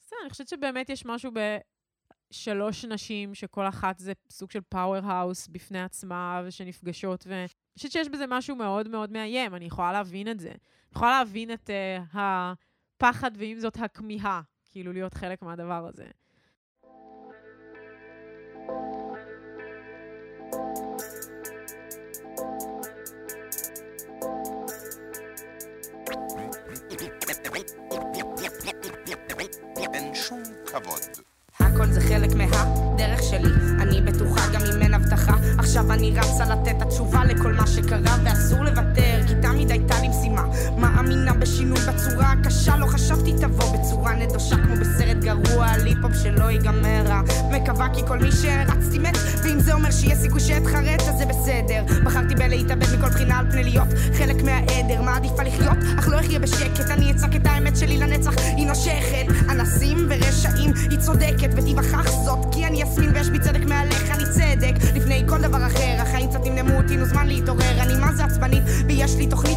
בסדר, 0.00 0.18
אני 0.22 0.30
חושבת 0.30 0.48
שבאמת 0.48 0.90
יש 0.90 1.06
משהו 1.06 1.30
בשלוש 2.32 2.84
נשים, 2.84 3.34
שכל 3.34 3.68
אחת 3.68 3.98
זה 3.98 4.12
סוג 4.30 4.50
של 4.50 4.60
פאוור 4.68 5.06
האוס 5.06 5.48
בפני 5.48 5.82
עצמה, 5.82 6.42
ושנפגשות, 6.46 7.24
ואני 7.26 7.46
חושבת 7.76 7.92
שיש 7.92 8.08
בזה 8.08 8.24
משהו 8.28 8.56
מאוד 8.56 8.88
מאוד 8.88 9.12
מאיים, 9.12 9.54
אני 9.54 9.64
יכולה 9.64 9.92
להבין 9.92 10.28
את 10.28 10.40
זה. 10.40 10.48
אני 10.48 10.96
יכולה 10.96 11.18
להבין 11.18 11.52
את 11.52 11.70
uh, 11.70 12.16
הפחד, 12.18 13.30
ועם 13.34 13.58
זאת 13.58 13.76
הכמיהה, 13.76 14.40
כאילו 14.70 14.92
להיות 14.92 15.14
חלק 15.14 15.42
מהדבר 15.42 15.86
הזה. 15.86 16.06
אין 29.94 30.14
שום 30.14 30.42
כבוד. 30.66 31.31
הכל 31.82 31.92
זה 31.92 32.00
חלק 32.00 32.34
מהדרך 32.34 33.22
שלי, 33.22 33.50
אני 33.80 34.00
בטוחה 34.00 34.40
גם 34.52 34.60
אם 34.74 34.82
אין 34.82 34.94
הבטחה. 34.94 35.36
עכשיו 35.58 35.92
אני 35.92 36.10
רצה 36.16 36.44
לתת 36.44 36.82
התשובה 36.82 37.24
לכל 37.24 37.52
מה 37.52 37.66
שקרה 37.66 38.16
ואסור 38.24 38.64
לוותר, 38.64 39.20
כי 39.26 39.34
תמיד 39.42 39.70
הייתה. 39.70 39.81
מאמינה 41.12 41.34
בשינוי 41.34 41.78
בצורה 41.80 42.32
הקשה, 42.32 42.76
לא 42.76 42.86
חשבתי 42.86 43.32
תבוא 43.32 43.76
בצורה 43.76 44.14
נדושה 44.14 44.56
כמו 44.56 44.76
בסרט 44.76 45.16
גרוע, 45.16 45.76
ליפ-הופ 45.76 46.12
שלא 46.22 46.50
ייגמר 46.50 47.02
רע. 47.06 47.20
מקווה 47.50 47.88
כי 47.94 48.00
כל 48.06 48.18
מי 48.18 48.32
שרצתי 48.32 48.98
מת, 48.98 49.16
ואם 49.44 49.60
זה 49.60 49.72
אומר 49.72 49.90
שיהיה 49.90 50.16
סיכוי 50.16 50.40
שאתחרט 50.40 51.00
אז 51.08 51.18
זה 51.18 51.26
בסדר. 51.26 51.84
בחרתי 52.04 52.34
בלהתאבד 52.34 52.98
מכל 52.98 53.08
בחינה 53.08 53.38
על 53.38 53.50
פני 53.50 53.64
להיות 53.64 53.88
חלק 54.18 54.42
מהעדר, 54.42 55.02
מעדיפה 55.02 55.42
לחיות, 55.42 55.78
אך 55.98 56.08
לא 56.08 56.20
אחיה 56.20 56.38
בשקט. 56.38 56.90
אני 56.90 57.10
אצעק 57.10 57.36
את 57.36 57.46
האמת 57.46 57.76
שלי 57.76 57.96
לנצח, 57.96 58.32
היא 58.56 58.66
נושכת. 58.66 59.26
אנסים 59.50 60.06
ורשעים, 60.10 60.72
היא 60.90 60.98
צודקת, 60.98 61.50
ותיווכח 61.56 62.10
זאת, 62.24 62.38
כי 62.52 62.66
אני 62.66 62.82
יסמין 62.82 63.10
ויש 63.14 63.30
בי 63.30 63.38
צדק 63.38 63.64
מעליך, 63.64 64.10
אני 64.10 64.24
צדק. 64.24 64.74
לפני 64.94 65.24
כל 65.28 65.40
דבר 65.40 65.66
אחר, 65.66 65.96
החיים 65.98 66.30
קצת 66.30 66.40
נמנמו 66.44 66.76
אותי, 66.76 66.96
נו 66.96 67.04
זמן 67.06 67.26
להתעורר, 67.26 67.82
אני 67.82 67.94
מה 68.00 68.12
זה 68.12 68.24
עצבנית, 68.24 68.62
ויש 68.88 69.16
לי 69.16 69.26
תוכנית 69.26 69.51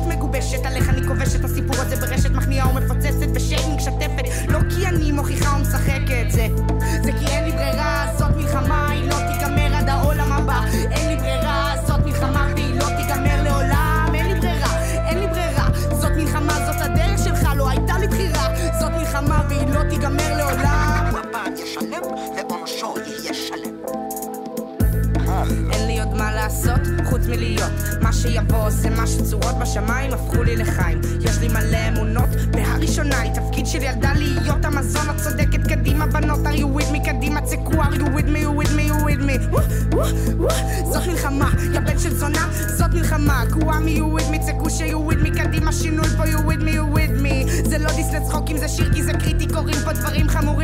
בשמיים 29.75 30.13
הפכו 30.13 30.43
לי 30.43 30.55
לחיים. 30.55 31.01
יש 31.21 31.37
לי 31.37 31.47
מלא 31.47 31.77
אמונות 31.87 32.29
בהראשונה 32.51 33.19
היא 33.19 33.31
תפקיד 33.33 33.65
של 33.67 33.83
ילדה 33.83 34.13
להיות 34.15 34.65
המזון 34.65 35.09
הצודקת. 35.09 35.67
קדימה 35.67 36.05
בנות 36.05 36.39
are 36.45 36.57
you 36.57 36.79
with 36.79 36.91
me? 36.93 37.05
קדימה 37.05 37.41
צקו 37.41 37.71
are 37.71 37.95
you 37.95 38.05
with 38.17 38.27
me? 38.27 38.39
You 38.39 38.61
with 38.61 38.71
me 38.75 38.89
you 38.89 39.05
with 39.05 39.21
me. 39.27 39.57
זאת 40.93 41.07
מלחמה 41.07 41.51
יא 41.73 41.79
בן 41.79 41.99
של 41.99 42.15
זונה 42.15 42.47
זאת 42.77 42.93
מלחמה. 42.93 43.43
קוואמי 43.53 43.99
you 43.99 44.19
with 44.19 44.33
me? 44.33 44.45
צקו 44.45 44.69
ש 44.69 44.81
you 44.81 45.11
with 45.11 45.25
me. 45.25 45.43
קדימה 45.43 45.71
שינוי 45.71 46.07
פה 46.17 46.23
you 46.23 46.37
with 46.37 46.61
me 46.61 46.71
you 46.71 46.97
with 46.97 47.23
me. 47.23 47.69
זה 47.69 47.77
לא 47.77 47.89
דיסני 47.95 48.25
צחוקים 48.27 48.57
זה 48.57 48.67
שיר 48.67 48.93
כי 48.93 49.03
זה 49.03 49.13
קריטי 49.13 49.47
קורים 49.47 49.77
פה 49.85 49.93
דברים 49.93 50.29
חמורים 50.29 50.54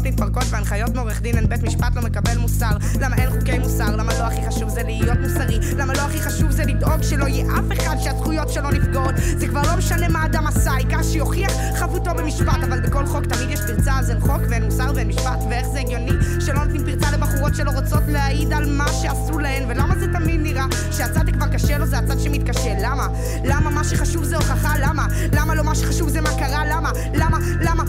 ממשלות 0.00 0.06
מתפרקות 0.06 0.44
והנחיות 0.50 0.94
מעורך 0.94 1.22
דין 1.22 1.36
אין 1.36 1.48
בית 1.48 1.62
משפט 1.62 1.96
לא 1.96 2.02
מקבל 2.02 2.38
מוסר 2.38 2.76
למה 3.00 3.16
אין 3.16 3.30
חוקי 3.30 3.58
מוסר 3.58 3.96
למה 3.96 4.18
לא 4.18 4.24
הכי 4.24 4.46
חשוב 4.48 4.68
זה 4.68 4.82
להיות 4.82 5.18
מוסרי 5.18 5.58
למה 5.76 5.92
לא 5.92 6.00
הכי 6.00 6.20
חשוב 6.20 6.50
זה 6.50 6.64
לדאוג 6.64 7.02
שלא 7.02 7.24
יהיה 7.24 7.44
אף 7.44 7.78
אחד 7.78 7.96
שהזכויות 7.98 8.48
שלו 8.48 8.70
נפגעות 8.70 9.14
זה 9.38 9.48
כבר 9.48 9.62
לא 9.62 9.76
משנה 9.76 10.08
מה 10.08 10.24
אדם 10.24 10.46
עשה 10.46 10.72
העיקר 10.72 11.02
שיוכיח 11.02 11.52
חפותו 11.76 12.10
במשפט 12.14 12.62
אבל 12.68 12.80
בכל 12.80 13.06
חוק 13.06 13.26
תמיד 13.26 13.50
יש 13.50 13.60
פרצה 13.60 13.98
אז 13.98 14.10
אין 14.10 14.20
חוק 14.20 14.40
ואין 14.50 14.64
מוסר 14.64 14.92
ואין 14.94 15.08
משפט 15.08 15.38
ואיך 15.50 15.68
זה 15.68 15.80
הגיוני 15.80 16.12
שלא 16.40 16.64
נותנים 16.64 16.84
פרצה 16.84 17.10
לבחורות 17.10 17.54
שלא 17.54 17.70
רוצות 17.70 18.02
להעיד 18.08 18.52
על 18.52 18.76
מה 18.76 18.92
שעשו 18.92 19.38
להן 19.38 19.64
ולמה 19.68 19.94
זה 19.98 20.06
תמיד 20.12 20.40
נראה 20.42 20.64
שהצד 20.90 21.30
כבר 21.30 21.46
קשה 21.46 21.78
לו 21.78 21.86
זה 21.86 21.98
הצד 21.98 22.20
שמתקשה 22.20 22.74
למה? 22.82 23.08
למה 23.44 23.70
מה 23.70 23.84
שחשוב 23.84 24.24
זה 24.24 24.36
הוכחה? 24.36 24.74
למה? 24.78 25.06
למה 25.32 25.54
לא 25.54 25.64
מה 25.64 25.74
שחשוב 25.74 26.08
זה 26.08 26.20
מה 26.20 26.30
קרה? 26.38 26.64
למה? 26.66 26.90
למה? 27.14 27.38
למה? 27.60 27.82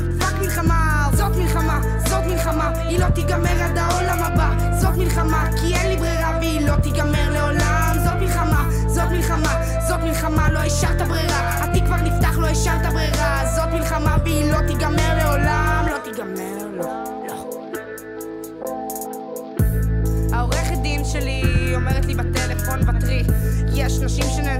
תיגמר 3.21 3.63
עד 3.63 3.77
העולם 3.77 4.19
הבא. 4.23 4.49
זאת 4.79 4.97
מלחמה 4.97 5.49
כי 5.61 5.75
אין 5.75 5.89
לי 5.89 5.97
ברירה 5.97 6.37
והיא 6.39 6.67
לא 6.67 6.75
תיגמר 6.75 7.29
לעולם. 7.29 7.95
זאת 8.03 8.13
מלחמה 8.21 8.69
זאת 8.87 9.09
מלחמה 9.11 9.61
זאת 9.87 9.99
מלחמה 9.99 10.49
לא 10.49 10.59
השארת 10.59 11.01
ברירה. 11.07 11.63
התיק 11.63 11.85
כבר 11.85 11.95
נפתח 11.95 12.37
לא 12.37 12.47
השארת 12.47 12.93
ברירה 12.93 13.20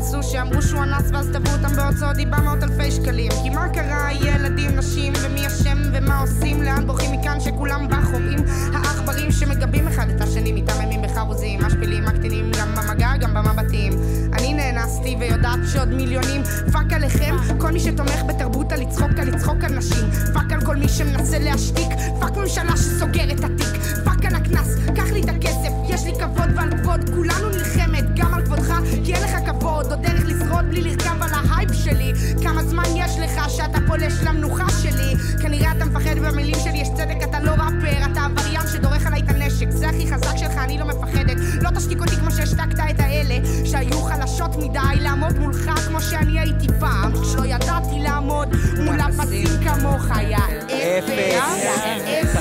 שנאנסו 0.02 0.24
שאמרו 0.24 0.62
שהוא 0.62 0.84
אנס 0.84 1.10
ואז 1.14 1.30
תבעו 1.34 1.54
אותם 1.54 1.76
בהוצאות 1.76 2.16
דיבה 2.16 2.38
מאות 2.40 2.64
אלפי 2.64 2.92
שקלים. 2.92 3.32
כי 3.44 3.50
מה 3.50 3.70
קרה 3.70 4.12
ילדים 4.12 4.76
נשים 4.76 5.14
ומי 5.22 5.48
אשם 5.48 5.78
ומה 5.94 6.20
עושים? 6.20 6.64
לאן 6.64 6.88
בורחים 6.88 7.12
מכאן 7.12 7.40
שכולם 7.40 7.88
בחומים 7.90 8.40
העכברים 8.74 9.32
שמגבים 9.32 9.88
אחד 9.88 10.10
את 10.10 10.22
השני 10.22 10.52
מתעממים 10.52 11.02
בחרוזים 11.02 11.60
משפילים 11.62 12.04
מקטינים 12.06 12.52
גם 12.60 12.76
במגע 12.76 13.18
גם 13.20 13.34
במבטים. 13.34 13.94
אני 14.34 14.54
נאנסתי 14.54 15.16
ויודעת 15.20 15.60
שעוד 15.74 15.90
מיליונים. 15.90 16.44
fuck 16.72 16.94
עליכם 16.94 17.36
כל 17.58 17.72
מי 17.72 17.80
שתומך 17.80 18.24
בתרבות 18.28 18.72
לצחוק 18.72 19.12
על 19.20 19.28
לצחוק 19.28 19.64
על 19.64 19.74
נשים. 19.74 20.12
fuck 20.34 20.54
על 20.54 20.62
כל 20.66 20.76
מי 20.76 20.90
שמנסה 20.90 21.40
להשתיק. 21.40 21.90
fuck 22.20 22.38
ממשלה 22.38 22.78
שסוגרת 22.78 23.44
התיק. 23.44 23.82
fuck 24.06 24.26
על 24.26 24.36
הקנס 24.36 24.76
קח 24.96 25.12
לי 25.12 25.22
את 25.22 25.30
הכסף 25.30 25.72
יש 25.90 26.02
כי 29.06 29.14
אין 29.16 29.24
לך 29.24 29.36
כבוד, 29.46 29.86
עוד 29.86 30.02
דרך 30.02 30.26
לשרוד 30.26 30.66
בלי 30.70 30.82
לרכב 30.82 31.22
על 31.22 31.30
ההייפ 31.34 31.74
שלי. 31.74 32.14
כמה 32.44 32.64
זמן 32.64 32.84
יש 32.96 33.12
לך 33.20 33.50
שאתה 33.50 33.80
פולש 33.88 34.14
למנוחה 34.24 34.66
שלי? 34.82 35.16
כנראה 35.42 35.72
אתה 35.72 35.86
מפחד 35.86 36.20
במילים 36.20 36.56
שלי 36.64 36.78
יש 36.78 36.90
צדק, 36.90 37.18
אתה 37.24 37.40
לא 37.40 37.52
ראפר, 37.52 38.12
אתה 38.12 38.22
עבריין 38.26 38.68
שדורך 38.74 39.06
עליי 39.08 39.22
את 39.22 39.30
הנשק. 39.30 39.70
זה 39.70 39.90
הכי 39.90 40.14
חזק 40.14 40.38
שלך, 40.38 40.58
אני 40.58 40.78
לא 40.78 40.86
מפחדת. 40.86 41.38
לא 41.62 41.70
תשתיק 41.70 42.02
אותי 42.02 42.16
כמו 42.16 42.32
שהשתקת 42.32 42.80
את 42.90 43.00
האלה 43.00 43.36
שהיו 43.66 44.02
חלשות 44.02 44.56
מדי 44.56 45.00
לעמוד 45.02 45.40
מולך 45.40 45.70
כמו 45.88 46.02
שאני 46.02 46.40
הייתי 46.40 46.68
פעם. 46.80 47.12
כשלא 47.22 47.46
ידעתי 47.46 48.00
לעמוד 48.00 48.56
מול 48.86 49.00
הפסים 49.00 49.48
כמוך 49.64 50.06
יא 50.30 50.38
אפס. 50.68 52.41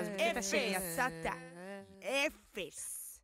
יא 0.00 0.04
זה 0.04 0.10
בקטע 0.10 0.42
של 0.42 0.56
אפס. 0.56 0.98
יצאת. 0.98 1.26
אפס. 2.00 3.20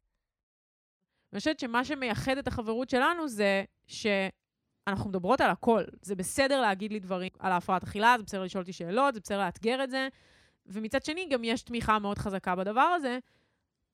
אני 1.33 1.39
חושבת 1.39 1.61
שמה 1.61 1.85
שמייחד 1.85 2.39
את 2.39 2.47
החברות 2.47 2.91
שלנו 2.91 3.29
זה 3.29 3.65
שאנחנו 3.87 5.11
מדברות 5.11 5.41
על 5.41 5.51
הכל. 5.51 5.83
זה 6.03 6.15
בסדר 6.15 6.61
להגיד 6.61 6.93
לי 6.93 7.01
דברים 7.01 7.31
על 7.39 7.53
ההפרעת 7.53 7.83
אכילה, 7.83 8.15
זה 8.19 8.23
בסדר 8.23 8.43
לשאול 8.43 8.63
אותי 8.63 8.73
שאלות, 8.73 9.15
זה 9.15 9.21
בסדר 9.21 9.39
לאתגר 9.39 9.85
את 9.85 9.91
זה, 9.91 10.09
ומצד 10.67 11.05
שני 11.05 11.29
גם 11.29 11.45
יש 11.45 11.63
תמיכה 11.63 11.99
מאוד 11.99 12.19
חזקה 12.19 12.57
בדבר 12.57 12.81
הזה, 12.81 13.19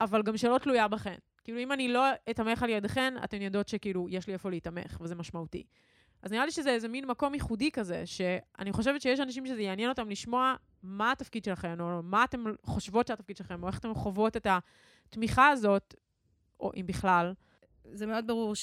אבל 0.01 0.23
גם 0.23 0.37
שלא 0.37 0.59
תלויה 0.59 0.89
בכן. 0.89 1.17
כאילו, 1.45 1.59
אם 1.59 1.73
אני 1.73 1.89
לא 1.89 2.05
אתמך 2.31 2.63
על 2.63 2.71
ידיכן, 2.71 3.15
אתן 3.25 3.43
יודעות 3.43 3.69
שכאילו, 3.69 4.07
יש 4.09 4.27
לי 4.27 4.33
איפה 4.33 4.51
להתמך, 4.51 4.99
וזה 5.01 5.15
משמעותי. 5.15 5.65
אז 6.23 6.33
נראה 6.33 6.45
לי 6.45 6.51
שזה 6.51 6.71
איזה 6.71 6.89
מין 6.89 7.07
מקום 7.07 7.35
ייחודי 7.35 7.71
כזה, 7.71 8.07
שאני 8.07 8.73
חושבת 8.73 9.03
שיש 9.03 9.21
אנשים 9.21 9.47
שזה 9.47 9.63
יעניין 9.63 9.89
אותם 9.89 10.11
לשמוע 10.11 10.55
מה 10.83 11.13
התפקיד 11.13 11.45
שלכם, 11.45 11.77
או 11.81 12.03
מה 12.03 12.25
אתם 12.25 12.45
חושבות 12.63 13.07
שהתפקיד 13.07 13.37
שלכם, 13.37 13.63
או 13.63 13.69
איך 13.69 13.79
אתם 13.79 13.95
חוות 13.95 14.37
את 14.37 14.47
התמיכה 15.09 15.49
הזאת, 15.49 15.95
או 16.61 16.73
אם 16.77 16.87
בכלל. 16.87 17.35
זה 17.93 18.07
מאוד 18.07 18.27
ברור 18.27 18.55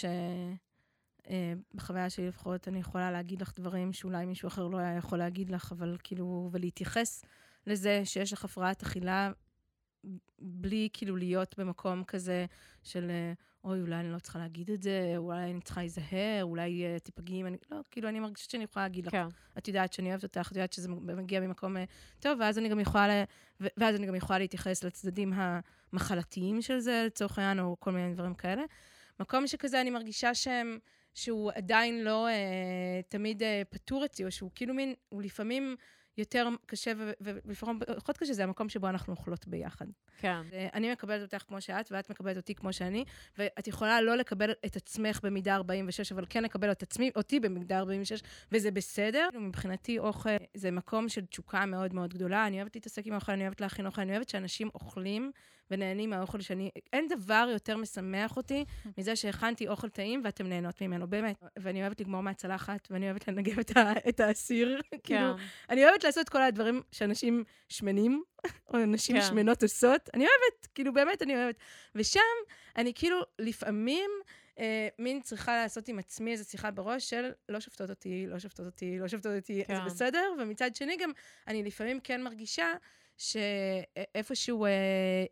שבחוויה 1.27 2.09
שלי 2.09 2.27
לפחות, 2.27 2.67
אני 2.67 2.79
יכולה 2.79 3.11
להגיד 3.11 3.41
לך 3.41 3.53
דברים 3.55 3.93
שאולי 3.93 4.25
מישהו 4.25 4.47
אחר 4.47 4.67
לא 4.67 4.77
היה 4.77 4.97
יכול 4.97 5.17
להגיד 5.17 5.49
לך, 5.49 5.71
אבל 5.71 5.97
כאילו, 6.03 6.49
ולהתייחס 6.51 7.25
לזה 7.67 8.01
שיש 8.05 8.33
לך 8.33 8.45
הפרעת 8.45 8.83
אכילה, 8.83 9.31
בלי 10.39 10.89
כאילו 10.93 11.15
להיות 11.15 11.55
במקום 11.57 12.03
כזה 12.03 12.45
של, 12.83 13.09
אה, 13.09 13.33
אוי, 13.63 13.81
אולי 13.81 13.95
אני 13.95 14.11
לא 14.11 14.19
צריכה 14.19 14.39
להגיד 14.39 14.71
את 14.71 14.83
זה, 14.83 15.13
אולי 15.17 15.51
אני 15.51 15.61
צריכה 15.61 15.81
להיזהר, 15.81 16.41
אולי 16.41 16.85
אה, 16.85 16.99
תיפגעי 16.99 17.41
אם 17.41 17.47
אני... 17.47 17.57
לא, 17.71 17.77
כאילו, 17.91 18.09
אני 18.09 18.19
מרגישה 18.19 18.49
שאני 18.49 18.63
יכולה 18.63 18.85
להגיד 18.85 19.05
לך. 19.05 19.11
כן. 19.11 19.27
את 19.57 19.67
יודעת 19.67 19.93
שאני 19.93 20.09
אוהבת 20.09 20.23
אותך, 20.23 20.47
את 20.51 20.55
יודעת 20.55 20.73
שזה 20.73 20.89
מגיע 20.89 21.39
ממקום 21.39 21.77
אה, 21.77 21.83
טוב, 22.19 22.39
ואז 22.39 22.57
אני 22.57 22.69
גם 22.69 22.79
יכולה, 22.79 23.23
ואז 23.59 23.95
אני 23.95 24.07
גם 24.07 24.15
יכולה 24.15 24.39
להתייחס 24.39 24.83
לצדדים 24.83 25.33
המחלתיים 25.35 26.61
של 26.61 26.79
זה, 26.79 27.03
לצורך 27.05 27.39
העניין, 27.39 27.59
או 27.59 27.75
כל 27.79 27.91
מיני 27.91 28.13
דברים 28.13 28.33
כאלה. 28.33 28.63
מקום 29.19 29.47
שכזה, 29.47 29.81
אני 29.81 29.89
מרגישה 29.89 30.33
שהם, 30.33 30.77
שהוא 31.13 31.51
עדיין 31.55 32.03
לא 32.03 32.27
אה, 32.27 33.01
תמיד 33.07 33.43
אה, 33.43 33.61
פתור 33.69 34.05
אצלי, 34.05 34.25
או 34.25 34.31
שהוא 34.31 34.51
כאילו 34.55 34.73
מין, 34.73 34.93
הוא 35.09 35.21
לפעמים 35.21 35.75
יותר 36.17 36.49
קשה, 36.65 36.91
ו- 36.97 37.11
ו- 37.23 37.37
ולפעמים 37.45 37.79
פחות 37.97 38.17
קשה, 38.17 38.33
זה 38.33 38.43
המקום 38.43 38.69
שבו 38.69 38.89
אנחנו 38.89 39.13
אוכלות 39.13 39.47
ביחד. 39.47 39.85
כן. 40.17 40.41
אני 40.73 40.91
מקבלת 40.91 41.21
אותך 41.21 41.43
כמו 41.47 41.61
שאת, 41.61 41.91
ואת 41.91 42.09
מקבלת 42.09 42.37
אותי 42.37 42.55
כמו 42.55 42.73
שאני, 42.73 43.05
ואת 43.37 43.67
יכולה 43.67 44.01
לא 44.01 44.17
לקבל 44.17 44.51
את 44.65 44.75
עצמך 44.75 45.19
במידה 45.23 45.55
46, 45.55 46.11
אבל 46.11 46.25
כן 46.29 46.43
לקבל 46.43 46.71
את 46.71 46.83
עצמי, 46.83 47.11
אותי 47.15 47.39
במידה 47.39 47.77
46, 47.77 48.21
וזה 48.51 48.71
בסדר. 48.71 49.27
כאילו, 49.31 49.43
מבחינתי 49.43 49.99
אוכל 49.99 50.29
זה 50.53 50.71
מקום 50.71 51.09
של 51.09 51.25
תשוקה 51.25 51.65
מאוד 51.65 51.93
מאוד 51.93 52.13
גדולה. 52.13 52.47
אני 52.47 52.57
אוהבת 52.57 52.75
להתעסק 52.75 53.07
עם 53.07 53.13
האוכל, 53.13 53.31
אני 53.31 53.43
אוהבת 53.43 53.61
להכין 53.61 53.85
אוכל, 53.85 54.01
אני 54.01 54.11
אוהבת 54.11 54.29
שאנשים 54.29 54.69
אוכלים 54.75 55.31
ונהנים 55.71 56.09
מהאוכל 56.09 56.41
שאני... 56.41 56.69
אין 56.93 57.07
דבר 57.07 57.49
יותר 57.53 57.77
משמח 57.77 58.37
אותי 58.37 58.65
מזה 58.97 59.15
שהכנתי 59.15 59.67
אוכל 59.67 59.89
טעים 59.89 60.21
ואתם 60.23 60.47
נהנות 60.47 60.81
ממנו, 60.81 61.07
באמת. 61.07 61.43
ואני 61.59 61.81
אוהבת 61.81 61.99
לגמור 62.01 62.21
מהצלחת, 62.21 62.87
ואני 62.91 63.05
אוהבת 63.05 63.27
לנגב 63.27 63.59
את, 63.59 63.77
ה- 63.77 63.93
את 64.09 64.19
האסיר. 64.19 64.81
כאילו, 65.03 65.37
כן. 65.37 65.43
אני 65.69 65.85
אוהבת 65.85 66.03
לעשות 66.03 66.23
את 66.23 66.29
כל 66.29 66.41
הדברים 66.41 66.81
שאנשים 66.91 67.43
שמנים, 67.69 68.23
או 68.73 68.85
נשים 68.85 69.15
כן. 69.15 69.21
שמנות 69.21 69.63
עושות. 69.63 70.09
אני 70.13 70.23
אוהבת, 70.23 70.67
כאילו, 70.75 70.93
באמת 70.93 71.21
אני 71.21 71.35
אוהבת. 71.35 71.55
ושם, 71.95 72.19
אני 72.77 72.93
כאילו, 72.93 73.19
לפעמים, 73.39 74.09
אה, 74.59 74.87
מין 74.99 75.21
צריכה 75.21 75.51
לעשות 75.57 75.87
עם 75.87 75.99
עצמי 75.99 76.31
איזו 76.31 76.49
שיחה 76.49 76.71
בראש 76.71 77.09
של 77.09 77.31
לא 77.49 77.59
שופטות 77.59 77.89
אותי, 77.89 78.25
לא 78.27 78.39
שופטות 78.39 78.65
אותי, 78.65 78.99
לא 78.99 79.07
שופטות 79.07 79.31
אותי, 79.35 79.63
כן. 79.67 79.75
זה 79.75 79.81
בסדר? 79.81 80.33
ומצד 80.39 80.75
שני 80.75 80.97
גם, 80.97 81.11
אני 81.47 81.63
לפעמים 81.63 81.99
כן 81.99 82.23
מרגישה 82.23 82.73
שאיפשהו 83.19 84.65
אה, 84.65 84.71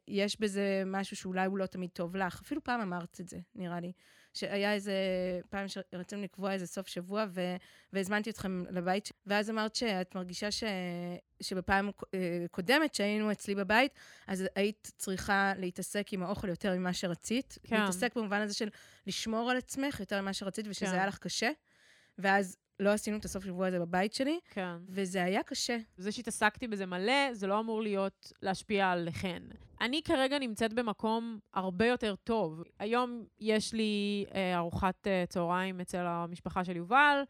יש 0.07 0.39
בזה 0.39 0.83
משהו 0.85 1.15
שאולי 1.15 1.45
הוא 1.45 1.57
לא 1.57 1.65
תמיד 1.65 1.89
טוב 1.93 2.15
לך. 2.15 2.41
אפילו 2.41 2.63
פעם 2.63 2.81
אמרת 2.81 3.21
את 3.21 3.27
זה, 3.27 3.37
נראה 3.55 3.79
לי. 3.79 3.91
שהיה 4.33 4.73
איזה, 4.73 4.93
פעם 5.49 5.67
שרצינו 5.67 6.21
לקבוע 6.21 6.53
איזה 6.53 6.67
סוף 6.67 6.87
שבוע, 6.87 7.25
ו, 7.29 7.55
והזמנתי 7.93 8.29
אתכם 8.29 8.63
לבית, 8.69 9.11
ואז 9.25 9.49
אמרת 9.49 9.75
שאת 9.75 10.15
מרגישה 10.15 10.51
ש, 10.51 10.63
שבפעם 11.41 11.89
אה, 12.13 12.45
קודמת 12.51 12.95
שהיינו 12.95 13.31
אצלי 13.31 13.55
בבית, 13.55 13.91
אז 14.27 14.43
היית 14.55 14.91
צריכה 14.97 15.53
להתעסק 15.57 16.13
עם 16.13 16.23
האוכל 16.23 16.49
יותר 16.49 16.75
ממה 16.75 16.93
שרצית. 16.93 17.57
כן. 17.63 17.79
להתעסק 17.79 18.15
במובן 18.15 18.41
הזה 18.41 18.53
של 18.53 18.69
לשמור 19.07 19.51
על 19.51 19.57
עצמך 19.57 19.99
יותר 19.99 20.21
ממה 20.21 20.33
שרצית, 20.33 20.65
ושזה 20.69 20.85
כן. 20.85 20.93
היה 20.93 21.05
לך 21.07 21.17
קשה. 21.17 21.49
ואז 22.17 22.57
לא 22.79 22.89
עשינו 22.89 23.17
את 23.17 23.25
הסוף 23.25 23.45
שבוע 23.45 23.67
הזה 23.67 23.79
בבית 23.79 24.13
שלי, 24.13 24.39
כן. 24.49 24.75
וזה 24.89 25.23
היה 25.23 25.43
קשה. 25.43 25.77
זה 25.97 26.11
שהתעסקתי 26.11 26.67
בזה 26.67 26.85
מלא, 26.85 27.33
זה 27.33 27.47
לא 27.47 27.59
אמור 27.59 27.81
להיות 27.81 28.33
להשפיע 28.41 28.91
עליכן. 28.91 29.43
אני 29.81 30.01
כרגע 30.03 30.39
נמצאת 30.39 30.73
במקום 30.73 31.39
הרבה 31.53 31.85
יותר 31.85 32.15
טוב. 32.15 32.63
היום 32.79 33.23
יש 33.39 33.73
לי 33.73 34.25
אה, 34.35 34.57
ארוחת 34.57 35.07
אה, 35.07 35.23
צהריים 35.29 35.81
אצל 35.81 36.05
המשפחה 36.05 36.65
של 36.65 36.75
יובל. 36.75 37.23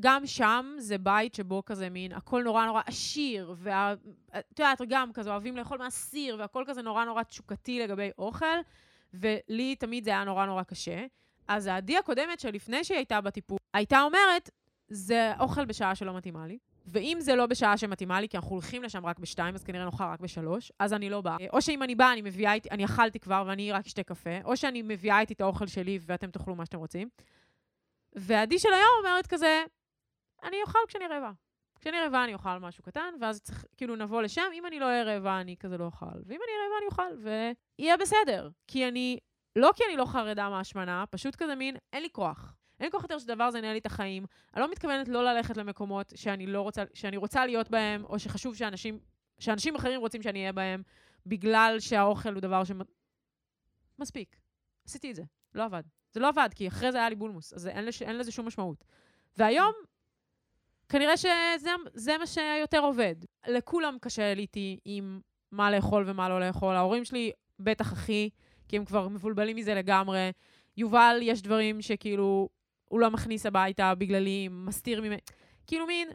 גם 0.00 0.26
שם 0.26 0.76
זה 0.78 0.98
בית 0.98 1.34
שבו 1.34 1.62
כזה 1.66 1.90
מין, 1.90 2.12
הכל 2.12 2.42
נורא 2.42 2.66
נורא 2.66 2.82
עשיר, 2.86 3.54
ואת 3.56 4.58
יודעת, 4.58 4.80
גם 4.88 5.12
כזה 5.12 5.30
אוהבים 5.30 5.56
לאכול 5.56 5.78
מהסיר, 5.78 6.36
והכל 6.38 6.64
כזה 6.66 6.82
נורא 6.82 7.04
נורא 7.04 7.22
תשוקתי 7.22 7.80
לגבי 7.80 8.10
אוכל, 8.18 8.46
ולי 9.14 9.76
תמיד 9.76 10.04
זה 10.04 10.10
היה 10.10 10.24
נורא 10.24 10.46
נורא 10.46 10.62
קשה. 10.62 11.06
אז 11.50 11.66
העדי 11.66 11.96
הקודמת, 11.96 12.40
שלפני 12.40 12.84
שהיא 12.84 12.96
הייתה 12.96 13.20
בטיפול, 13.20 13.58
הייתה 13.74 14.02
אומרת, 14.02 14.50
זה 14.88 15.32
אוכל 15.40 15.64
בשעה 15.64 15.94
שלא 15.94 16.16
מתאימה 16.16 16.46
לי. 16.46 16.58
ואם 16.86 17.16
זה 17.20 17.34
לא 17.34 17.46
בשעה 17.46 17.76
שמתאימה 17.76 18.20
לי, 18.20 18.28
כי 18.28 18.36
אנחנו 18.36 18.50
הולכים 18.50 18.82
לשם 18.82 19.06
רק 19.06 19.18
בשתיים, 19.18 19.54
אז 19.54 19.64
כנראה 19.64 19.84
נאכל 19.84 20.04
רק 20.04 20.20
בשלוש, 20.20 20.72
אז 20.78 20.92
אני 20.92 21.10
לא 21.10 21.20
באה. 21.20 21.36
או 21.52 21.62
שאם 21.62 21.82
אני 21.82 21.94
באה, 21.94 22.12
אני 22.12 22.22
מביאה 22.22 22.52
איתי, 22.52 22.68
אני 22.70 22.84
אכלתי 22.84 23.20
כבר 23.20 23.44
ואני 23.46 23.72
רק 23.72 23.86
אשתה 23.86 24.02
קפה, 24.02 24.30
או 24.44 24.56
שאני 24.56 24.82
מביאה 24.82 25.20
איתי 25.20 25.34
את 25.34 25.40
האוכל 25.40 25.66
שלי 25.66 25.98
ואתם 26.02 26.30
תאכלו 26.30 26.54
מה 26.54 26.64
שאתם 26.64 26.78
רוצים. 26.78 27.08
ועדי 28.12 28.58
של 28.58 28.72
היום 28.72 28.90
אומרת 28.98 29.26
כזה, 29.26 29.64
אני 30.42 30.56
אוכל 30.62 30.78
כשאני 30.88 31.06
רעבה. 31.06 31.30
כשאני 31.80 32.00
רעבה 32.00 32.24
אני 32.24 32.34
אוכל 32.34 32.58
משהו 32.58 32.84
קטן, 32.84 33.14
ואז 33.20 33.40
צריך, 33.40 33.64
כאילו, 33.76 33.96
נבוא 33.96 34.22
לשם, 34.22 34.50
אם 34.52 34.66
אני 34.66 34.78
לא 34.78 34.84
אהיה 34.84 35.02
רעבה, 35.02 35.40
אני 35.40 35.56
כזה 35.56 35.78
לא 35.78 35.84
אוכל, 35.84 36.06
ואם 36.06 36.40
אני 36.44 36.52
אהיה 36.52 36.64
רעבה, 36.64 36.78
אני 36.78 36.86
אוכל, 36.86 37.28
ויהיה 37.78 37.96
בסדר. 37.96 38.50
כי 38.66 38.88
אני, 38.88 39.18
לא 39.56 39.70
כי 39.76 39.82
אני 39.88 39.96
לא 39.96 40.04
חרדה 40.04 40.48
מהשמנה, 40.48 41.04
פשוט 41.10 41.34
כזה 41.34 41.54
מין, 41.54 41.76
אין 41.92 42.02
לי 42.02 42.08
כוח. 42.12 42.54
אין 42.80 42.86
לי 42.86 42.90
כוח 42.90 43.02
יותר 43.02 43.18
שדבר 43.18 43.44
הזה 43.44 43.58
ינהל 43.58 43.72
לי 43.72 43.78
את 43.78 43.86
החיים. 43.86 44.26
אני 44.54 44.62
לא 44.62 44.70
מתכוונת 44.70 45.08
לא 45.08 45.24
ללכת 45.24 45.56
למקומות 45.56 46.12
שאני 46.16 46.46
לא 46.46 46.60
רוצה, 46.60 46.82
שאני 46.94 47.16
רוצה 47.16 47.46
להיות 47.46 47.70
בהם, 47.70 48.04
או 48.04 48.18
שחשוב 48.18 48.56
שאנשים, 48.56 48.98
שאנשים 49.38 49.74
אחרים 49.74 50.00
רוצים 50.00 50.22
שאני 50.22 50.40
אהיה 50.40 50.52
בהם, 50.52 50.82
בגלל 51.26 51.76
שהאוכל 51.78 52.32
הוא 52.32 52.40
דבר 52.40 52.64
ש... 52.64 52.70
מספיק. 53.98 54.36
עשיתי 54.86 55.10
את 55.10 55.16
זה. 55.16 55.22
לא 55.54 55.64
עבד. 55.64 55.82
זה 56.12 56.20
לא 56.20 56.28
עבד, 56.28 56.48
כי 56.54 56.68
אחרי 56.68 56.92
זה 56.92 56.98
היה 56.98 57.08
לי 57.08 57.14
בולמוס, 57.14 57.52
אז 57.52 57.66
אין, 57.66 57.84
לש, 57.84 58.02
אין 58.02 58.18
לזה 58.18 58.32
שום 58.32 58.46
משמעות. 58.46 58.84
והיום, 59.36 59.72
כנראה 60.88 61.16
שזה 61.16 61.70
זה 61.94 62.18
מה 62.18 62.26
שיותר 62.26 62.80
עובד. 62.80 63.14
לכולם 63.46 63.96
קשה 64.00 64.32
איתי 64.32 64.78
עם 64.84 65.20
מה 65.52 65.70
לאכול 65.70 66.04
ומה 66.06 66.28
לא 66.28 66.40
לאכול. 66.40 66.76
ההורים 66.76 67.04
שלי 67.04 67.32
בטח 67.58 67.92
הכי, 67.92 68.30
כי 68.70 68.76
הם 68.76 68.84
כבר 68.84 69.08
מבולבלים 69.08 69.56
מזה 69.56 69.74
לגמרי. 69.74 70.32
יובל, 70.76 71.18
יש 71.22 71.42
דברים 71.42 71.82
שכאילו, 71.82 72.48
הוא 72.84 73.00
לא 73.00 73.10
מכניס 73.10 73.46
הביתה 73.46 73.94
בגללי, 73.94 74.48
מסתיר 74.50 75.00
ממני. 75.00 75.18
כאילו 75.66 75.86
מין, 75.86 76.08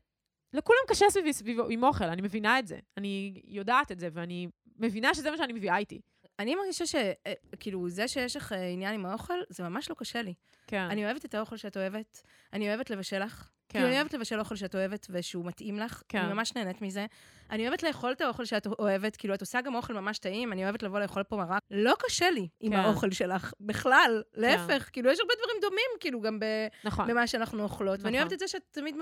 לכולם 0.53 0.79
קשה 0.87 1.05
סביבי 1.09 1.33
סביב 1.33 1.59
עם 1.69 1.83
אוכל, 1.83 2.05
אני 2.05 2.21
מבינה 2.21 2.59
את 2.59 2.67
זה. 2.67 2.79
אני 2.97 3.41
יודעת 3.45 3.91
את 3.91 3.99
זה, 3.99 4.09
ואני 4.13 4.47
מבינה 4.79 5.13
שזה 5.13 5.31
מה 5.31 5.37
שאני 5.37 5.53
מביאה 5.53 5.77
איתי. 5.77 6.01
אני 6.39 6.55
מרגישה 6.55 6.85
שכאילו, 6.85 7.89
זה 7.89 8.07
שיש 8.07 8.35
לך 8.35 8.53
אה, 8.53 8.67
עניין 8.67 8.93
עם 8.93 9.05
האוכל, 9.05 9.39
זה 9.49 9.63
ממש 9.63 9.89
לא 9.89 9.95
קשה 9.95 10.21
לי. 10.21 10.33
כן. 10.67 10.87
אני 10.89 11.05
אוהבת 11.05 11.25
את 11.25 11.35
האוכל 11.35 11.57
שאת 11.57 11.77
אוהבת, 11.77 12.21
אני 12.53 12.69
אוהבת 12.69 12.89
לבשל 12.89 13.23
לך. 13.23 13.49
כן. 13.69 13.79
כאילו, 13.79 13.87
אני 13.87 13.99
אוהבת 13.99 14.13
לבשל 14.13 14.39
אוכל 14.39 14.55
שאת 14.55 14.75
אוהבת 14.75 15.07
ושהוא 15.09 15.45
מתאים 15.45 15.79
לך. 15.79 16.03
כן. 16.09 16.17
אני 16.17 16.33
ממש 16.33 16.55
נהנית 16.55 16.81
מזה. 16.81 17.05
אני 17.51 17.67
אוהבת 17.67 17.83
לאכול 17.83 18.11
את 18.11 18.21
האוכל 18.21 18.45
שאת 18.45 18.67
אוהבת, 18.79 19.15
כאילו, 19.15 19.33
את 19.33 19.41
עושה 19.41 19.61
גם 19.61 19.75
אוכל 19.75 19.93
ממש 19.93 20.17
טעים, 20.17 20.53
אני 20.53 20.63
אוהבת 20.63 20.83
לבוא 20.83 20.99
לאכול 20.99 21.23
פה 21.23 21.35
מרק. 21.35 21.61
לא 21.71 21.93
קשה 21.99 22.29
לי 22.29 22.47
עם 22.59 22.71
כן. 22.71 22.79
האוכל 22.79 23.11
שלך, 23.11 23.53
בכלל. 23.59 24.23
להפך, 24.33 24.89
כאילו, 24.93 25.11
יש 25.11 25.19
הרבה 25.19 25.33
דברים 25.37 25.61
דומים, 25.61 25.89
כאילו, 25.99 26.21
גם 26.21 26.39
ב... 26.39 26.45
נכון. 26.83 27.07
במה 27.07 27.27
שאנחנו 27.27 27.63
אוכלות. 27.63 27.99
ואני 27.99 28.17
נכון. 28.17 28.21
אוהבת 28.21 28.33
את 28.33 28.39
זה 28.39 28.47
שאת 28.47 28.61
תמיד 28.71 28.95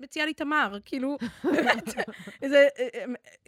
מציעה 0.00 0.26
לי 0.26 0.34
תמר, 0.34 0.78
כאילו, 0.84 1.16
באמת, 1.56 1.88
זה, 2.48 2.68
אה, 2.78 2.88
אה, 2.94 3.04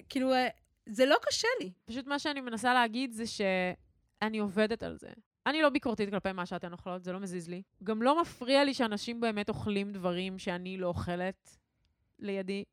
כאילו, 0.09 0.33
אה, 0.33 0.49
זה 0.89 1.07
לא 1.07 1.17
קשה 1.29 1.49
לי. 1.61 1.73
פשוט 1.85 2.07
מה 2.07 2.19
שאני 2.19 2.41
מנסה 2.41 2.75
להגיד 2.75 3.13
זה 3.13 3.25
שאני 3.27 4.39
עובדת 4.39 4.83
על 4.83 4.97
זה. 4.99 5.09
אני 5.47 5.63
לא 5.63 5.69
ביקורתית 5.69 6.11
כלפי 6.11 6.33
מה 6.33 6.47
שאתן 6.47 6.73
אוכלות, 6.73 7.05
זה 7.05 7.13
לא 7.13 7.21
מזיז 7.21 7.49
לי. 7.49 7.63
גם 7.85 8.03
לא 8.03 8.21
מפריע 8.21 8.65
לי 8.65 8.75
שאנשים 8.75 9.21
באמת 9.21 9.49
אוכלים 9.49 9.93
דברים 9.93 10.39
שאני 10.39 10.77
לא 10.77 10.87
אוכלת 10.87 11.57
לידי. 12.19 12.65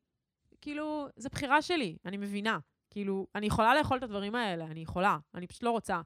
כאילו, 0.60 1.06
זו 1.16 1.28
בחירה 1.32 1.62
שלי, 1.62 1.96
אני 2.04 2.16
מבינה. 2.16 2.58
כאילו, 2.90 3.26
אני 3.34 3.46
יכולה 3.46 3.74
לאכול 3.74 3.98
את 3.98 4.02
הדברים 4.02 4.34
האלה, 4.34 4.64
אני 4.64 4.80
יכולה, 4.80 5.18
אני 5.34 5.46
פשוט 5.46 5.62
לא 5.62 5.70
רוצה. 5.70 6.00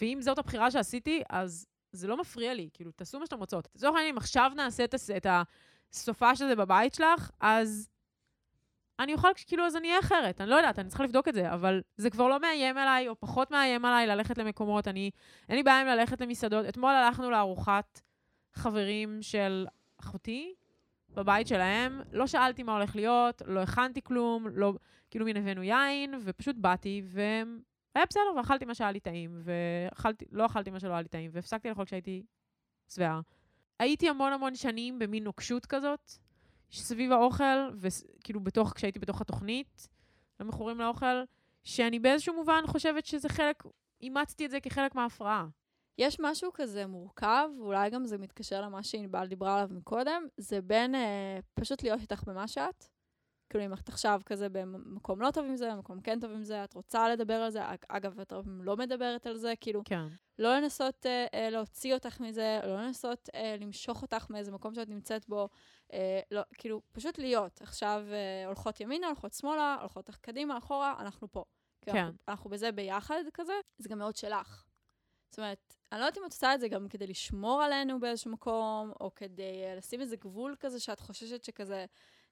ואם 0.00 0.18
זאת 0.20 0.38
הבחירה 0.38 0.70
שעשיתי, 0.70 1.22
אז 1.30 1.66
זה 1.92 2.06
לא 2.08 2.16
מפריע 2.16 2.54
לי, 2.54 2.68
כאילו, 2.74 2.90
תעשו 2.92 3.18
מה 3.18 3.26
שאתם 3.26 3.38
רוצות. 3.38 3.68
לצורך 3.74 3.94
העניין, 3.94 4.14
אם 4.14 4.18
עכשיו 4.18 4.52
נעשה 4.56 4.84
את, 4.84 4.94
הס- 4.94 5.10
את 5.10 5.26
הסופה 5.92 6.36
של 6.36 6.46
זה 6.48 6.56
בבית 6.56 6.94
שלך, 6.94 7.30
אז 7.40 7.88
אני 8.98 9.12
יכולה, 9.12 9.32
כאילו, 9.46 9.64
אז 9.66 9.76
אני 9.76 9.88
אהיה 9.88 10.00
אחרת. 10.00 10.40
אני 10.40 10.50
לא 10.50 10.54
יודעת, 10.54 10.78
אני 10.78 10.88
צריכה 10.88 11.04
לבדוק 11.04 11.28
את 11.28 11.34
זה, 11.34 11.52
אבל 11.52 11.82
זה 11.96 12.10
כבר 12.10 12.28
לא 12.28 12.40
מאיים 12.40 12.78
עליי, 12.78 13.08
או 13.08 13.20
פחות 13.20 13.50
מאיים 13.50 13.84
עליי 13.84 14.06
ללכת 14.06 14.38
למקומות. 14.38 14.88
אני, 14.88 15.10
אין 15.48 15.56
לי 15.56 15.62
בעיה 15.62 15.80
עם 15.80 15.86
ללכת 15.86 16.20
למסעדות. 16.20 16.68
אתמול 16.68 16.90
הלכנו 16.90 17.30
לארוחת 17.30 18.00
חברים 18.52 19.22
של 19.22 19.66
אחותי, 20.00 20.54
בבית 21.14 21.46
שלהם, 21.46 22.00
לא 22.12 22.26
שאלתי 22.26 22.62
מה 22.62 22.72
הולך 22.72 22.96
להיות, 22.96 23.42
לא 23.46 23.60
הכנתי 23.60 24.02
כלום, 24.02 24.46
לא, 24.48 24.72
כאילו 25.10 25.24
מין 25.24 25.36
הבאנו 25.36 25.62
יין, 25.62 26.14
ופשוט 26.24 26.56
באתי, 26.56 27.02
והיה 27.06 28.04
בסדר, 28.10 28.36
ואכלתי 28.36 28.64
מה 28.64 28.74
שהיה 28.74 28.92
לי 28.92 29.00
טעים, 29.00 29.42
ואכלתי, 29.44 30.24
לא 30.30 30.46
אכלתי 30.46 30.70
מה 30.70 30.80
שלא 30.80 30.92
היה 30.92 31.02
לי 31.02 31.08
טעים, 31.08 31.30
והפסקתי 31.34 31.68
לאכול 31.68 31.84
כשהייתי 31.84 32.22
שבעה. 32.88 33.20
הייתי 33.78 34.08
המון 34.08 34.32
המון 34.32 34.54
שנים 34.54 34.98
במין 34.98 35.24
נוקשות 35.24 35.66
כזאת, 35.66 36.12
סביב 36.82 37.12
האוכל, 37.12 37.70
וכאילו 37.74 38.40
בתוך, 38.40 38.72
כשהייתי 38.74 38.98
בתוך 38.98 39.20
התוכנית, 39.20 39.88
לא 40.40 40.46
מכורים 40.46 40.78
לאוכל, 40.78 41.22
שאני 41.64 41.98
באיזשהו 41.98 42.34
מובן 42.34 42.62
חושבת 42.66 43.06
שזה 43.06 43.28
חלק, 43.28 43.62
אימצתי 44.00 44.46
את 44.46 44.50
זה 44.50 44.60
כחלק 44.60 44.94
מההפרעה. 44.94 45.46
יש 45.98 46.20
משהו 46.20 46.52
כזה 46.52 46.86
מורכב, 46.86 47.48
אולי 47.58 47.90
גם 47.90 48.06
זה 48.06 48.18
מתקשר 48.18 48.60
למה 48.60 48.82
שענבל 48.82 49.26
דיברה 49.26 49.54
עליו 49.54 49.68
מקודם, 49.76 50.26
זה 50.36 50.60
בין 50.60 50.94
אה, 50.94 51.38
פשוט 51.54 51.82
להיות 51.82 52.00
איתך 52.00 52.24
במה 52.24 52.48
שאת. 52.48 52.93
כאילו, 53.54 53.64
אם 53.66 53.72
את 53.72 53.88
עכשיו 53.88 54.20
כזה 54.26 54.48
במקום 54.48 55.20
לא 55.20 55.30
טוב 55.30 55.44
עם 55.44 55.56
זה, 55.56 55.70
במקום 55.70 56.00
כן 56.00 56.20
טוב 56.20 56.30
עם 56.30 56.42
זה, 56.42 56.64
את 56.64 56.74
רוצה 56.74 57.08
לדבר 57.08 57.34
על 57.34 57.50
זה, 57.50 57.64
אג- 57.64 57.84
אגב, 57.88 58.20
את 58.20 58.32
לא 58.60 58.76
מדברת 58.76 59.26
על 59.26 59.36
זה, 59.36 59.52
כאילו, 59.60 59.82
כן. 59.84 60.06
לא 60.38 60.56
לנסות 60.56 61.06
אה, 61.06 61.26
אה, 61.34 61.50
להוציא 61.50 61.94
אותך 61.94 62.20
מזה, 62.20 62.60
לא 62.64 62.76
לנסות 62.76 63.28
אה, 63.34 63.56
למשוך 63.60 64.02
אותך 64.02 64.30
מאיזה 64.30 64.52
מקום 64.52 64.74
שאת 64.74 64.88
נמצאת 64.88 65.28
בו, 65.28 65.48
אה, 65.92 66.20
לא, 66.30 66.40
כאילו, 66.54 66.80
פשוט 66.92 67.18
להיות. 67.18 67.62
עכשיו 67.62 68.04
אה, 68.10 68.46
הולכות 68.46 68.80
ימינה, 68.80 69.06
הולכות 69.06 69.32
שמאלה, 69.32 69.76
הולכות 69.80 70.10
קדימה, 70.20 70.58
אחורה, 70.58 70.94
אנחנו 70.98 71.32
פה. 71.32 71.44
כן. 71.82 71.96
אנחנו, 71.96 72.18
אנחנו 72.28 72.50
בזה 72.50 72.72
ביחד 72.72 73.22
כזה, 73.34 73.54
זה 73.78 73.88
גם 73.88 73.98
מאוד 73.98 74.16
שלך. 74.16 74.64
זאת 75.30 75.38
אומרת, 75.38 75.74
אני 75.92 76.00
לא 76.00 76.04
יודעת 76.04 76.18
אם 76.18 76.26
את 76.26 76.32
עושה 76.32 76.54
את 76.54 76.60
זה 76.60 76.68
גם 76.68 76.88
כדי 76.88 77.06
לשמור 77.06 77.62
עלינו 77.62 78.00
באיזשהו 78.00 78.30
מקום, 78.30 78.92
או 79.00 79.14
כדי 79.14 79.62
uh, 79.72 79.76
לשים 79.78 80.00
איזה 80.00 80.16
גבול 80.16 80.56
כזה 80.60 80.80
שאת 80.80 81.00
חוששת 81.00 81.44
שכזה 81.44 81.86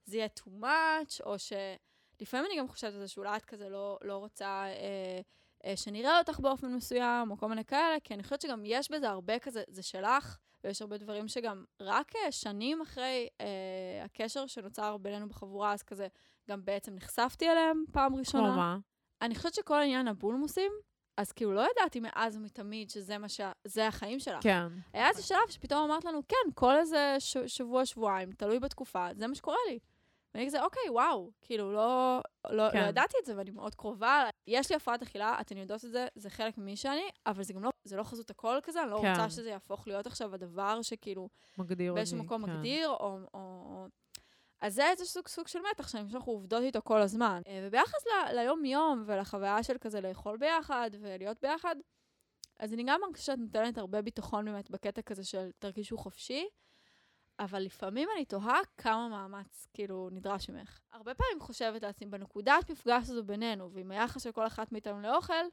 זה 0.05 0.16
יהיה 0.16 0.28
too 0.38 0.62
much, 0.62 1.24
או 1.24 1.34
שלפעמים 1.38 2.46
אני 2.46 2.59
גם 2.59 2.68
חושבת 2.68 2.92
על 2.92 2.98
זה 2.98 3.09
שאולי 3.09 3.36
את 3.36 3.44
כזה 3.44 3.68
לא, 3.68 3.98
לא 4.03 4.16
רוצה 4.16 4.64
אה, 4.66 5.20
אה, 5.64 5.76
שנראה 5.76 6.18
אותך 6.18 6.40
באופן 6.40 6.74
מסוים, 6.74 7.30
או 7.30 7.36
כל 7.36 7.48
מיני 7.48 7.64
כאלה, 7.64 7.96
כי 8.05 8.14
אני 8.14 8.22
חושבת 8.22 8.40
שגם 8.40 8.62
יש 8.64 8.90
בזה 8.90 9.09
הרבה 9.09 9.38
כזה, 9.38 9.62
זה 9.68 9.82
שלך, 9.82 10.38
ויש 10.64 10.82
הרבה 10.82 10.98
דברים 10.98 11.28
שגם 11.28 11.64
רק 11.80 12.12
אה, 12.16 12.32
שנים 12.32 12.80
אחרי 12.80 13.28
אה, 13.40 14.05
הקשר 14.05 14.46
שנוצר 14.46 14.96
בינינו 14.96 15.28
בחבורה, 15.28 15.72
אז 15.72 15.82
כזה 15.82 16.09
גם 16.48 16.64
בעצם 16.64 16.94
נחשפתי 16.94 17.50
אליהם 17.50 17.84
פעם 17.92 18.14
ראשונה. 18.14 18.46
כמו 18.46 18.57
מה? 18.57 18.78
אני 19.22 19.34
חושבת 19.34 19.55
שכל 19.55 19.74
עניין 19.74 20.09
הבולמוסים, 20.09 20.72
אז 21.16 21.32
כאילו 21.32 21.53
לא 21.53 21.66
ידעתי 21.70 22.00
מאז 22.00 22.36
ומתמיד 22.36 22.90
שזה 22.90 23.18
מה 23.18 23.28
ש... 23.28 23.40
זה 23.64 23.86
החיים 23.86 24.20
שלך. 24.20 24.42
כן. 24.42 24.66
היה 24.92 25.09
איזה 25.09 25.22
שלב 25.22 25.48
שפתאום 25.48 25.90
אמרת 25.90 26.05
לנו, 26.05 26.20
כן, 26.28 26.53
כל 26.55 26.76
איזה 26.76 27.16
ש... 27.18 27.36
שבוע, 27.38 27.86
שבועיים, 27.86 28.32
תלוי 28.32 28.59
בתקופה, 28.59 29.09
זה 29.14 29.26
מה 29.26 29.34
שקורה 29.34 29.57
לי. 29.68 29.78
ואני 30.35 30.47
כזה, 30.47 30.62
אוקיי, 30.62 30.91
וואו, 30.91 31.30
כאילו, 31.41 31.72
לא, 31.72 32.20
לא, 32.51 32.70
כן. 32.70 32.83
לא 32.83 32.89
ידעתי 32.89 33.16
את 33.20 33.24
זה, 33.24 33.37
ואני 33.37 33.51
מאוד 33.51 33.74
קרובה. 33.74 34.28
יש 34.47 34.70
לי 34.70 34.76
הפרעת 34.76 35.03
אכילה, 35.03 35.37
אתן 35.41 35.57
יודעות 35.57 35.85
את 35.85 35.91
זה, 35.91 36.07
זה 36.14 36.30
חלק 36.30 36.59
ממי 36.59 36.76
שאני, 36.76 37.11
אבל 37.26 37.43
זה 37.43 37.53
גם 37.53 37.64
לא, 37.64 37.70
זה 37.85 37.97
לא 37.97 38.03
חזות 38.03 38.30
הכל 38.30 38.59
כזה, 38.62 38.83
אני 38.83 38.91
לא 38.91 38.99
כן. 39.03 39.11
רוצה 39.11 39.30
שזה 39.30 39.51
יהפוך 39.51 39.89
להיות 39.89 40.07
עכשיו 40.07 40.35
הדבר 40.35 40.83
שכאילו 40.83 41.28
מגדיר. 41.59 41.95
באיזשהו 41.95 42.18
מקום 42.18 42.47
כן. 42.47 42.53
מגדיר, 42.53 42.89
או, 42.89 42.95
או, 42.95 43.18
או... 43.35 43.87
אז 44.61 44.74
זה 44.74 44.91
איזה 44.91 45.05
סוג, 45.05 45.28
סוג 45.28 45.49
של 45.49 45.59
מתח 45.72 45.89
שאני 45.89 46.03
חושבת 46.03 46.12
שאנחנו 46.12 46.33
עובדות 46.33 46.62
איתו 46.62 46.80
כל 46.85 47.01
הזמן. 47.01 47.43
אה, 47.47 47.61
וביחס 47.66 48.07
ל, 48.07 48.35
ליום-יום 48.35 49.05
ולחוויה 49.07 49.62
של 49.62 49.78
כזה 49.80 50.01
לאכול 50.01 50.37
ביחד 50.37 50.91
ולהיות 51.01 51.41
ביחד, 51.43 51.76
אז 52.59 52.72
אני 52.72 52.85
גם 52.87 53.01
מרגישה 53.01 53.24
שאת 53.24 53.39
נותנת 53.39 53.78
הרבה 53.78 54.03
ביטחון 54.03 54.45
באמת 54.45 54.70
בקטע 54.70 55.03
כזה 55.03 55.24
של 55.24 55.51
תרגישו 55.59 55.99
חופשי, 55.99 56.47
אבל 57.39 57.62
לפעמים 57.62 58.09
אני 58.16 58.24
תוהה 58.24 58.59
כמה 58.78 59.09
מאמץ 59.09 59.66
כאילו 59.74 60.09
נדרש 60.12 60.51
ממך. 60.51 60.80
הרבה 60.93 61.14
פעמים 61.14 61.41
חושבת 61.41 61.83
לעצמי, 61.83 62.07
בנקודת 62.07 62.70
מפגש 62.70 63.03
הזו 63.11 63.24
בינינו, 63.24 63.72
ועם 63.72 63.91
היחס 63.91 64.22
של 64.24 64.33
כל 64.33 64.47
אחת 64.47 64.72
מאיתנו 64.72 65.01
לאוכל, 65.01 65.45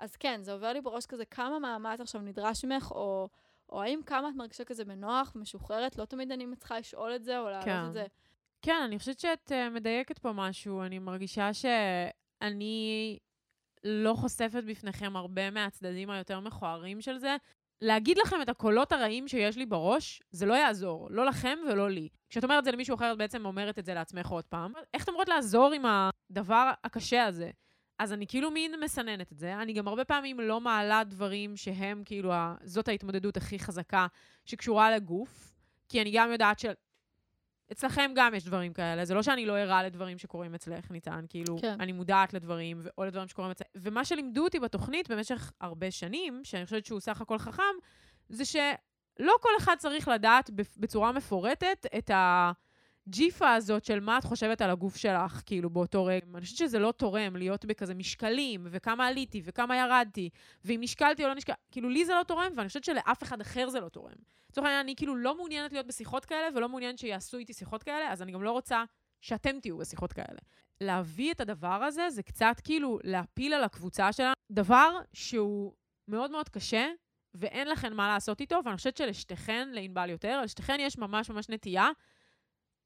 אז 0.00 0.16
כן, 0.16 0.42
זה 0.42 0.52
עובר 0.52 0.72
לי 0.72 0.80
בראש 0.80 1.06
כזה 1.06 1.24
כמה 1.24 1.58
מאמץ 1.58 2.00
עכשיו 2.00 2.20
נדרש 2.20 2.64
ממך, 2.64 2.90
או, 2.90 3.28
או 3.68 3.82
האם 3.82 4.00
כמה 4.06 4.28
את 4.28 4.34
מרגישה 4.34 4.64
כזה 4.64 4.84
בנוח 4.84 5.32
ומשוחררת, 5.36 5.98
לא 5.98 6.04
תמיד 6.04 6.32
אני 6.32 6.46
מצליחה 6.46 6.78
לשאול 6.78 7.14
את 7.14 7.24
זה, 7.24 7.38
או 7.38 7.44
להעלות 7.44 7.64
כן. 7.64 7.86
את 7.88 7.92
זה. 7.92 8.06
כן, 8.62 8.82
אני 8.84 8.98
חושבת 8.98 9.18
שאת 9.20 9.52
uh, 9.52 9.74
מדייקת 9.74 10.18
פה 10.18 10.32
משהו. 10.32 10.82
אני 10.82 10.98
מרגישה 10.98 11.54
שאני 11.54 13.18
לא 13.84 14.14
חושפת 14.14 14.64
בפניכם 14.66 15.16
הרבה 15.16 15.50
מהצדדים 15.50 16.10
היותר 16.10 16.40
מכוערים 16.40 17.00
של 17.00 17.18
זה. 17.18 17.36
להגיד 17.82 18.18
לכם 18.18 18.42
את 18.42 18.48
הקולות 18.48 18.92
הרעים 18.92 19.28
שיש 19.28 19.56
לי 19.56 19.66
בראש, 19.66 20.22
זה 20.30 20.46
לא 20.46 20.54
יעזור. 20.54 21.08
לא 21.10 21.26
לכם 21.26 21.58
ולא 21.70 21.90
לי. 21.90 22.08
כשאת 22.28 22.44
אומרת 22.44 22.58
את 22.58 22.64
זה 22.64 22.72
למישהו 22.72 22.94
אחר, 22.94 23.12
את 23.12 23.18
בעצם 23.18 23.46
אומרת 23.46 23.78
את 23.78 23.84
זה 23.84 23.94
לעצמך 23.94 24.28
עוד 24.28 24.44
פעם. 24.44 24.72
איך 24.94 25.04
אתן 25.04 25.12
אומרות 25.12 25.28
לעזור 25.28 25.72
עם 25.72 25.82
הדבר 25.86 26.70
הקשה 26.84 27.24
הזה? 27.24 27.50
אז 27.98 28.12
אני 28.12 28.26
כאילו 28.26 28.50
מין 28.50 28.80
מסננת 28.80 29.32
את 29.32 29.38
זה. 29.38 29.54
אני 29.54 29.72
גם 29.72 29.88
הרבה 29.88 30.04
פעמים 30.04 30.40
לא 30.40 30.60
מעלה 30.60 31.04
דברים 31.04 31.56
שהם 31.56 32.02
כאילו, 32.04 32.32
זאת 32.64 32.88
ההתמודדות 32.88 33.36
הכי 33.36 33.58
חזקה 33.58 34.06
שקשורה 34.44 34.90
לגוף. 34.96 35.52
כי 35.88 36.02
אני 36.02 36.10
גם 36.14 36.32
יודעת 36.32 36.58
של... 36.58 36.72
אצלכם 37.72 38.10
גם 38.14 38.34
יש 38.34 38.44
דברים 38.44 38.72
כאלה, 38.72 39.04
זה 39.04 39.14
לא 39.14 39.22
שאני 39.22 39.46
לא 39.46 39.58
ערה 39.58 39.82
לדברים 39.82 40.18
שקורים 40.18 40.54
אצלך, 40.54 40.90
ניצן, 40.90 41.24
כאילו, 41.28 41.58
כן. 41.60 41.80
אני 41.80 41.92
מודעת 41.92 42.34
לדברים, 42.34 42.82
או 42.98 43.04
לדברים 43.04 43.28
שקורים 43.28 43.50
אצלך. 43.50 43.66
ומה 43.74 44.04
שלימדו 44.04 44.44
אותי 44.44 44.60
בתוכנית 44.60 45.10
במשך 45.10 45.52
הרבה 45.60 45.90
שנים, 45.90 46.40
שאני 46.44 46.64
חושבת 46.64 46.86
שהוא 46.86 47.00
סך 47.00 47.20
הכל 47.20 47.38
חכם, 47.38 47.62
זה 48.28 48.44
שלא 48.44 49.32
כל 49.40 49.50
אחד 49.58 49.74
צריך 49.78 50.08
לדעת 50.08 50.50
בצורה 50.76 51.12
מפורטת 51.12 51.86
את 51.98 52.10
הג'יפה 53.10 53.54
הזאת 53.54 53.84
של 53.84 54.00
מה 54.00 54.18
את 54.18 54.24
חושבת 54.24 54.60
על 54.62 54.70
הגוף 54.70 54.96
שלך, 54.96 55.42
כאילו, 55.46 55.70
באותו 55.70 56.04
רגע. 56.04 56.26
אני 56.34 56.40
חושבת 56.40 56.58
שזה 56.58 56.78
לא 56.78 56.92
תורם 56.92 57.36
להיות 57.36 57.64
בכזה 57.64 57.94
משקלים, 57.94 58.66
וכמה 58.70 59.06
עליתי, 59.06 59.42
וכמה 59.44 59.76
ירדתי, 59.76 60.30
ואם 60.64 60.78
נשקלתי 60.82 61.24
או 61.24 61.28
לא 61.28 61.34
נשקלתי, 61.34 61.60
כאילו, 61.70 61.88
לי 61.88 62.04
זה 62.04 62.14
לא 62.14 62.22
תורם, 62.22 62.52
ואני 62.56 62.68
חושבת 62.68 62.84
שלאף 62.84 63.22
אחד 63.22 63.40
אחר 63.40 63.68
זה 63.70 63.80
לא 63.80 63.88
תורם. 63.88 64.12
לצורך 64.50 64.66
העניין, 64.66 64.80
אני 64.80 64.96
כאילו 64.96 65.16
לא 65.16 65.36
מעוניינת 65.36 65.72
להיות 65.72 65.86
בשיחות 65.86 66.24
כאלה, 66.24 66.48
ולא 66.54 66.68
מעוניינת 66.68 66.98
שיעשו 66.98 67.38
איתי 67.38 67.52
שיחות 67.52 67.82
כאלה, 67.82 68.12
אז 68.12 68.22
אני 68.22 68.32
גם 68.32 68.42
לא 68.42 68.50
רוצה 68.50 68.84
שאתם 69.20 69.60
תהיו 69.60 69.78
בשיחות 69.78 70.12
כאלה. 70.12 70.38
להביא 70.80 71.32
את 71.32 71.40
הדבר 71.40 71.82
הזה, 71.84 72.10
זה 72.10 72.22
קצת 72.22 72.60
כאילו 72.64 72.98
להפיל 73.04 73.54
על 73.54 73.64
הקבוצה 73.64 74.12
שלנו, 74.12 74.32
דבר 74.50 74.98
שהוא 75.12 75.72
מאוד 76.08 76.30
מאוד 76.30 76.48
קשה, 76.48 76.86
ואין 77.34 77.68
לכן 77.68 77.92
מה 77.92 78.08
לעשות 78.08 78.40
איתו, 78.40 78.60
ואני 78.64 78.76
חושבת 78.76 78.96
שלשתיכן, 78.96 79.68
לענבל 79.72 80.10
יותר, 80.10 80.40
לשתיכן 80.40 80.76
יש 80.80 80.98
ממש 80.98 81.30
ממש 81.30 81.48
נטייה 81.48 81.88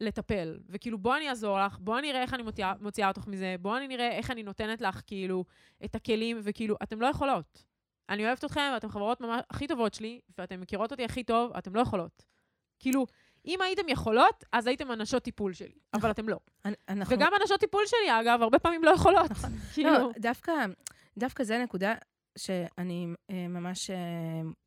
לטפל. 0.04 0.58
וכאילו, 0.68 0.98
בוא 0.98 1.16
אני 1.16 1.28
אעזור 1.28 1.58
לך, 1.58 1.78
בוא 1.80 1.98
אני 1.98 2.10
אראה 2.10 2.22
איך 2.22 2.34
אני 2.34 2.42
מוציאה, 2.42 2.72
מוציאה 2.80 3.08
אותך 3.08 3.26
מזה, 3.26 3.56
בוא 3.60 3.76
אני 3.78 3.88
נראה 3.88 4.10
איך 4.10 4.30
אני 4.30 4.42
נותנת 4.42 4.80
לך, 4.80 5.00
כאילו, 5.06 5.44
את 5.84 5.94
הכלים, 5.94 6.40
וכאילו, 6.44 6.76
אתן 6.82 6.98
לא 6.98 7.06
יכולות. 7.06 7.64
אני 8.08 8.26
אוהבת 8.26 8.44
אתכם, 8.44 8.70
ואתן 8.74 8.88
חברות 8.88 9.20
ממש 9.20 9.40
הכי 9.50 9.66
טובות 9.66 9.94
שלי, 9.94 10.20
ואתן 10.38 10.60
מכירות 10.60 10.92
אותי 10.92 11.04
הכי 11.04 11.24
טוב, 11.24 11.52
אתן 11.52 11.72
לא 11.72 11.80
יכולות. 11.80 12.24
כאילו, 12.78 13.06
אם 13.46 13.60
הייתם 13.62 13.88
יכולות, 13.88 14.44
אז 14.52 14.66
הייתם 14.66 14.92
אנשות 14.92 15.22
טיפול 15.22 15.52
שלי, 15.52 15.74
אבל 15.94 16.10
אתם 16.10 16.28
לא. 16.28 16.36
אנ- 16.66 16.72
אנחנו... 16.88 17.16
וגם 17.16 17.32
אנשות 17.40 17.60
טיפול 17.60 17.82
שלי, 17.86 18.20
אגב, 18.20 18.42
הרבה 18.42 18.58
פעמים 18.58 18.84
לא 18.84 18.90
יכולות. 18.90 19.30
כאילו, 19.74 19.90
לא, 19.90 20.10
דווקא, 20.18 20.52
דווקא 21.18 21.44
זה 21.44 21.58
נקודה 21.58 21.94
שאני 22.38 23.06
אה, 23.30 23.48
ממש 23.48 23.90
אה, 23.90 23.96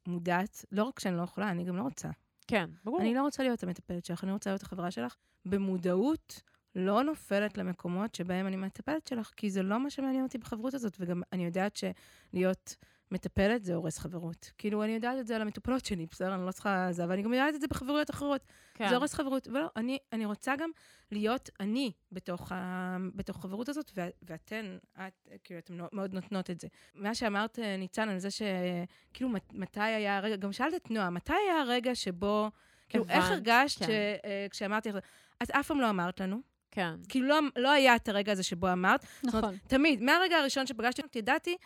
מודעת, 0.07 0.65
לא 0.71 0.83
רק 0.83 0.99
שאני 0.99 1.17
לא 1.17 1.21
יכולה, 1.21 1.49
אני 1.51 1.63
גם 1.63 1.77
לא 1.77 1.81
רוצה. 1.81 2.09
כן, 2.47 2.69
ברור. 2.83 3.01
אני 3.01 3.13
לא 3.13 3.21
רוצה 3.21 3.43
להיות 3.43 3.63
המטפלת 3.63 4.05
שלך, 4.05 4.23
אני 4.23 4.31
רוצה 4.31 4.49
להיות 4.49 4.61
החברה 4.61 4.91
שלך. 4.91 5.15
במודעות 5.45 6.41
לא 6.75 7.03
נופלת 7.03 7.57
למקומות 7.57 8.15
שבהם 8.15 8.47
אני 8.47 8.55
מטפלת 8.55 9.07
שלך, 9.07 9.31
כי 9.37 9.49
זה 9.49 9.63
לא 9.63 9.79
מה 9.79 9.89
שמעניין 9.89 10.23
אותי 10.23 10.37
בחברות 10.37 10.73
הזאת, 10.73 10.97
וגם 10.99 11.21
אני 11.33 11.45
יודעת 11.45 11.75
שלהיות 11.75 12.75
מטפלת 13.11 13.63
זה 13.63 13.75
הורס 13.75 13.99
חברות. 13.99 14.51
כאילו, 14.57 14.83
אני 14.83 14.91
יודעת 14.91 15.19
את 15.19 15.27
זה 15.27 15.35
על 15.35 15.41
המטופלות 15.41 15.85
שלי, 15.85 16.05
בסדר? 16.11 16.33
אני 16.35 16.45
לא 16.45 16.51
צריכה 16.51 16.87
זה, 16.91 17.03
אבל 17.03 17.13
אני 17.13 17.21
גם 17.21 17.33
יודעת 17.33 17.55
את 17.55 17.61
זה 17.61 17.67
בחברויות 17.67 18.09
אחרות. 18.09 18.41
כן. 18.73 18.89
זה 18.89 18.95
הורס 18.95 19.13
חברות. 19.13 19.47
ולא, 19.47 19.67
אני, 19.75 19.97
אני 20.13 20.25
רוצה 20.25 20.55
גם 20.55 20.69
להיות 21.11 21.49
אני 21.59 21.91
בתוך, 22.11 22.51
ה, 22.51 22.97
בתוך 23.15 23.37
החברות 23.37 23.69
הזאת, 23.69 23.91
ו, 23.95 24.01
ואתן, 24.23 24.77
את, 25.07 25.27
כאילו, 25.43 25.59
אתן 25.59 25.77
מאוד 25.91 26.13
נותנות 26.13 26.49
את 26.49 26.59
זה. 26.59 26.67
מה 26.95 27.15
שאמרת, 27.15 27.59
ניצן, 27.77 28.09
על 28.09 28.19
זה 28.19 28.29
שכאילו, 28.31 29.29
מת- 29.29 29.53
מתי 29.53 29.81
היה 29.81 30.17
הרגע, 30.17 30.35
גם 30.35 30.51
שאלת 30.51 30.73
את 30.73 30.91
נועה, 30.91 31.09
מתי 31.09 31.33
היה 31.33 31.61
הרגע 31.61 31.95
שבו, 31.95 32.51
כאילו, 32.89 33.05
איך 33.09 33.25
הבנת, 33.25 33.31
הרגשת 33.31 33.83
כן. 33.85 33.89
אה, 34.25 34.47
כשאמרתי 34.51 34.91
לך, 34.91 35.03
את 35.43 35.51
אף 35.51 35.67
פעם 35.67 35.81
לא 35.81 35.89
אמרת 35.89 36.19
לנו. 36.19 36.41
כן. 36.71 36.95
כאילו, 37.09 37.27
לא, 37.27 37.39
לא 37.55 37.71
היה 37.71 37.95
את 37.95 38.09
הרגע 38.09 38.31
הזה 38.31 38.43
שבו 38.43 38.71
אמרת. 38.71 39.01
זאת 39.01 39.33
אומרת, 39.33 39.43
נכון. 39.43 39.55
תמיד, 39.67 40.01
מהרגע 40.01 40.35
הראשון 40.37 40.67
שפגשתי 40.67 41.01
אותי, 41.01 41.19
ידעתי 41.19 41.57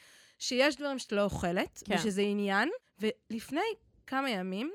שיש 0.42 0.76
דברים 0.76 1.00
שאת 1.00 1.12
לא 1.12 1.24
אוכלת, 1.24 1.84
כן. 1.86 1.96
ושזה 1.96 2.22
עניין, 2.22 2.70
ולפני 3.00 3.62
כמה 4.08 4.30
ימים, 4.30 4.72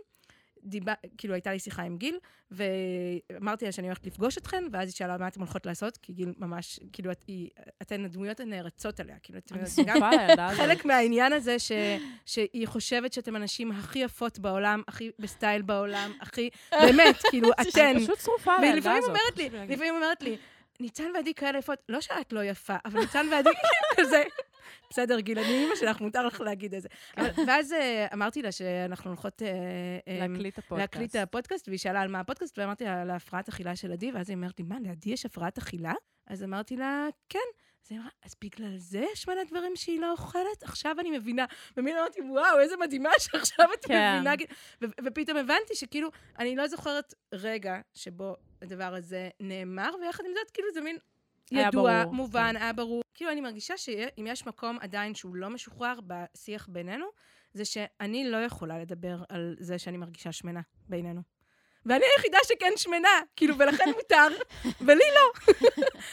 דיבה, 0.63 0.95
כאילו 1.19 1.35
הייתה 1.35 1.53
לי 1.53 1.59
שיחה 1.59 1.83
עם 1.83 1.97
גיל, 1.97 2.19
ואמרתי 2.51 3.65
לה 3.65 3.73
שאני 3.73 3.87
הולכת 3.87 4.07
לפגוש 4.07 4.39
אתכן, 4.39 4.65
ואז 4.73 4.89
היא 4.89 4.95
שאלה 4.95 5.19
מה 5.19 5.29
אתן 5.29 5.41
הולכות 5.41 5.67
לעשות, 5.67 5.97
כי 5.97 6.13
גיל 6.13 6.33
ממש, 6.39 6.81
כאילו, 6.93 7.13
את, 7.13 7.25
היא, 7.27 7.51
אתן 7.83 8.05
הדמויות 8.05 8.41
הנערצות 8.41 9.01
עליה, 9.01 9.17
כאילו, 9.23 9.39
אתן 9.39 9.55
גם. 9.87 10.01
חלק 10.57 10.85
מהעניין 10.85 11.33
הזה 11.33 11.59
ש, 11.59 11.73
שהיא 12.27 12.69
חושבת 12.69 13.13
שאתן 13.13 13.37
הנשים 13.37 13.73
הכי 13.73 13.99
יפות 13.99 14.39
בעולם, 14.39 14.83
הכי 14.89 15.11
בסטייל 15.19 15.63
בעולם, 15.63 16.13
הכי, 16.21 16.51
באמת, 16.73 17.17
כאילו, 17.31 17.49
אתן. 17.63 17.99
פשוט 17.99 18.19
שרופה 18.21 18.53
על 18.53 18.61
והיא 18.61 18.73
הילדה 18.73 18.99
לפעמים 18.99 18.99
הזאת. 18.99 19.11
אומרת 19.11 19.37
לי. 19.37 19.75
לפעמים 19.75 19.95
אומרת 19.95 20.23
לי, 20.23 20.37
ניצן 20.81 21.11
ועדי 21.15 21.35
כאלה 21.35 21.59
יפות, 21.59 21.79
לא 21.89 22.01
שאת 22.01 22.33
לא 22.33 22.45
יפה, 22.45 22.77
אבל 22.85 23.01
ניצן 23.01 23.27
ועדי 23.31 23.51
כזה, 23.97 24.23
בסדר, 24.91 25.21
גיל, 25.21 25.39
אני 25.39 25.49
אימא 25.65 25.77
שלך, 25.77 26.01
מותר 26.01 26.27
לך 26.27 26.41
להגיד 26.41 26.75
את 26.75 26.83
זה. 26.83 26.89
אבל- 27.17 27.31
ואז 27.47 27.73
אה, 27.73 28.07
אמרתי 28.15 28.43
לה 28.43 28.53
שאנחנו 28.53 29.11
הולכות 29.11 29.43
אה, 29.43 29.49
אה, 30.09 30.27
להקליט 30.29 30.59
הפודקאסט. 30.59 30.95
להקליט 30.95 31.17
הפודקאסט, 31.17 31.69
והיא 31.69 31.79
שאלה 31.79 32.01
על 32.01 32.09
מה 32.09 32.21
הפודקאסט, 32.21 32.59
ואמרתי 32.59 32.85
לה 32.85 33.03
על 33.03 33.11
ההפרעת 33.11 33.49
אכילה 33.49 33.77
של 33.77 33.93
עדי, 33.93 34.13
ואז 34.13 34.31
היא 34.31 34.37
אומרת 34.37 34.59
לי, 34.59 34.65
מה, 34.69 34.77
לעדי 34.81 35.11
יש 35.11 35.27
הפרעת 35.27 35.59
אכילה? 35.59 35.93
אז 36.27 36.43
אמרתי 36.45 36.77
לה, 36.77 37.07
כן. 37.29 37.39
אז 37.85 37.93
היא 37.93 37.99
אמרה, 37.99 38.11
אז 38.25 38.35
בגלל 38.45 38.77
זה 38.77 39.05
יש 39.13 39.29
מלא 39.29 39.45
דברים 39.45 39.73
שהיא 39.77 40.01
לא 40.01 40.11
אוכלת? 40.13 40.63
עכשיו 40.63 40.97
אני 41.01 41.19
מבינה. 41.19 41.45
ומילה 41.77 42.01
אמרתי, 42.01 42.21
וואו, 42.23 42.61
איזה 42.61 42.77
מדהימה 42.77 43.11
שעכשיו 43.19 43.67
את 43.75 43.85
כן. 43.85 44.15
מבינה. 44.15 44.35
ו- 44.83 44.87
ופתאום 45.07 45.37
הבנתי 45.39 45.75
שכאילו, 45.75 46.09
אני 46.39 46.57
לא 46.57 46.67
זוכרת 46.69 47.15
רגע 47.33 47.81
שבו 47.95 48.35
הדבר 48.63 48.95
הזה 48.95 49.29
נאמר, 49.41 49.91
ויחד 50.03 50.25
עם 50.25 50.33
זאת, 50.35 50.51
כאילו 50.51 50.69
זה 50.75 50.81
מין 50.81 50.97
ידוע, 51.53 52.03
ברור, 52.03 52.15
מובן, 52.15 52.55
היה 52.57 52.73
ברור. 52.73 53.03
כאילו, 53.15 53.33
אני 53.33 53.41
מרגישה 53.41 53.77
שאם 53.77 54.27
יש 54.29 54.47
מקום 54.47 54.79
עדיין 54.81 55.15
שהוא 55.15 55.37
לא 55.37 55.51
משוחרר 55.51 55.99
בשיח 56.07 56.69
בינינו, 56.69 57.07
זה 57.53 57.65
שאני 57.65 58.31
לא 58.31 58.37
יכולה 58.37 58.79
לדבר 58.79 59.17
על 59.29 59.57
זה 59.59 59.79
שאני 59.79 59.97
מרגישה 59.97 60.33
שמנה 60.33 60.61
בינינו. 60.89 61.23
ואני 61.87 62.05
היחידה 62.17 62.39
שכן 62.45 62.73
שמנה, 62.77 63.09
כאילו, 63.37 63.59
ולכן 63.59 63.85
מותר, 63.97 64.29
ולי 64.87 65.05
לא. 65.15 65.55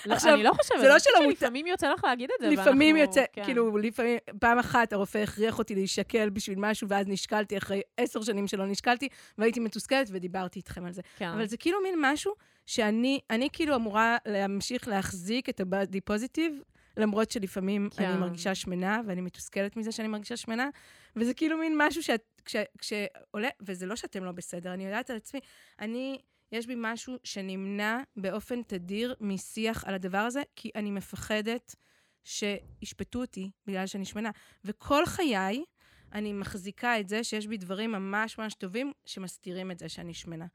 לא, 0.06 0.14
עכשיו, 0.14 0.34
אני 0.34 0.44
לא 0.44 0.52
חושבת, 0.54 0.80
זה 0.80 0.88
לא 0.88 1.00
שלא 1.00 1.14
מותר. 1.20 1.30
שלפעמים 1.30 1.68
יוצא 1.68 1.94
לך 1.94 2.04
להגיד 2.04 2.30
את 2.36 2.42
זה, 2.42 2.50
לפעמים 2.50 2.98
יוצא, 2.98 3.24
כן. 3.34 3.44
כאילו, 3.46 3.78
לפעמים, 3.78 4.18
פעם 4.40 4.60
אחת 4.60 4.94
הרופא 4.94 5.18
הכריח 5.18 5.60
אותי 5.60 5.76
להישקל 5.76 6.30
בשביל 6.30 6.60
משהו, 6.60 6.90
ואז 6.90 7.08
נשקלתי 7.08 7.58
אחרי 7.58 7.82
עשר 7.98 8.22
שנים 8.22 8.48
שלא 8.48 8.66
נשקלתי, 8.66 9.08
והייתי 9.38 9.60
מתוסכלת 9.60 10.08
ודיברתי 10.12 10.60
איתכם 10.60 10.86
על 10.86 10.94
זה. 10.94 11.02
כן. 11.18 11.28
אבל 11.28 11.46
זה 11.46 11.58
כאילו 11.58 11.82
מין 11.84 11.96
משהו 12.02 12.34
שאני, 12.66 13.20
אני 13.30 13.50
כאילו 13.54 13.76
אמורה 13.76 14.18
להמשיך 14.26 14.88
להחזיק 14.88 15.50
את 15.50 15.60
הבאדי 15.60 16.02
פוזיטיב, 16.02 16.62
למרות 16.98 17.32
שלפעמים 17.32 17.90
כן. 17.98 18.04
אני 18.04 18.20
מרגישה 18.20 18.56
שמנה, 18.56 19.02
ואני 19.08 19.22
מתוסכלת 19.22 19.78
מזה 19.78 19.92
שאני 19.92 20.08
מרגישה 20.08 20.38
שמנה, 20.38 20.70
וזה 21.16 21.34
כאילו 21.34 21.58
מין 21.58 21.74
משהו 21.78 22.04
שאת, 22.04 22.42
כש, 22.46 22.56
כשעולה, 22.78 23.50
וזה 23.62 23.86
לא 23.86 23.96
שאתם 23.96 24.24
לא 24.24 24.32
בסדר, 24.32 24.74
אני 24.74 24.86
יודעת 24.86 25.10
על 25.10 25.16
עצמי, 25.16 25.40
אני, 25.80 26.22
יש 26.52 26.68
בי 26.68 26.74
משהו 26.78 27.16
שנמנע 27.24 28.00
באופן 28.16 28.64
תדיר 28.64 29.16
משיח 29.22 29.84
על 29.86 29.94
הדבר 29.94 30.18
הזה, 30.18 30.42
כי 30.56 30.70
אני 30.76 30.92
מפחדת 30.92 31.76
שישפטו 32.24 33.22
אותי 33.22 33.52
בגלל 33.68 33.88
שאני 33.88 34.06
שמנה. 34.06 34.32
וכל 34.66 35.06
חיי, 35.06 35.64
אני 36.14 36.34
מחזיקה 36.34 37.00
את 37.00 37.10
זה 37.10 37.24
שיש 37.24 37.48
בי 37.48 37.58
דברים 37.58 37.92
ממש 37.92 38.38
ממש 38.38 38.54
טובים 38.54 38.92
שמסתירים 39.06 39.72
את 39.72 39.80
זה 39.80 39.90
שאני 39.90 40.14
שמנה. 40.14 40.46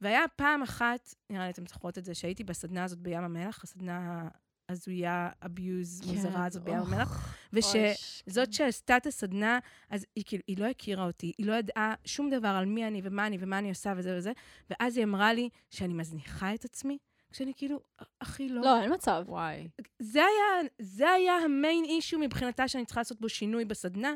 והיה 0.00 0.28
פעם 0.36 0.62
אחת, 0.62 1.14
נראה 1.30 1.44
לי 1.44 1.50
אתם 1.50 1.66
זוכרות 1.66 1.98
את 1.98 2.04
זה, 2.04 2.14
שהייתי 2.14 2.44
בסדנה 2.44 2.84
הזאת 2.84 2.98
בים 2.98 3.24
המלח, 3.24 3.64
הסדנה 3.64 4.28
ההזויה, 4.68 5.28
אביוז, 5.44 6.00
כן, 6.00 6.08
מוזרה 6.08 6.46
הזאת 6.46 6.62
בים. 6.62 6.78
המלח, 6.78 7.36
ושזאת 7.52 8.52
שעשתה 8.52 8.96
את 8.96 9.06
הסדנה, 9.06 9.58
אז 9.90 10.06
היא 10.16 10.24
כאילו, 10.26 10.42
היא 10.46 10.58
לא 10.58 10.66
הכירה 10.66 11.06
אותי, 11.06 11.32
היא 11.38 11.46
לא 11.46 11.52
ידעה 11.52 11.94
שום 12.04 12.30
דבר 12.30 12.48
על 12.48 12.66
מי 12.66 12.86
אני 12.86 13.00
ומה 13.04 13.26
אני 13.26 13.36
ומה 13.40 13.58
אני 13.58 13.68
עושה 13.68 13.92
וזה 13.96 14.16
וזה, 14.16 14.32
ואז 14.70 14.96
היא 14.96 15.04
אמרה 15.04 15.32
לי 15.32 15.48
שאני 15.70 15.94
מזניחה 15.94 16.54
את 16.54 16.64
עצמי, 16.64 16.98
כשאני 17.32 17.52
כאילו, 17.56 17.80
אחי, 18.18 18.48
לא. 18.48 18.60
לא, 18.60 18.80
אין 18.82 18.94
מצב. 18.94 19.24
וואי. 19.26 19.68
זה 19.98 20.18
היה, 20.18 20.68
זה 20.78 21.10
היה 21.10 21.32
המיין 21.32 21.84
אישו 21.84 22.18
מבחינתה 22.18 22.68
שאני 22.68 22.84
צריכה 22.84 23.00
לעשות 23.00 23.20
בו 23.20 23.28
שינוי 23.28 23.64
בסדנה. 23.64 24.14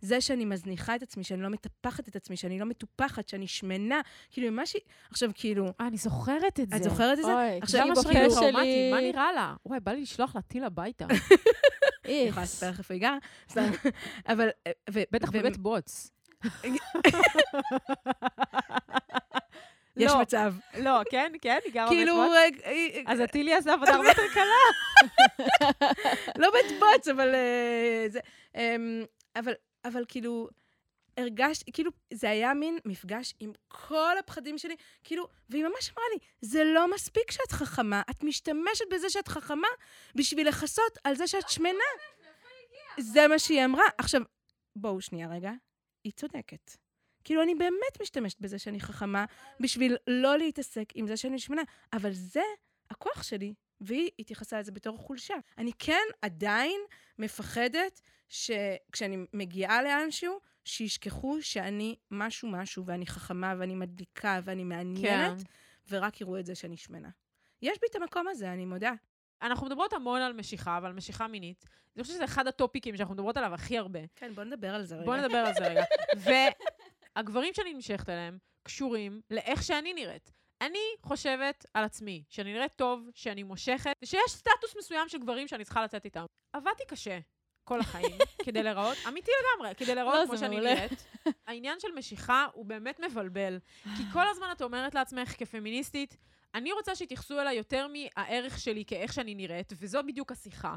זה 0.00 0.20
שאני 0.20 0.44
מזניחה 0.44 0.96
את 0.96 1.02
עצמי, 1.02 1.24
שאני 1.24 1.42
לא 1.42 1.48
מטפחת 1.48 2.08
את 2.08 2.16
עצמי, 2.16 2.36
שאני 2.36 2.58
לא 2.58 2.66
מטופחת, 2.66 3.28
שאני 3.28 3.46
שמנה. 3.46 4.00
כאילו, 4.30 4.52
מה 4.52 4.66
ש... 4.66 4.76
עכשיו, 5.10 5.30
כאילו, 5.34 5.66
אה, 5.80 5.86
אני 5.86 5.96
זוכרת 5.96 6.60
את 6.60 6.70
זה. 6.70 6.76
את 6.76 6.82
זוכרת 6.82 7.18
את 7.18 7.24
זה? 7.24 7.34
אוי, 7.34 7.58
עכשיו, 7.62 7.80
שכאילו 7.80 8.02
כאילו- 8.02 8.34
טראומטי, 8.34 8.90
מה 8.92 9.00
נראה 9.00 9.32
לה? 9.32 9.54
וואי, 9.66 9.80
בא 9.80 9.92
לי 9.92 10.02
לשלוח 10.02 10.34
לה 10.34 10.42
טיל 10.42 10.64
הביתה. 10.64 11.06
אני 12.04 12.12
יכולה. 12.28 12.42
לספר 12.42 12.70
לך 12.70 12.78
איפה 12.78 12.94
היא 12.94 13.00
גרה, 13.00 13.18
סתם. 13.50 13.70
אבל... 14.32 14.48
ו- 14.90 15.02
בטח 15.10 15.30
בבית 15.30 15.56
בוץ. 15.56 16.10
יש 19.96 20.12
לא, 20.12 20.20
מצב. 20.20 20.54
לא, 20.78 21.00
כן, 21.10 21.32
כן, 21.42 21.58
היא 21.64 21.72
גרה 21.72 21.86
בבית 21.86 21.98
כאילו, 21.98 22.14
בוץ. 22.14 22.32
אה, 22.64 22.70
אה, 22.70 23.02
אז 23.06 23.20
הטיל 23.20 23.48
יעשה 23.48 23.72
עבודה 23.72 23.94
הרבה 23.96 24.08
יותר 24.08 24.22
קלה. 24.34 24.64
לא 26.38 26.50
בית 26.50 26.80
בוץ, 26.80 27.08
אבל... 27.08 27.34
אה, 27.34 28.06
אמ, 28.54 29.04
אבל, 29.36 29.52
אבל 29.84 30.04
כאילו, 30.08 30.48
הרגשתי, 31.16 31.72
כאילו, 31.72 31.90
זה 32.14 32.30
היה 32.30 32.54
מין 32.54 32.78
מפגש 32.84 33.34
עם 33.40 33.52
כל 33.68 34.18
הפחדים 34.18 34.58
שלי, 34.58 34.76
כאילו, 35.04 35.28
והיא 35.48 35.64
ממש 35.64 35.90
אמרה 35.90 36.04
לי, 36.12 36.18
זה 36.40 36.64
לא 36.64 36.94
מספיק 36.94 37.30
שאת 37.30 37.52
חכמה, 37.52 38.02
את 38.10 38.24
משתמשת 38.24 38.84
בזה 38.90 39.10
שאת 39.10 39.28
חכמה 39.28 39.68
בשביל 40.14 40.48
לכסות 40.48 40.98
על 41.04 41.14
זה 41.14 41.26
שאת 41.26 41.48
שמנה. 41.48 41.84
זה 42.98 43.28
מה 43.28 43.38
שהיא 43.38 43.64
אמרה. 43.64 43.84
עכשיו, 43.98 44.20
בואו 44.76 45.00
שנייה 45.00 45.28
רגע, 45.28 45.52
היא 46.04 46.12
צודקת. 46.12 46.70
כאילו, 47.24 47.42
אני 47.42 47.54
באמת 47.54 48.00
משתמשת 48.02 48.40
בזה 48.40 48.58
שאני 48.58 48.80
חכמה 48.80 49.24
בשביל 49.60 49.96
לא 50.06 50.38
להתעסק 50.38 50.84
עם 50.94 51.06
זה 51.06 51.16
שאני 51.16 51.38
שמנה, 51.38 51.62
אבל 51.92 52.12
זה 52.12 52.42
הכוח 52.90 53.22
שלי, 53.22 53.54
והיא 53.80 54.10
התייחסה 54.18 54.58
לזה 54.58 54.72
בתור 54.72 54.98
חולשה. 54.98 55.34
אני 55.58 55.72
כן 55.78 56.06
עדיין 56.22 56.80
מפחדת 57.18 58.00
שכשאני 58.28 59.16
מגיעה 59.32 59.82
לאנשהו, 59.82 60.40
שישכחו 60.64 61.38
שאני 61.40 61.96
משהו 62.10 62.48
משהו, 62.48 62.86
ואני 62.86 63.06
חכמה, 63.06 63.54
ואני 63.58 63.74
מדליקה, 63.74 64.40
ואני 64.44 64.64
מעניינת, 64.64 65.38
כן. 65.38 65.44
ורק 65.88 66.20
יראו 66.20 66.38
את 66.38 66.46
זה 66.46 66.54
שאני 66.54 66.76
שמנה. 66.76 67.08
יש 67.62 67.78
בי 67.80 67.86
את 67.90 67.96
המקום 67.96 68.28
הזה, 68.28 68.52
אני 68.52 68.64
מודה. 68.64 68.92
אנחנו 69.42 69.66
מדברות 69.66 69.92
המון 69.92 70.20
על 70.20 70.32
משיכה, 70.32 70.78
ועל 70.82 70.92
משיכה 70.92 71.28
מינית. 71.28 71.64
אני 71.96 72.02
חושבת 72.02 72.16
שזה 72.16 72.24
אחד 72.24 72.46
הטופיקים 72.46 72.96
שאנחנו 72.96 73.14
מדברות 73.14 73.36
עליו 73.36 73.54
הכי 73.54 73.78
הרבה. 73.78 74.00
כן, 74.16 74.34
בוא 74.34 74.44
נדבר 74.44 74.74
על 74.74 74.84
זה 74.84 74.96
רגע. 74.96 75.04
בואו 75.04 75.16
נדבר 75.16 75.38
על 75.38 75.54
זה 75.54 75.68
רגע. 75.68 75.84
והגברים 77.16 77.54
שאני 77.54 77.74
נמשכת 77.74 78.08
אליהם 78.08 78.38
קשורים 78.62 79.20
לאיך 79.30 79.62
שאני 79.62 79.92
נראית. 79.92 80.32
אני 80.60 80.78
חושבת 81.02 81.66
על 81.74 81.84
עצמי 81.84 82.24
שאני 82.28 82.52
נראית 82.52 82.72
טוב, 82.72 83.10
שאני 83.14 83.42
מושכת, 83.42 83.92
ושיש 84.02 84.20
סטטוס 84.28 84.76
מסוים 84.78 85.08
של 85.08 85.18
גברים 85.18 85.48
שאני 85.48 85.64
צריכה 85.64 85.84
לצאת 85.84 86.04
איתם. 86.04 86.24
עבדתי 86.52 86.82
קשה 86.88 87.18
כל 87.64 87.80
החיים 87.80 88.18
כדי 88.46 88.62
להיראות, 88.62 88.96
אמיתי 89.08 89.30
לגמרי, 89.40 89.74
כדי 89.74 89.88
לא, 89.88 89.94
להיראות 89.94 90.26
כמו 90.26 90.36
זה 90.36 90.40
שאני 90.40 90.56
מעולה. 90.56 90.74
נראית. 90.74 91.04
העניין 91.46 91.80
של 91.80 91.88
משיכה 91.96 92.46
הוא 92.52 92.66
באמת 92.66 93.00
מבלבל. 93.00 93.58
כי 93.82 94.02
כל 94.12 94.28
הזמן 94.28 94.48
את 94.52 94.62
אומרת 94.62 94.94
לעצמך 94.94 95.34
כפמיניסטית, 95.38 96.16
אני 96.54 96.72
רוצה 96.72 96.94
שיתייחסו 96.94 97.40
אליי 97.40 97.56
יותר 97.56 97.86
מהערך 97.86 98.58
שלי 98.58 98.84
כאיך 98.86 99.12
שאני 99.12 99.34
נראית, 99.34 99.72
וזו 99.76 100.00
בדיוק 100.06 100.32
השיחה. 100.32 100.76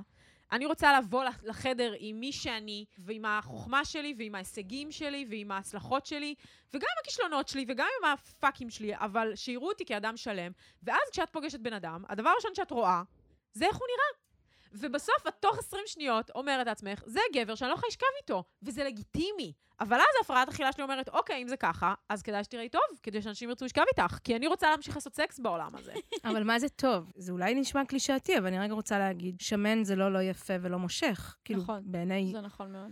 אני 0.53 0.65
רוצה 0.65 0.99
לבוא 0.99 1.23
לח- 1.23 1.43
לחדר 1.43 1.93
עם 1.99 2.19
מי 2.19 2.31
שאני, 2.31 2.85
ועם 2.97 3.25
החוכמה 3.25 3.85
שלי, 3.85 4.15
ועם 4.17 4.35
ההישגים 4.35 4.91
שלי, 4.91 5.25
ועם 5.29 5.51
ההצלחות 5.51 6.05
שלי, 6.05 6.35
וגם 6.73 6.87
עם 6.91 7.01
הכישלונות 7.01 7.47
שלי, 7.47 7.65
וגם 7.67 7.87
עם 7.99 8.11
הפאקים 8.11 8.69
שלי, 8.69 8.95
אבל 8.95 9.35
שיראו 9.35 9.67
אותי 9.67 9.85
כאדם 9.85 10.17
שלם. 10.17 10.51
ואז 10.83 11.09
כשאת 11.11 11.29
פוגשת 11.29 11.59
בן 11.59 11.73
אדם, 11.73 12.03
הדבר 12.09 12.29
הראשון 12.29 12.55
שאת 12.55 12.71
רואה, 12.71 13.01
זה 13.53 13.65
איך 13.65 13.75
הוא 13.75 13.87
נראה. 13.87 14.22
ובסוף, 14.73 15.27
את 15.27 15.33
תוך 15.39 15.57
20 15.57 15.83
שניות 15.85 16.31
אומרת 16.35 16.67
לעצמך, 16.67 17.01
זה 17.05 17.19
גבר 17.33 17.55
שאני 17.55 17.69
לא 17.69 17.73
יכולה 17.73 17.87
לשכב 17.89 18.05
איתו, 18.21 18.43
וזה 18.63 18.83
לגיטימי. 18.83 19.53
אבל 19.79 19.97
אז 19.97 20.25
הפרעת 20.25 20.49
אכילה 20.49 20.71
שלי 20.71 20.83
אומרת, 20.83 21.09
אוקיי, 21.09 21.43
אם 21.43 21.47
זה 21.47 21.57
ככה, 21.57 21.93
אז 22.09 22.21
כדאי 22.21 22.43
שתראי 22.43 22.69
טוב, 22.69 22.81
כדי 23.03 23.21
שאנשים 23.21 23.49
ירצו 23.49 23.65
לשכב 23.65 23.83
איתך, 23.87 24.17
כי 24.23 24.35
אני 24.35 24.47
רוצה 24.47 24.69
להמשיך 24.69 24.95
לעשות 24.95 25.15
סקס 25.15 25.39
בעולם 25.39 25.75
הזה. 25.75 25.93
אבל 26.29 26.43
מה 26.43 26.59
זה 26.59 26.69
טוב? 26.69 27.11
זה 27.15 27.31
אולי 27.31 27.55
נשמע 27.55 27.85
קלישאתי, 27.85 28.37
אבל 28.37 28.47
אני 28.47 28.59
רגע 28.59 28.73
רוצה 28.73 28.99
להגיד, 28.99 29.41
שמן 29.41 29.83
זה 29.83 29.95
לא 29.95 30.13
לא 30.13 30.21
יפה 30.21 30.53
ולא 30.61 30.79
מושך. 30.79 31.35
כאילו, 31.45 31.61
נכון. 31.61 31.81
בעיניי, 31.85 32.31
זה 32.31 32.41
נכון 32.41 32.71
מאוד. 32.71 32.91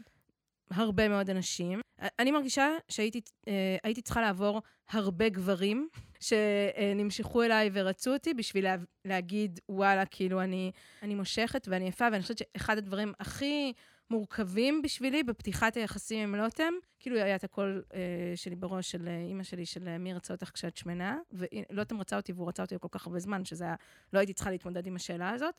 הרבה 0.71 1.09
מאוד 1.09 1.29
אנשים. 1.29 1.81
אני 2.19 2.31
מרגישה 2.31 2.67
שהייתי 2.89 3.21
אה, 3.47 4.01
צריכה 4.03 4.21
לעבור 4.21 4.61
הרבה 4.89 5.29
גברים 5.29 5.89
שנמשכו 6.19 7.43
אליי 7.43 7.69
ורצו 7.73 8.13
אותי 8.13 8.33
בשביל 8.33 8.63
לה, 8.63 8.75
להגיד, 9.05 9.59
וואלה, 9.69 10.05
כאילו, 10.05 10.41
אני, 10.41 10.71
אני 11.03 11.15
מושכת 11.15 11.67
ואני 11.71 11.87
יפה, 11.87 12.07
ואני 12.11 12.21
חושבת 12.21 12.37
שאחד 12.37 12.77
הדברים 12.77 13.13
הכי 13.19 13.73
מורכבים 14.11 14.81
בשבילי 14.81 15.23
בפתיחת 15.23 15.77
היחסים 15.77 16.19
עם 16.19 16.35
לוטם, 16.35 16.73
כאילו 16.99 17.17
היה 17.17 17.35
את 17.35 17.43
הקול 17.43 17.83
אה, 17.93 17.99
שלי 18.35 18.55
בראש 18.55 18.91
של 18.91 19.07
אה, 19.07 19.17
אימא 19.27 19.43
שלי, 19.43 19.65
של 19.65 19.87
אה, 19.87 19.97
מי 19.97 20.13
רצה 20.13 20.33
אותך 20.33 20.51
כשאת 20.53 20.77
שמנה, 20.77 21.17
ולוטם 21.31 21.99
רצה 21.99 22.15
אותי 22.15 22.33
והוא 22.33 22.47
רצה 22.47 22.63
אותי 22.63 22.75
כל 22.81 22.87
כך 22.91 23.07
הרבה 23.07 23.19
זמן, 23.19 23.45
שזה 23.45 23.63
היה, 23.63 23.75
לא 24.13 24.19
הייתי 24.19 24.33
צריכה 24.33 24.51
להתמודד 24.51 24.87
עם 24.87 24.95
השאלה 24.95 25.29
הזאת, 25.29 25.55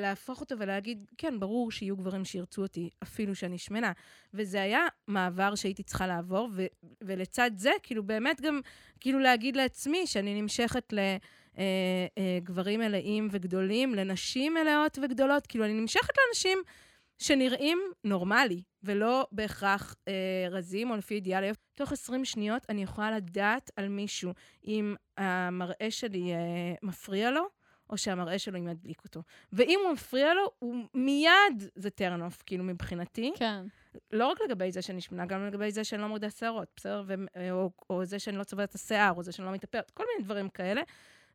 להפוך 0.00 0.40
אותו 0.40 0.58
ולהגיד, 0.58 1.06
כן, 1.18 1.40
ברור 1.40 1.70
שיהיו 1.70 1.96
גברים 1.96 2.24
שירצו 2.24 2.62
אותי, 2.62 2.90
אפילו 3.02 3.34
שאני 3.34 3.58
שמנה. 3.58 3.92
וזה 4.34 4.62
היה 4.62 4.86
מעבר 5.06 5.54
שהייתי 5.54 5.82
צריכה 5.82 6.06
לעבור, 6.06 6.48
ולצד 7.00 7.50
זה, 7.56 7.70
כאילו, 7.82 8.02
באמת 8.02 8.40
גם, 8.40 8.60
כאילו 9.00 9.18
להגיד 9.18 9.56
לעצמי 9.56 10.06
שאני 10.06 10.40
נמשכת 10.42 10.92
ל... 10.92 10.98
אה, 11.58 12.38
גברים 12.42 12.80
מלאים 12.80 13.28
וגדולים, 13.30 13.94
לנשים 13.94 14.54
מלאות 14.54 14.98
וגדולות. 15.02 15.46
כאילו, 15.46 15.64
אני 15.64 15.72
נמשכת 15.72 16.14
לאנשים 16.18 16.58
שנראים 17.22 17.78
נורמלי, 18.04 18.62
ולא 18.82 19.26
בהכרח 19.32 19.94
אה, 20.08 20.46
רזים 20.50 20.90
או 20.90 20.96
לפי 20.96 21.14
אידיאליות. 21.14 21.58
תוך 21.74 21.92
20 21.92 22.24
שניות 22.24 22.66
אני 22.68 22.82
יכולה 22.82 23.10
לדעת 23.10 23.70
על 23.76 23.88
מישהו 23.88 24.32
אם 24.66 24.94
המראה 25.16 25.90
שלי 25.90 26.32
אה, 26.32 26.38
מפריע 26.82 27.30
לו, 27.30 27.48
או 27.90 27.98
שהמראה 27.98 28.38
שלו 28.38 28.58
ידליק 28.58 29.04
אותו. 29.04 29.22
ואם 29.52 29.80
הוא 29.84 29.92
מפריע 29.92 30.34
לו, 30.34 30.50
הוא 30.58 30.84
מיד 30.94 31.68
זה 31.74 31.88
off, 32.00 32.42
כאילו, 32.46 32.64
מבחינתי. 32.64 33.32
כן. 33.36 33.66
לא 34.12 34.26
רק 34.26 34.38
לגבי 34.40 34.72
זה 34.72 34.82
שאני 34.82 35.00
שמנה, 35.00 35.26
גם 35.26 35.46
לגבי 35.46 35.70
זה 35.70 35.84
שאני 35.84 36.02
לא 36.02 36.08
מורידה 36.08 36.30
שערות, 36.30 36.68
בסדר? 36.76 37.02
ו- 37.06 37.50
או, 37.50 37.70
או 37.90 38.04
זה 38.04 38.18
שאני 38.18 38.36
לא 38.36 38.44
צובעת 38.44 38.70
את 38.70 38.74
השיער, 38.74 39.12
או 39.16 39.22
זה 39.22 39.32
שאני 39.32 39.46
לא 39.46 39.52
מתאפרת, 39.52 39.90
כל 39.90 40.04
מיני 40.12 40.24
דברים 40.24 40.48
כאלה. 40.48 40.82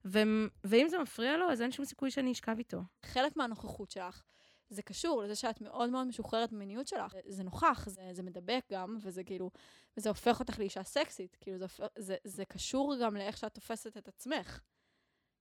ו- 0.05 0.47
ואם 0.63 0.87
זה 0.89 0.99
מפריע 0.99 1.37
לו, 1.37 1.51
אז 1.51 1.61
אין 1.61 1.71
שום 1.71 1.85
סיכוי 1.85 2.11
שאני 2.11 2.31
אשכב 2.31 2.55
איתו. 2.57 2.81
חלק 3.05 3.37
מהנוכחות 3.37 3.91
שלך, 3.91 4.21
זה 4.69 4.81
קשור 4.81 5.21
לזה 5.23 5.35
שאת 5.35 5.61
מאוד 5.61 5.89
מאוד 5.89 6.07
משוחררת 6.07 6.51
במיניות 6.51 6.87
שלך. 6.87 7.15
זה 7.27 7.43
נוכח, 7.43 7.89
זה, 7.89 8.09
זה 8.11 8.23
מדבק 8.23 8.65
גם, 8.71 8.97
וזה 9.01 9.23
כאילו, 9.23 9.51
וזה 9.97 10.09
הופך 10.09 10.39
אותך 10.39 10.59
לאישה 10.59 10.83
סקסית. 10.83 11.37
כאילו, 11.41 11.57
זה, 11.57 11.65
זה, 11.97 12.15
זה 12.23 12.45
קשור 12.45 12.95
גם 13.01 13.15
לאיך 13.15 13.37
שאת 13.37 13.53
תופסת 13.53 13.97
את 13.97 14.07
עצמך, 14.07 14.59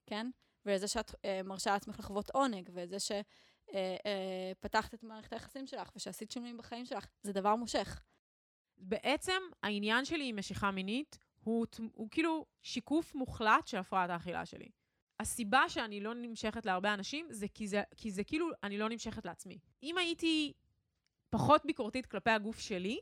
כן? 0.06 0.30
ולזה 0.66 0.88
שאת 0.88 1.14
אה, 1.24 1.40
מרשה 1.44 1.72
לעצמך 1.72 1.98
לחוות 1.98 2.30
עונג, 2.30 2.70
וזה 2.72 2.96
שפתחת 3.00 3.74
אה, 3.74 4.90
אה, 4.92 4.98
את 4.98 5.02
מערכת 5.02 5.32
היחסים 5.32 5.66
שלך, 5.66 5.90
ושעשית 5.96 6.30
שינויים 6.30 6.56
בחיים 6.56 6.86
שלך, 6.86 7.06
זה 7.22 7.32
דבר 7.32 7.56
מושך. 7.56 8.02
בעצם 8.78 9.42
העניין 9.62 10.04
שלי 10.04 10.28
עם 10.28 10.38
משיכה 10.38 10.70
מינית 10.70 11.18
הוא, 11.44 11.66
ת- 11.66 11.80
הוא 11.92 12.08
כאילו 12.10 12.46
שיקוף 12.62 13.14
מוחלט 13.14 13.66
של 13.66 13.76
הפרעת 13.76 14.10
האכילה 14.10 14.46
שלי. 14.46 14.68
הסיבה 15.20 15.68
שאני 15.68 16.00
לא 16.00 16.14
נמשכת 16.14 16.66
להרבה 16.66 16.94
אנשים 16.94 17.26
זה 17.30 17.46
כי, 17.48 17.68
זה 17.68 17.82
כי 17.96 18.10
זה 18.10 18.24
כאילו 18.24 18.48
אני 18.62 18.78
לא 18.78 18.88
נמשכת 18.88 19.24
לעצמי. 19.24 19.58
אם 19.82 19.98
הייתי 19.98 20.52
פחות 21.30 21.66
ביקורתית 21.66 22.06
כלפי 22.06 22.30
הגוף 22.30 22.58
שלי, 22.58 22.98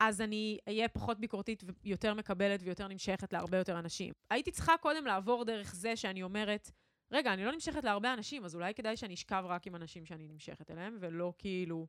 אז 0.00 0.20
אני 0.20 0.58
אהיה 0.68 0.88
פחות 0.88 1.20
ביקורתית 1.20 1.62
ויותר 1.84 2.14
מקבלת 2.14 2.60
ויותר 2.62 2.88
נמשכת 2.88 3.32
להרבה 3.32 3.58
יותר 3.58 3.78
אנשים. 3.78 4.12
הייתי 4.30 4.50
צריכה 4.50 4.76
קודם 4.80 5.06
לעבור 5.06 5.44
דרך 5.44 5.74
זה 5.74 5.96
שאני 5.96 6.22
אומרת, 6.22 6.70
רגע, 7.12 7.32
אני 7.32 7.44
לא 7.44 7.52
נמשכת 7.52 7.84
להרבה 7.84 8.12
אנשים, 8.12 8.44
אז 8.44 8.54
אולי 8.54 8.74
כדאי 8.74 8.96
שאני 8.96 9.14
אשכב 9.14 9.44
רק 9.46 9.66
עם 9.66 9.76
אנשים 9.76 10.04
שאני 10.04 10.28
נמשכת 10.28 10.70
אליהם, 10.70 10.96
ולא 11.00 11.32
כאילו, 11.38 11.86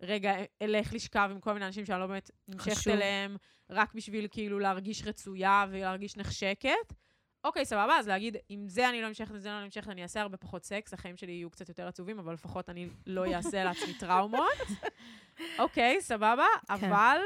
רגע, 0.00 0.34
אלך 0.62 0.92
לשכב 0.92 1.28
עם 1.30 1.40
כל 1.40 1.52
מיני 1.52 1.66
אנשים 1.66 1.84
שאני 1.84 2.00
לא 2.00 2.06
באמת 2.06 2.30
נמשכת 2.48 2.72
חשוב. 2.72 2.92
אליהם, 2.92 3.36
רק 3.70 3.94
בשביל 3.94 4.26
כאילו 4.30 4.58
להרגיש 4.58 5.02
רצויה 5.06 5.66
ולהרגיש 5.70 6.16
נחשקת. 6.16 6.94
אוקיי, 7.44 7.64
סבבה, 7.64 7.98
אז 7.98 8.08
להגיד, 8.08 8.36
אם 8.50 8.64
זה 8.68 8.88
אני 8.88 9.02
לא 9.02 9.08
נמשכת, 9.08 9.30
אם 9.30 9.38
זה 9.38 9.50
אני 9.50 9.58
לא 9.58 9.64
נמשכת, 9.64 9.88
אני 9.88 10.02
אעשה 10.02 10.20
הרבה 10.20 10.36
פחות 10.36 10.64
סקס, 10.64 10.94
החיים 10.94 11.16
שלי 11.16 11.32
יהיו 11.32 11.50
קצת 11.50 11.68
יותר 11.68 11.88
עצובים, 11.88 12.18
אבל 12.18 12.32
לפחות 12.32 12.68
אני 12.68 12.88
לא 13.06 13.34
אעשה 13.34 13.64
לעצמי 13.64 13.94
טראומות. 13.98 14.48
אוקיי, 15.58 16.00
סבבה, 16.00 16.46
כן. 16.66 16.74
אבל 16.74 17.18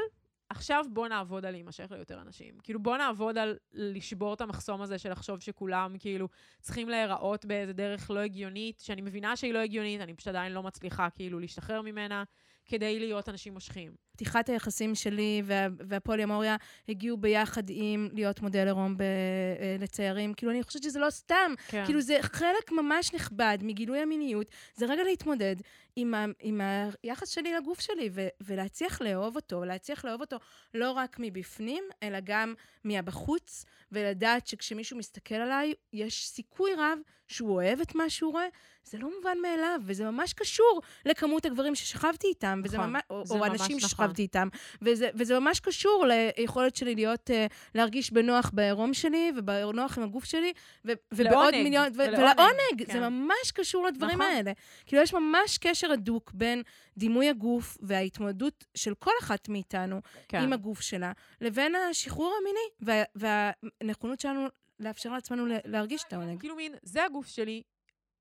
עכשיו 0.49 0.85
בוא 0.93 1.07
נעבוד 1.07 1.45
על 1.45 1.51
להימשך 1.51 1.91
ליותר 1.91 2.21
אנשים. 2.21 2.57
כאילו, 2.63 2.79
בוא 2.79 2.97
נעבוד 2.97 3.37
על 3.37 3.57
לשבור 3.73 4.33
את 4.33 4.41
המחסום 4.41 4.81
הזה 4.81 4.97
של 4.97 5.11
לחשוב 5.11 5.41
שכולם 5.41 5.95
כאילו 5.99 6.27
צריכים 6.61 6.89
להיראות 6.89 7.45
באיזה 7.45 7.73
דרך 7.73 8.11
לא 8.11 8.19
הגיונית, 8.19 8.79
שאני 8.79 9.01
מבינה 9.01 9.35
שהיא 9.35 9.53
לא 9.53 9.59
הגיונית, 9.59 10.01
אני 10.01 10.13
פשוט 10.13 10.27
עדיין 10.27 10.51
לא 10.51 10.63
מצליחה 10.63 11.09
כאילו 11.09 11.39
להשתחרר 11.39 11.81
ממנה, 11.81 12.23
כדי 12.65 12.99
להיות 12.99 13.29
אנשים 13.29 13.53
מושכים. 13.53 14.05
פתיחת 14.11 14.49
היחסים 14.49 14.95
שלי 14.95 15.41
וה, 15.45 15.67
והפוליומוריה 15.87 16.55
הגיעו 16.89 17.17
ביחד 17.17 17.63
עם 17.69 18.09
להיות 18.13 18.41
מודל 18.41 18.65
עירום 18.65 18.97
ב- 18.97 19.01
אה, 19.01 19.75
לציירים. 19.79 20.33
כאילו, 20.33 20.51
אני 20.51 20.63
חושבת 20.63 20.83
שזה 20.83 20.99
לא 20.99 21.09
סתם. 21.09 21.53
כן. 21.67 21.85
כאילו, 21.85 22.01
זה 22.01 22.17
חלק 22.21 22.71
ממש 22.71 23.13
נכבד 23.13 23.57
מגילוי 23.61 23.99
המיניות. 23.99 24.47
זה 24.75 24.85
רגע 24.85 25.03
להתמודד 25.03 25.55
עם, 25.95 26.13
ה, 26.13 26.25
עם 26.39 26.61
היחס 27.03 27.29
שלי 27.29 27.53
לגוף 27.53 27.79
שלי, 27.79 28.09
ו, 28.11 28.27
ולהצליח 28.41 29.01
לאהוב 29.01 29.35
אותו, 29.35 29.65
להצליח 29.65 30.05
לאהוב 30.05 30.21
אותו 30.21 30.37
לא 30.73 30.91
רק 30.91 31.15
מבפנים, 31.19 31.83
אלא 32.03 32.17
גם 32.23 32.53
מהבחוץ, 32.83 33.65
ולדעת 33.91 34.47
שכשמישהו 34.47 34.97
מסתכל 34.97 35.35
עליי, 35.35 35.73
יש 35.93 36.27
סיכוי 36.27 36.71
רב 36.77 36.99
שהוא 37.27 37.53
אוהב 37.53 37.81
את 37.81 37.95
מה 37.95 38.09
שהוא 38.09 38.31
רואה. 38.31 38.47
זה 38.83 38.97
לא 38.97 39.09
מובן 39.17 39.37
מאליו, 39.41 39.79
וזה 39.85 40.03
ממש 40.11 40.33
קשור 40.33 40.81
לכמות 41.05 41.45
הגברים 41.45 41.75
ששכבתי 41.75 42.27
איתם, 42.27 42.61
וזה 42.63 42.77
נכון, 42.77 42.89
ממש, 42.89 43.01
או, 43.09 43.25
זה 43.25 43.33
או 43.33 43.45
אנשים 43.45 43.77
נכון. 43.77 43.89
ששכבתי 43.89 44.21
איתם, 44.21 44.47
וזה, 44.81 45.09
וזה 45.15 45.39
ממש 45.39 45.59
קשור 45.59 46.05
ליכולת 46.37 46.75
שלי 46.75 46.95
להיות, 46.95 47.29
uh, 47.29 47.53
להרגיש 47.75 48.11
בנוח 48.11 48.51
בעירום 48.53 48.93
שלי, 48.93 49.31
ובנוח 49.37 49.97
עם 49.97 50.03
הגוף 50.03 50.25
שלי, 50.25 50.53
ו- 50.85 50.91
ובעוד 51.11 51.31
לעונג, 51.31 51.63
מיליון, 51.63 51.87
ו- 51.87 51.95
ולעונג, 51.95 52.19
ולעונג, 52.19 52.79
זה 52.79 52.93
כן. 52.93 53.03
ממש 53.03 53.51
קשור 53.53 53.85
לדברים 53.85 54.21
נכון. 54.21 54.31
האלה. 54.33 54.51
כאילו, 54.85 55.01
יש 55.01 55.13
ממש 55.13 55.57
קשר 55.57 55.91
הדוק 55.91 56.31
בין 56.33 56.63
דימוי 56.97 57.29
הגוף 57.29 57.77
וההתמודדות 57.81 58.65
של 58.75 58.93
כל 58.93 59.11
אחת 59.21 59.49
מאיתנו 59.49 60.01
כן. 60.27 60.41
עם 60.43 60.53
הגוף 60.53 60.81
שלה, 60.81 61.11
לבין 61.41 61.75
השחרור 61.75 62.33
המיני, 62.41 63.03
וה- 63.15 63.61
והנכונות 63.81 64.19
שלנו 64.19 64.47
לאפשר 64.79 65.11
לעצמנו 65.11 65.45
ל- 65.45 65.59
להרגיש 65.65 66.03
את 66.07 66.13
העונג. 66.13 66.39
כאילו 66.39 66.55
מין, 66.55 66.75
זה 66.83 67.05
הגוף 67.05 67.27
שלי, 67.27 67.63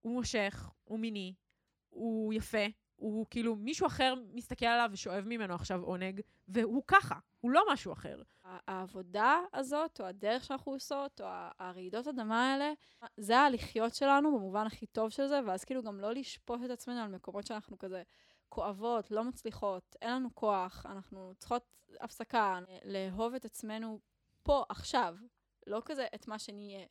הוא 0.01 0.13
מושך, 0.13 0.71
הוא 0.85 0.99
מיני, 0.99 1.35
הוא 1.91 2.35
יפה, 2.35 2.67
הוא 2.97 3.27
כאילו, 3.31 3.57
מישהו 3.57 3.87
אחר 3.87 4.15
מסתכל 4.33 4.67
עליו 4.67 4.89
ושואב 4.93 5.25
ממנו 5.27 5.55
עכשיו 5.55 5.83
עונג, 5.83 6.21
והוא 6.49 6.83
ככה, 6.87 7.15
הוא 7.41 7.51
לא 7.51 7.63
משהו 7.73 7.93
אחר. 7.93 8.23
העבודה 8.45 9.41
הזאת, 9.53 10.01
או 10.01 10.07
הדרך 10.07 10.45
שאנחנו 10.45 10.73
עושות, 10.73 11.21
או 11.21 11.27
הרעידות 11.59 12.09
אדמה 12.09 12.53
האלה, 12.53 12.73
זה 13.17 13.39
הלחיות 13.39 13.95
שלנו 13.95 14.39
במובן 14.39 14.67
הכי 14.67 14.87
טוב 14.87 15.11
של 15.11 15.27
זה, 15.27 15.41
ואז 15.47 15.65
כאילו 15.65 15.83
גם 15.83 16.01
לא 16.01 16.13
לשפוט 16.13 16.61
את 16.65 16.71
עצמנו 16.71 17.01
על 17.01 17.09
מקומות 17.09 17.47
שאנחנו 17.47 17.79
כזה 17.79 18.03
כואבות, 18.49 19.11
לא 19.11 19.25
מצליחות, 19.25 19.97
אין 20.03 20.11
לנו 20.11 20.35
כוח, 20.35 20.87
אנחנו 20.87 21.33
צריכות 21.39 21.63
הפסקה, 22.01 22.59
לאהוב 22.85 23.35
את 23.35 23.45
עצמנו 23.45 24.01
פה, 24.43 24.65
עכשיו, 24.69 25.17
לא 25.67 25.83
כזה 25.85 26.07
את 26.15 26.29
מה 26.29 26.39
שנהיה. 26.39 26.87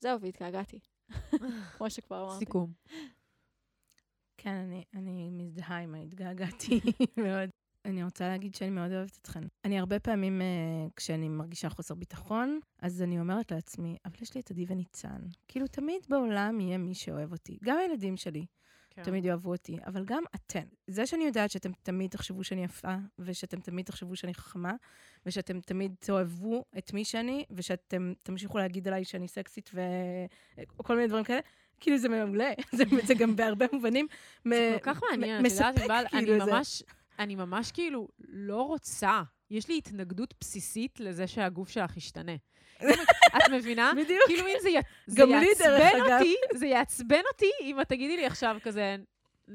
זהו, 0.00 0.20
והתגעגעתי. 0.20 0.78
כמו 1.76 1.90
שכבר 1.90 2.24
אמרתי. 2.24 2.38
סיכום. 2.38 2.72
כן, 4.36 4.54
אני, 4.54 4.84
אני 4.94 5.30
מזדהה 5.30 5.78
עם 5.78 5.94
ההתגעגעתי 5.94 6.80
מאוד. 7.24 7.50
אני 7.84 8.04
רוצה 8.04 8.28
להגיד 8.28 8.54
שאני 8.54 8.70
מאוד 8.70 8.92
אוהבת 8.92 9.18
אתכן. 9.22 9.40
אני 9.64 9.78
הרבה 9.78 10.00
פעמים, 10.00 10.40
uh, 10.40 10.90
כשאני 10.96 11.28
מרגישה 11.28 11.70
חוסר 11.70 11.94
ביטחון, 11.94 12.60
אז 12.78 13.02
אני 13.02 13.20
אומרת 13.20 13.52
לעצמי, 13.52 13.96
אבל 14.04 14.14
יש 14.20 14.34
לי 14.34 14.40
את 14.40 14.50
עדי 14.50 14.64
וניצן. 14.68 15.20
כאילו, 15.48 15.66
תמיד 15.66 16.06
בעולם 16.08 16.60
יהיה 16.60 16.78
מי 16.78 16.94
שאוהב 16.94 17.32
אותי. 17.32 17.58
גם 17.64 17.78
הילדים 17.78 18.16
שלי 18.16 18.46
כן. 18.94 19.02
תמיד 19.02 19.24
יאהבו 19.24 19.52
אותי, 19.52 19.76
אבל 19.86 20.04
גם 20.04 20.22
אתן. 20.34 20.64
זה 20.86 21.06
שאני 21.06 21.24
יודעת 21.24 21.50
שאתם 21.50 21.70
תמיד 21.82 22.10
תחשבו 22.10 22.44
שאני 22.44 22.64
יפה, 22.64 22.94
ושאתם 23.18 23.60
תמיד 23.60 23.84
תחשבו 23.86 24.16
שאני 24.16 24.34
חכמה, 24.34 24.72
ושאתם 25.26 25.60
תמיד 25.60 25.94
תאהבו 25.98 26.64
את 26.78 26.92
מי 26.92 27.04
שאני, 27.04 27.44
ושאתם 27.50 28.12
תמשיכו 28.22 28.58
להגיד 28.58 28.88
עליי 28.88 29.04
שאני 29.04 29.28
סקסית 29.28 29.70
וכל 30.76 30.96
מיני 30.96 31.08
דברים 31.08 31.24
כאלה, 31.24 31.40
כאילו 31.80 31.98
זה 31.98 32.08
מעולה. 32.08 32.50
זה, 32.76 32.84
זה 33.06 33.14
גם 33.14 33.36
בהרבה 33.36 33.66
מובנים 33.72 34.06
זה 34.48 34.78
כל 34.84 34.94
כך 34.94 35.02
מעניין, 35.10 35.46
את 35.46 35.50
יודעת, 35.52 36.08
כאילו, 36.10 36.34
אני 36.34 36.44
זה- 36.44 36.52
ממש, 36.52 36.82
אני 37.18 37.34
ממש 37.34 37.72
כאילו 37.72 38.08
לא 38.28 38.62
רוצה. 38.62 39.22
יש 39.50 39.68
לי 39.68 39.78
התנגדות 39.78 40.34
בסיסית 40.40 41.00
לזה 41.00 41.26
שהגוף 41.26 41.68
שלך 41.68 41.96
ישתנה. 41.96 42.32
את 43.36 43.48
מבינה? 43.52 43.92
בדיוק. 43.96 44.22
כאילו 44.26 44.46
אם 44.46 44.56
זה, 44.60 44.70
י... 44.70 44.76
זה 45.06 45.22
יעצבן. 45.22 46.00
אותי, 46.00 46.36
זה 46.54 46.66
יעצבן 46.66 47.22
אותי 47.32 47.50
אם 47.60 47.80
את 47.80 47.88
תגידי 47.88 48.16
לי 48.16 48.26
עכשיו 48.26 48.56
כזה, 48.62 48.96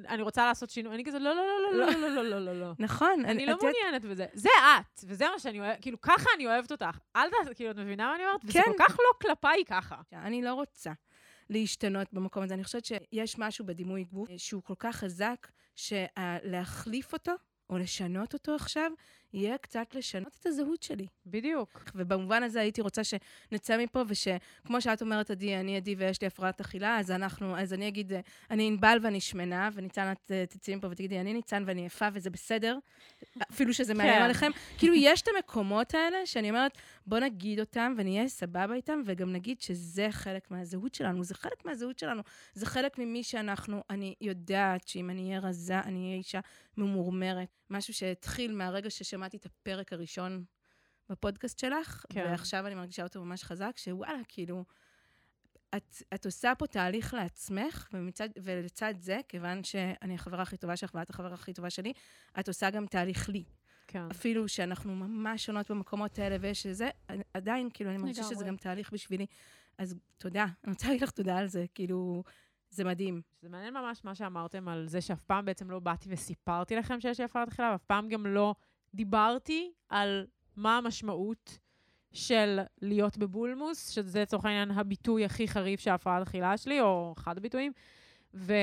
אני 0.08 0.22
רוצה 0.22 0.46
לעשות 0.46 0.70
שינוי, 0.70 0.96
אני 0.96 1.06
כזה, 1.06 1.20
לא, 1.20 1.36
לא, 1.36 1.44
לא, 1.46 1.78
לא, 1.78 1.92
לא, 1.92 2.10
לא, 2.10 2.24
לא, 2.24 2.40
לא, 2.40 2.60
לא. 2.60 2.74
נכון. 2.80 3.26
אני 3.26 3.46
לא 3.46 3.58
מעוניינת 3.62 4.06
בזה. 4.06 4.26
זה 4.34 4.50
את, 4.62 5.04
וזה 5.04 5.26
מה 5.34 5.40
שאני 5.40 5.60
אוהבת, 5.60 5.82
כאילו, 5.82 6.02
ככה 6.02 6.30
אני 6.36 6.48
אוהבת 6.48 6.72
אותך. 6.72 6.98
אל 7.16 7.30
ת... 7.30 7.56
כאילו, 7.56 7.72
את 7.72 7.76
מבינה 7.76 8.08
מה 8.08 8.16
אני 8.16 8.26
אומרת? 8.26 8.40
וזה 8.44 8.54
כן. 8.54 8.72
כל 8.72 8.84
כך 8.84 8.98
לא 9.00 9.20
כלפיי 9.22 9.64
ככה. 9.68 9.96
אני 10.14 10.42
לא 10.42 10.54
רוצה 10.54 10.92
להשתנות 11.50 12.08
במקום 12.14 12.44
הזה. 12.44 12.54
אני 12.54 12.64
חושבת 12.64 12.86
שיש 12.86 13.40
משהו 13.40 13.66
בדימוי 13.66 14.04
גוף 14.04 14.30
שהוא 14.38 14.64
כל 14.64 14.74
כך 14.80 14.96
חזק, 14.96 15.48
שלהחליף 15.76 17.14
אותו 17.14 17.32
או 17.70 17.78
לשנות 17.78 18.34
אותו 18.34 18.56
עכשיו, 18.56 18.92
יהיה 19.34 19.58
קצת 19.58 19.96
לשנות 19.96 20.38
את 20.40 20.46
הזהות 20.46 20.84
שלי. 20.84 21.08
בדיוק. 21.26 21.84
ובמובן 21.96 22.44
הזה 22.44 22.62
הייתי 22.62 22.82
רוצה 22.82 23.02
שנצא 23.04 23.78
מפה, 23.78 24.04
ושכמו 24.08 24.82
שאת 24.82 25.02
אומרת, 25.02 25.32
עדי, 25.32 25.56
אני 25.56 25.78
עדי 25.78 25.96
ויש 25.98 26.22
לי 26.22 26.28
הפרעת 26.28 26.62
אכילה, 26.62 27.00
אז 27.00 27.12
אנחנו, 27.12 27.58
אז 27.58 27.74
אני 27.74 27.88
אגיד, 27.88 28.14
אני 28.52 28.68
ענבל 28.68 28.98
ואני 29.02 29.20
שמנה, 29.20 29.70
וניצן, 29.74 30.12
את 30.12 30.32
תצאי 30.50 30.76
מפה 30.76 30.88
ותגידי, 30.88 31.20
אני 31.20 31.34
ניצן 31.34 31.64
ואני 31.68 31.86
יפה, 31.86 32.08
וזה 32.14 32.30
בסדר, 32.30 32.78
אפילו 33.52 33.74
שזה 33.74 33.94
מאיים 33.94 34.14
כן. 34.14 34.22
עליכם. 34.22 34.52
כאילו, 34.78 34.94
יש 34.96 35.22
את 35.22 35.28
המקומות 35.36 35.94
האלה 35.94 36.26
שאני 36.26 36.50
אומרת, 36.50 36.78
בוא 37.06 37.20
נגיד 37.20 37.60
אותם 37.60 37.94
ונהיה 37.98 38.28
סבבה 38.28 38.74
איתם, 38.74 39.02
וגם 39.06 39.32
נגיד 39.32 39.62
שזה 39.62 40.08
חלק 40.12 40.52
מהזהות 40.52 40.96
שלנו. 40.96 41.24
זה 41.24 41.36
חלק 41.36 41.66
מהזהות 41.66 42.00
שלנו. 42.00 42.22
זה 42.54 42.66
חלק 42.66 42.98
ממי 42.98 43.24
שאנחנו, 43.24 43.84
אני 43.90 44.16
יודעת 44.22 44.88
שאם 44.88 45.10
אני 45.10 45.28
אהיה 45.28 45.40
רזה, 45.40 45.80
אני 45.80 46.06
אהיה 46.06 46.18
אישה 46.18 46.40
ממורמרת. 46.78 47.48
משהו 47.70 47.94
שהתחיל 47.94 48.56
מהרגע 48.56 48.90
ששמעתי 48.90 49.38
את 49.38 49.46
הפרק 49.46 49.94
הראשון 49.94 50.44
בפודקאסט 51.10 51.60
שלך, 51.60 52.06
כן. 52.10 52.26
ועכשיו 52.26 52.68
אני 52.68 52.76
מרגישה 52.76 53.04
אותו 53.04 53.26
ממש 53.26 53.44
חזק, 53.44 53.78
שוואלה, 53.78 54.22
כאילו, 54.28 54.66
את, 55.76 55.96
את 56.14 56.26
עושה 56.26 56.54
פה 56.58 56.68
תהליך 56.68 57.14
לעצמך, 57.14 57.90
ומצד, 57.94 58.30
ולצד 58.44 58.94
זה, 59.00 59.20
כיוון 59.28 59.64
שאני 59.64 60.16
החברה 60.16 60.42
הכי 60.42 60.58
טובה 60.58 60.76
שלך 60.78 60.92
ואת 60.96 61.10
החברה 61.10 61.34
הכי 61.34 61.54
טובה 61.54 61.70
שלי, 61.70 61.94
את 62.40 62.48
עושה 62.48 62.70
גם 62.70 62.86
תהליך 62.86 63.30
לי. 63.30 63.44
כן. 63.88 64.08
אפילו 64.12 64.48
שאנחנו 64.48 64.96
ממש 64.96 65.46
שונות 65.46 65.72
במקומות 65.72 66.20
האלה 66.20 66.38
ויש 66.42 66.66
איזה, 66.66 66.90
עדיין, 67.34 67.70
כאילו, 67.74 67.90
אני 67.90 67.98
מרגישה 67.98 68.24
שזה. 68.24 68.46
גם 68.46 68.56
תהליך 68.56 68.94
בשבילי. 68.94 69.26
אז 69.78 69.96
תודה, 70.18 70.46
אני 70.64 70.74
רוצה 70.74 70.88
להגיד 70.88 71.02
לך 71.02 71.12
תודה 71.12 71.38
על 71.38 71.48
זה, 71.48 71.66
כאילו, 71.76 72.24
זה 72.70 72.84
מדהים. 72.84 73.22
זה 73.42 73.50
מעניין 73.50 73.74
ממש 73.74 74.06
מה 74.06 74.16
שאמרתם 74.16 74.68
על 74.68 74.88
זה 74.88 75.02
שאף 75.02 75.22
פעם 75.22 75.46
בעצם 75.46 75.72
לא 75.72 75.80
באתי 75.80 76.10
וסיפרתי 76.12 76.76
לכם 76.76 77.00
שיש 77.00 77.20
לי 77.20 77.26
הפרעת 77.26 77.48
אכילה, 77.48 77.72
ואף 77.72 77.84
פעם 77.84 78.08
גם 78.08 78.26
לא 78.26 78.56
דיברתי 78.94 79.72
על 79.90 80.28
מה 80.56 80.78
המשמעות 80.78 81.58
של 82.14 82.60
להיות 82.82 83.18
בבולמוס, 83.18 83.90
שזה 83.90 84.22
לצורך 84.22 84.46
העניין 84.46 84.72
הביטוי 84.72 85.26
הכי 85.26 85.48
חריף 85.48 85.80
של 85.80 85.92
הפרעת 85.92 86.28
אכילה 86.28 86.58
שלי, 86.58 86.82
או 86.82 87.14
אחד 87.18 87.38
הביטויים. 87.38 87.72
ו... 88.34 88.54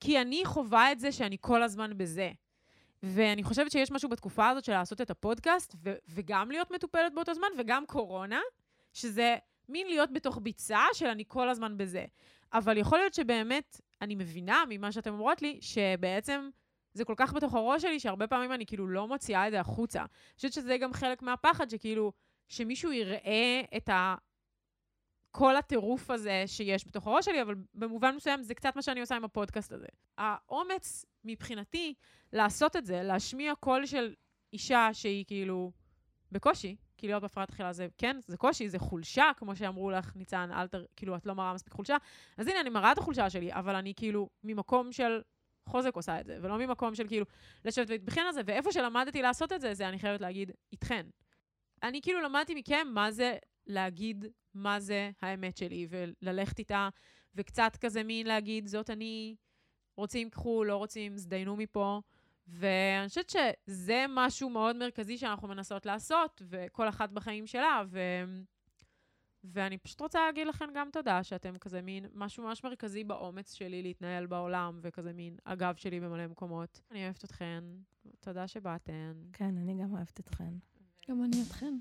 כי 0.00 0.20
אני 0.20 0.42
חווה 0.44 0.92
את 0.92 1.00
זה 1.00 1.12
שאני 1.12 1.36
כל 1.40 1.62
הזמן 1.62 1.98
בזה. 1.98 2.30
ואני 3.02 3.42
חושבת 3.42 3.70
שיש 3.72 3.90
משהו 3.90 4.08
בתקופה 4.08 4.48
הזאת 4.48 4.64
של 4.64 4.72
לעשות 4.72 5.00
את 5.00 5.10
הפודקאסט, 5.10 5.74
ו- 5.84 5.94
וגם 6.08 6.50
להיות 6.50 6.70
מטופלת 6.70 7.14
באותו 7.14 7.34
זמן, 7.34 7.48
וגם 7.58 7.86
קורונה, 7.86 8.40
שזה 8.92 9.36
מין 9.68 9.86
להיות 9.86 10.12
בתוך 10.12 10.38
ביצה 10.42 10.82
של 10.92 11.06
אני 11.06 11.24
כל 11.28 11.48
הזמן 11.48 11.76
בזה. 11.76 12.04
אבל 12.52 12.76
יכול 12.76 12.98
להיות 12.98 13.14
שבאמת, 13.14 13.80
אני 14.00 14.14
מבינה 14.14 14.62
ממה 14.68 14.92
שאתם 14.92 15.12
אומרות 15.12 15.42
לי, 15.42 15.58
שבעצם 15.60 16.50
זה 16.94 17.04
כל 17.04 17.14
כך 17.16 17.32
בתוך 17.32 17.54
הראש 17.54 17.82
שלי, 17.82 18.00
שהרבה 18.00 18.26
פעמים 18.26 18.52
אני 18.52 18.66
כאילו 18.66 18.88
לא 18.88 19.08
מוציאה 19.08 19.46
את 19.46 19.52
זה 19.52 19.60
החוצה. 19.60 20.00
אני 20.00 20.36
חושבת 20.36 20.52
שזה 20.52 20.76
גם 20.78 20.92
חלק 20.92 21.22
מהפחד, 21.22 21.70
שכאילו, 21.70 22.12
שמישהו 22.48 22.92
יראה 22.92 23.62
את 23.76 23.88
ה... 23.88 24.14
כל 25.30 25.56
הטירוף 25.56 26.10
הזה 26.10 26.44
שיש 26.46 26.86
בתוך 26.86 27.06
הראש 27.06 27.24
שלי, 27.24 27.42
אבל 27.42 27.54
במובן 27.74 28.14
מסוים 28.16 28.42
זה 28.42 28.54
קצת 28.54 28.76
מה 28.76 28.82
שאני 28.82 29.00
עושה 29.00 29.16
עם 29.16 29.24
הפודקאסט 29.24 29.72
הזה. 29.72 29.86
האומץ 30.18 31.04
מבחינתי 31.24 31.94
לעשות 32.32 32.76
את 32.76 32.86
זה, 32.86 33.02
להשמיע 33.02 33.54
קול 33.54 33.86
של 33.86 34.14
אישה 34.52 34.88
שהיא 34.92 35.24
כאילו 35.26 35.72
בקושי, 36.32 36.76
כי 36.96 37.06
להיות 37.06 37.22
בהפרעת 37.22 37.50
אכילה 37.50 37.72
זה, 37.72 37.88
כן, 37.98 38.16
זה 38.26 38.36
קושי, 38.36 38.68
זה 38.68 38.78
חולשה, 38.78 39.30
כמו 39.36 39.56
שאמרו 39.56 39.90
לך, 39.90 40.16
ניצן, 40.16 40.50
אל 40.52 40.66
ת... 40.66 40.74
כאילו, 40.96 41.16
את 41.16 41.26
לא 41.26 41.34
מראה 41.34 41.54
מספיק 41.54 41.72
חולשה. 41.72 41.96
אז 42.36 42.46
הנה, 42.46 42.60
אני 42.60 42.70
מראה 42.70 42.92
את 42.92 42.98
החולשה 42.98 43.30
שלי, 43.30 43.52
אבל 43.52 43.74
אני 43.74 43.94
כאילו 43.96 44.28
ממקום 44.44 44.92
של 44.92 45.20
חוזק 45.66 45.96
עושה 45.96 46.20
את 46.20 46.26
זה, 46.26 46.38
ולא 46.42 46.58
ממקום 46.58 46.94
של 46.94 47.08
כאילו 47.08 47.26
לשבת 47.64 47.88
ולהתבחן 47.88 48.20
על 48.20 48.32
זה, 48.32 48.40
ואיפה 48.46 48.72
שלמדתי 48.72 49.22
לעשות 49.22 49.52
את 49.52 49.60
זה, 49.60 49.74
זה 49.74 49.88
אני 49.88 49.98
חייבת 49.98 50.20
להגיד, 50.20 50.50
איתכן. 50.72 51.06
אני 51.82 52.02
כאילו 52.02 52.20
למדתי 52.20 52.54
מכם 52.54 52.86
מה 52.90 53.10
זה 53.10 53.36
להגיד 53.66 54.24
מה 54.54 54.80
זה 54.80 55.10
האמת 55.22 55.56
שלי, 55.56 55.86
וללכת 55.90 56.58
איתה, 56.58 56.88
וקצת 57.34 57.76
כזה 57.80 58.02
מין 58.02 58.26
להגיד, 58.26 58.66
זאת 58.66 58.90
אני, 58.90 59.36
רוצים, 59.96 60.30
קחו, 60.30 60.64
לא 60.64 60.76
רוצים, 60.76 61.16
זדיינו 61.16 61.56
מפה. 61.56 62.00
ואני 62.48 63.08
חושבת 63.08 63.30
שזה 63.30 64.04
משהו 64.08 64.50
מאוד 64.50 64.76
מרכזי 64.76 65.18
שאנחנו 65.18 65.48
מנסות 65.48 65.86
לעשות, 65.86 66.42
וכל 66.48 66.88
אחת 66.88 67.10
בחיים 67.10 67.46
שלה, 67.46 67.82
ו... 67.88 68.00
ואני 69.44 69.78
פשוט 69.78 70.00
רוצה 70.00 70.26
להגיד 70.26 70.46
לכם 70.46 70.66
גם 70.74 70.88
תודה, 70.92 71.22
שאתם 71.22 71.58
כזה 71.58 71.82
מין 71.82 72.06
משהו 72.14 72.44
ממש 72.44 72.64
מרכזי 72.64 73.04
באומץ 73.04 73.52
שלי 73.52 73.82
להתנהל 73.82 74.26
בעולם, 74.26 74.78
וכזה 74.82 75.12
מין 75.12 75.36
הגב 75.46 75.74
שלי 75.76 76.00
במלא 76.00 76.26
מקומות. 76.26 76.80
אני 76.90 77.04
אוהבת 77.04 77.24
אתכן, 77.24 77.64
תודה 78.20 78.48
שבאתן. 78.48 79.12
כן, 79.32 79.56
אני 79.56 79.82
גם 79.82 79.92
אוהבת 79.92 80.20
אתכן. 80.20 80.52
גם 81.08 81.24
אני 81.24 81.42
אתכן. 81.42 81.74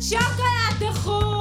חייבת 0.00 0.24
שוקולד 0.78 0.92
דחוף! 0.92 1.39